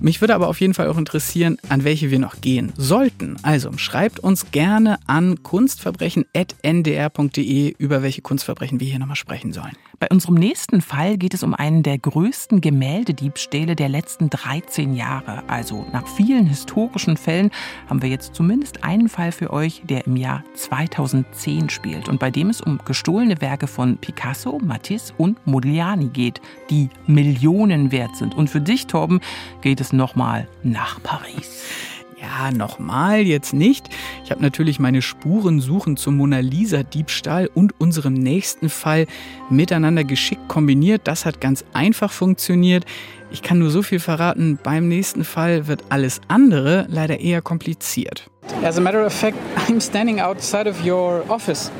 Mich 0.00 0.22
würde 0.22 0.34
aber 0.34 0.48
auf 0.48 0.58
jeden 0.58 0.72
Fall 0.72 0.88
auch 0.88 0.96
interessieren, 0.96 1.58
an 1.68 1.84
welche 1.84 2.10
wir 2.10 2.20
noch 2.20 2.40
gehen 2.40 2.72
sollten. 2.78 3.36
Also 3.42 3.76
schreibt 3.76 4.18
uns 4.18 4.50
gerne 4.50 4.98
an 5.06 5.42
kunstverbrechen.ndr.de, 5.42 7.74
über 7.76 8.02
welche 8.02 8.22
Kunstverbrechen 8.22 8.80
wir 8.80 8.88
hier 8.88 8.98
nochmal 8.98 9.16
sprechen 9.16 9.52
sollen. 9.52 9.76
Bei 10.02 10.08
unserem 10.08 10.34
nächsten 10.34 10.80
Fall 10.80 11.16
geht 11.16 11.32
es 11.32 11.44
um 11.44 11.54
einen 11.54 11.84
der 11.84 11.96
größten 11.96 12.60
Gemäldediebstähle 12.60 13.76
der 13.76 13.88
letzten 13.88 14.30
13 14.30 14.94
Jahre. 14.94 15.44
Also 15.46 15.86
nach 15.92 16.08
vielen 16.08 16.44
historischen 16.44 17.16
Fällen 17.16 17.52
haben 17.88 18.02
wir 18.02 18.08
jetzt 18.08 18.34
zumindest 18.34 18.82
einen 18.82 19.08
Fall 19.08 19.30
für 19.30 19.52
euch, 19.52 19.82
der 19.84 20.08
im 20.08 20.16
Jahr 20.16 20.42
2010 20.54 21.70
spielt 21.70 22.08
und 22.08 22.18
bei 22.18 22.32
dem 22.32 22.50
es 22.50 22.60
um 22.60 22.80
gestohlene 22.84 23.40
Werke 23.40 23.68
von 23.68 23.96
Picasso, 23.96 24.58
Matisse 24.58 25.14
und 25.18 25.46
Modigliani 25.46 26.08
geht, 26.08 26.40
die 26.68 26.88
Millionen 27.06 27.92
wert 27.92 28.16
sind. 28.16 28.34
Und 28.34 28.50
für 28.50 28.60
dich, 28.60 28.88
Torben, 28.88 29.20
geht 29.60 29.80
es 29.80 29.92
nochmal 29.92 30.48
nach 30.64 31.00
Paris. 31.04 32.01
Ja, 32.22 32.52
nochmal 32.52 33.22
jetzt 33.22 33.52
nicht. 33.52 33.88
Ich 34.24 34.30
habe 34.30 34.40
natürlich 34.40 34.78
meine 34.78 35.02
Spurensuchen 35.02 35.96
zum 35.96 36.18
Mona 36.18 36.38
Lisa-Diebstahl 36.38 37.50
und 37.52 37.80
unserem 37.80 38.14
nächsten 38.14 38.68
Fall 38.68 39.06
miteinander 39.50 40.04
geschickt 40.04 40.46
kombiniert. 40.46 41.02
Das 41.04 41.26
hat 41.26 41.40
ganz 41.40 41.64
einfach 41.72 42.12
funktioniert. 42.12 42.84
Ich 43.32 43.42
kann 43.42 43.58
nur 43.58 43.70
so 43.70 43.82
viel 43.82 43.98
verraten, 43.98 44.56
beim 44.62 44.86
nächsten 44.86 45.24
Fall 45.24 45.66
wird 45.66 45.82
alles 45.88 46.20
andere 46.28 46.86
leider 46.88 47.18
eher 47.18 47.42
kompliziert. 47.42 48.30
As 48.62 48.78
a 48.78 48.80
matter 48.80 49.04
of 49.04 49.12
fact, 49.12 49.36
I'm 49.68 49.80
standing 49.80 50.20
outside 50.20 50.70
of 50.70 50.84
your 50.86 51.24
office. 51.28 51.72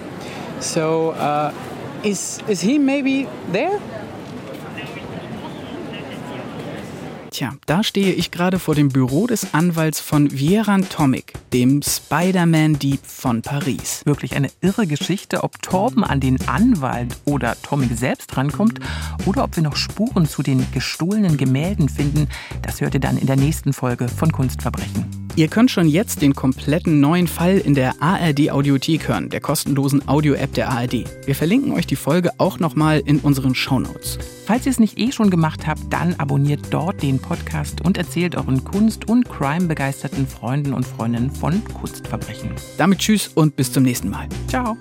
So, 0.58 1.14
uh, 1.20 1.52
is, 2.02 2.40
is 2.48 2.60
he 2.60 2.80
maybe 2.80 3.28
there? 3.52 3.78
Tja, 7.42 7.54
da 7.66 7.82
stehe 7.82 8.12
ich 8.12 8.30
gerade 8.30 8.60
vor 8.60 8.76
dem 8.76 8.88
Büro 8.88 9.26
des 9.26 9.52
Anwalts 9.52 9.98
von 9.98 10.30
Vieran 10.30 10.88
Tomic, 10.88 11.32
dem 11.52 11.82
Spider-Man-Dieb 11.82 13.00
von 13.04 13.42
Paris. 13.42 14.02
Wirklich 14.04 14.36
eine 14.36 14.48
irre 14.60 14.86
Geschichte, 14.86 15.42
ob 15.42 15.60
Torben 15.60 16.04
an 16.04 16.20
den 16.20 16.40
Anwalt 16.46 17.16
oder 17.24 17.60
Tomic 17.60 17.98
selbst 17.98 18.36
rankommt 18.36 18.78
oder 19.26 19.42
ob 19.42 19.56
wir 19.56 19.64
noch 19.64 19.74
Spuren 19.74 20.28
zu 20.28 20.44
den 20.44 20.64
gestohlenen 20.70 21.36
Gemälden 21.36 21.88
finden, 21.88 22.28
das 22.62 22.80
hört 22.80 22.94
ihr 22.94 23.00
dann 23.00 23.18
in 23.18 23.26
der 23.26 23.34
nächsten 23.34 23.72
Folge 23.72 24.06
von 24.06 24.30
Kunstverbrechen. 24.30 25.21
Ihr 25.34 25.48
könnt 25.48 25.70
schon 25.70 25.88
jetzt 25.88 26.20
den 26.20 26.34
kompletten 26.34 27.00
neuen 27.00 27.26
Fall 27.26 27.56
in 27.56 27.74
der 27.74 28.02
ARD 28.02 28.50
Audiothek 28.50 29.08
hören, 29.08 29.30
der 29.30 29.40
kostenlosen 29.40 30.06
Audio-App 30.06 30.52
der 30.52 30.68
ARD. 30.68 31.04
Wir 31.24 31.34
verlinken 31.34 31.72
euch 31.72 31.86
die 31.86 31.96
Folge 31.96 32.32
auch 32.36 32.58
nochmal 32.58 33.02
in 33.06 33.18
unseren 33.18 33.54
Shownotes. 33.54 34.18
Falls 34.44 34.66
ihr 34.66 34.72
es 34.72 34.78
nicht 34.78 34.98
eh 34.98 35.10
schon 35.10 35.30
gemacht 35.30 35.66
habt, 35.66 35.90
dann 35.90 36.14
abonniert 36.18 36.60
dort 36.68 37.02
den 37.02 37.18
Podcast 37.18 37.80
und 37.80 37.96
erzählt 37.96 38.36
euren 38.36 38.62
Kunst- 38.62 39.08
und 39.08 39.26
Crime-begeisterten 39.26 40.26
Freunden 40.26 40.74
und 40.74 40.86
Freundinnen 40.86 41.30
von 41.30 41.62
Kunstverbrechen. 41.64 42.50
Damit 42.76 42.98
tschüss 42.98 43.28
und 43.28 43.56
bis 43.56 43.72
zum 43.72 43.84
nächsten 43.84 44.10
Mal. 44.10 44.28
Ciao. 44.48 44.76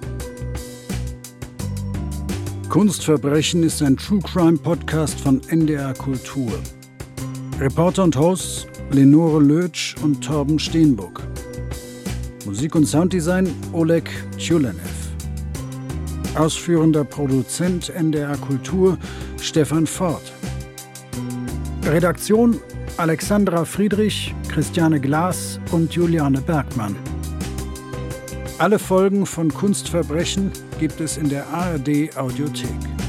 Kunstverbrechen 2.67 3.63
ist 3.63 3.81
ein 3.81 3.95
True 3.95 4.19
Crime 4.19 4.57
Podcast 4.57 5.17
von 5.21 5.41
NDR 5.47 5.93
Kultur. 5.93 6.51
Reporter 7.57 8.03
und 8.03 8.17
Hosts 8.17 8.67
Lenore 8.93 9.41
Lötsch 9.41 9.95
und 10.03 10.21
Torben 10.21 10.59
Steenbuck. 10.59 11.21
Musik 12.45 12.75
und 12.75 12.85
Sounddesign 12.85 13.49
Oleg 13.71 14.09
Tjulenev. 14.37 14.81
Ausführender 16.35 17.05
Produzent 17.05 17.89
NDR 17.89 18.35
Kultur 18.35 18.97
Stefan 19.39 19.87
Ford. 19.87 20.33
Redaktion 21.85 22.59
Alexandra 22.97 23.63
Friedrich, 23.63 24.35
Christiane 24.49 24.99
Glas 24.99 25.61
und 25.71 25.93
Juliane 25.93 26.41
Bergmann. 26.41 26.97
Alle 28.57 28.77
Folgen 28.77 29.25
von 29.25 29.53
Kunstverbrechen 29.53 30.51
gibt 30.79 30.99
es 30.99 31.15
in 31.15 31.29
der 31.29 31.47
ARD 31.47 32.17
Audiothek. 32.17 33.00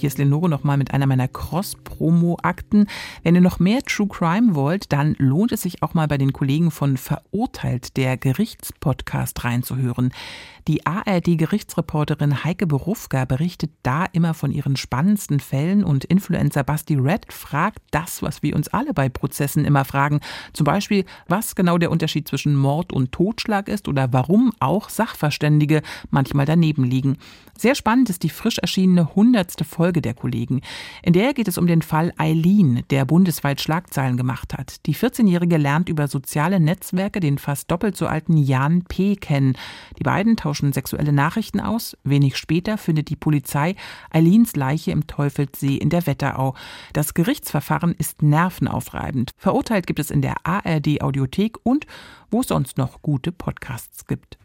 Hier 0.00 0.06
ist 0.06 0.16
Lenore 0.16 0.48
nochmal 0.48 0.78
mit 0.78 0.94
einer 0.94 1.06
meiner 1.06 1.28
Cross-Promo-Akten. 1.28 2.86
Wenn 3.22 3.34
ihr 3.34 3.42
noch 3.42 3.58
mehr 3.58 3.82
True 3.82 4.08
Crime 4.08 4.54
wollt, 4.54 4.92
dann 4.94 5.14
lohnt 5.18 5.52
es 5.52 5.60
sich 5.60 5.82
auch 5.82 5.92
mal 5.92 6.08
bei 6.08 6.16
den 6.16 6.32
Kollegen 6.32 6.70
von 6.70 6.96
Verurteilt, 6.96 7.98
der 7.98 8.16
Gerichtspodcast, 8.16 9.44
reinzuhören. 9.44 10.10
Die 10.68 10.86
ARD-Gerichtsreporterin 10.86 12.44
Heike 12.44 12.66
Berufka 12.66 13.24
berichtet 13.24 13.70
da 13.82 14.04
immer 14.12 14.34
von 14.34 14.52
ihren 14.52 14.76
spannendsten 14.76 15.40
Fällen 15.40 15.84
und 15.84 16.04
Influencer 16.04 16.64
Basti 16.64 16.96
Red 16.96 17.32
fragt 17.32 17.80
das, 17.90 18.22
was 18.22 18.42
wir 18.42 18.54
uns 18.54 18.68
alle 18.68 18.92
bei 18.92 19.08
Prozessen 19.08 19.64
immer 19.64 19.84
fragen. 19.84 20.20
Zum 20.52 20.64
Beispiel, 20.64 21.04
was 21.28 21.54
genau 21.54 21.78
der 21.78 21.90
Unterschied 21.90 22.28
zwischen 22.28 22.54
Mord 22.54 22.92
und 22.92 23.12
Totschlag 23.12 23.68
ist 23.68 23.88
oder 23.88 24.12
warum 24.12 24.52
auch 24.60 24.88
Sachverständige 24.88 25.82
manchmal 26.10 26.46
daneben 26.46 26.84
liegen. 26.84 27.16
Sehr 27.56 27.74
spannend 27.74 28.08
ist 28.08 28.22
die 28.22 28.30
frisch 28.30 28.58
erschienene 28.58 29.14
hundertste 29.14 29.64
Folge 29.64 30.00
der 30.00 30.14
Kollegen. 30.14 30.62
In 31.02 31.12
der 31.12 31.34
geht 31.34 31.46
es 31.46 31.58
um 31.58 31.66
den 31.66 31.82
Fall 31.82 32.12
Eileen, 32.16 32.84
der 32.88 33.04
bundesweit 33.04 33.60
Schlagzeilen 33.60 34.16
gemacht 34.16 34.54
hat. 34.56 34.86
Die 34.86 34.94
14-Jährige 34.94 35.58
lernt 35.58 35.90
über 35.90 36.08
soziale 36.08 36.58
Netzwerke 36.58 37.20
den 37.20 37.36
fast 37.36 37.70
doppelt 37.70 37.96
so 37.96 38.06
alten 38.06 38.38
Jan 38.38 38.84
P. 38.84 39.16
kennen. 39.16 39.58
Die 39.98 40.04
beiden 40.04 40.36
tauschen 40.50 40.72
sexuelle 40.72 41.12
Nachrichten 41.12 41.60
aus. 41.60 41.96
Wenig 42.02 42.36
später 42.36 42.76
findet 42.76 43.08
die 43.08 43.14
Polizei 43.14 43.76
Eileens 44.10 44.56
Leiche 44.56 44.90
im 44.90 45.06
Teufelssee 45.06 45.76
in 45.76 45.90
der 45.90 46.08
Wetterau. 46.08 46.56
Das 46.92 47.14
Gerichtsverfahren 47.14 47.94
ist 47.96 48.22
nervenaufreibend. 48.22 49.30
Verurteilt 49.36 49.86
gibt 49.86 50.00
es 50.00 50.10
in 50.10 50.22
der 50.22 50.44
ARD 50.44 51.02
Audiothek 51.02 51.58
und 51.62 51.86
wo 52.32 52.40
es 52.40 52.48
sonst 52.48 52.78
noch 52.78 53.00
gute 53.00 53.30
Podcasts 53.30 54.06
gibt. 54.06 54.39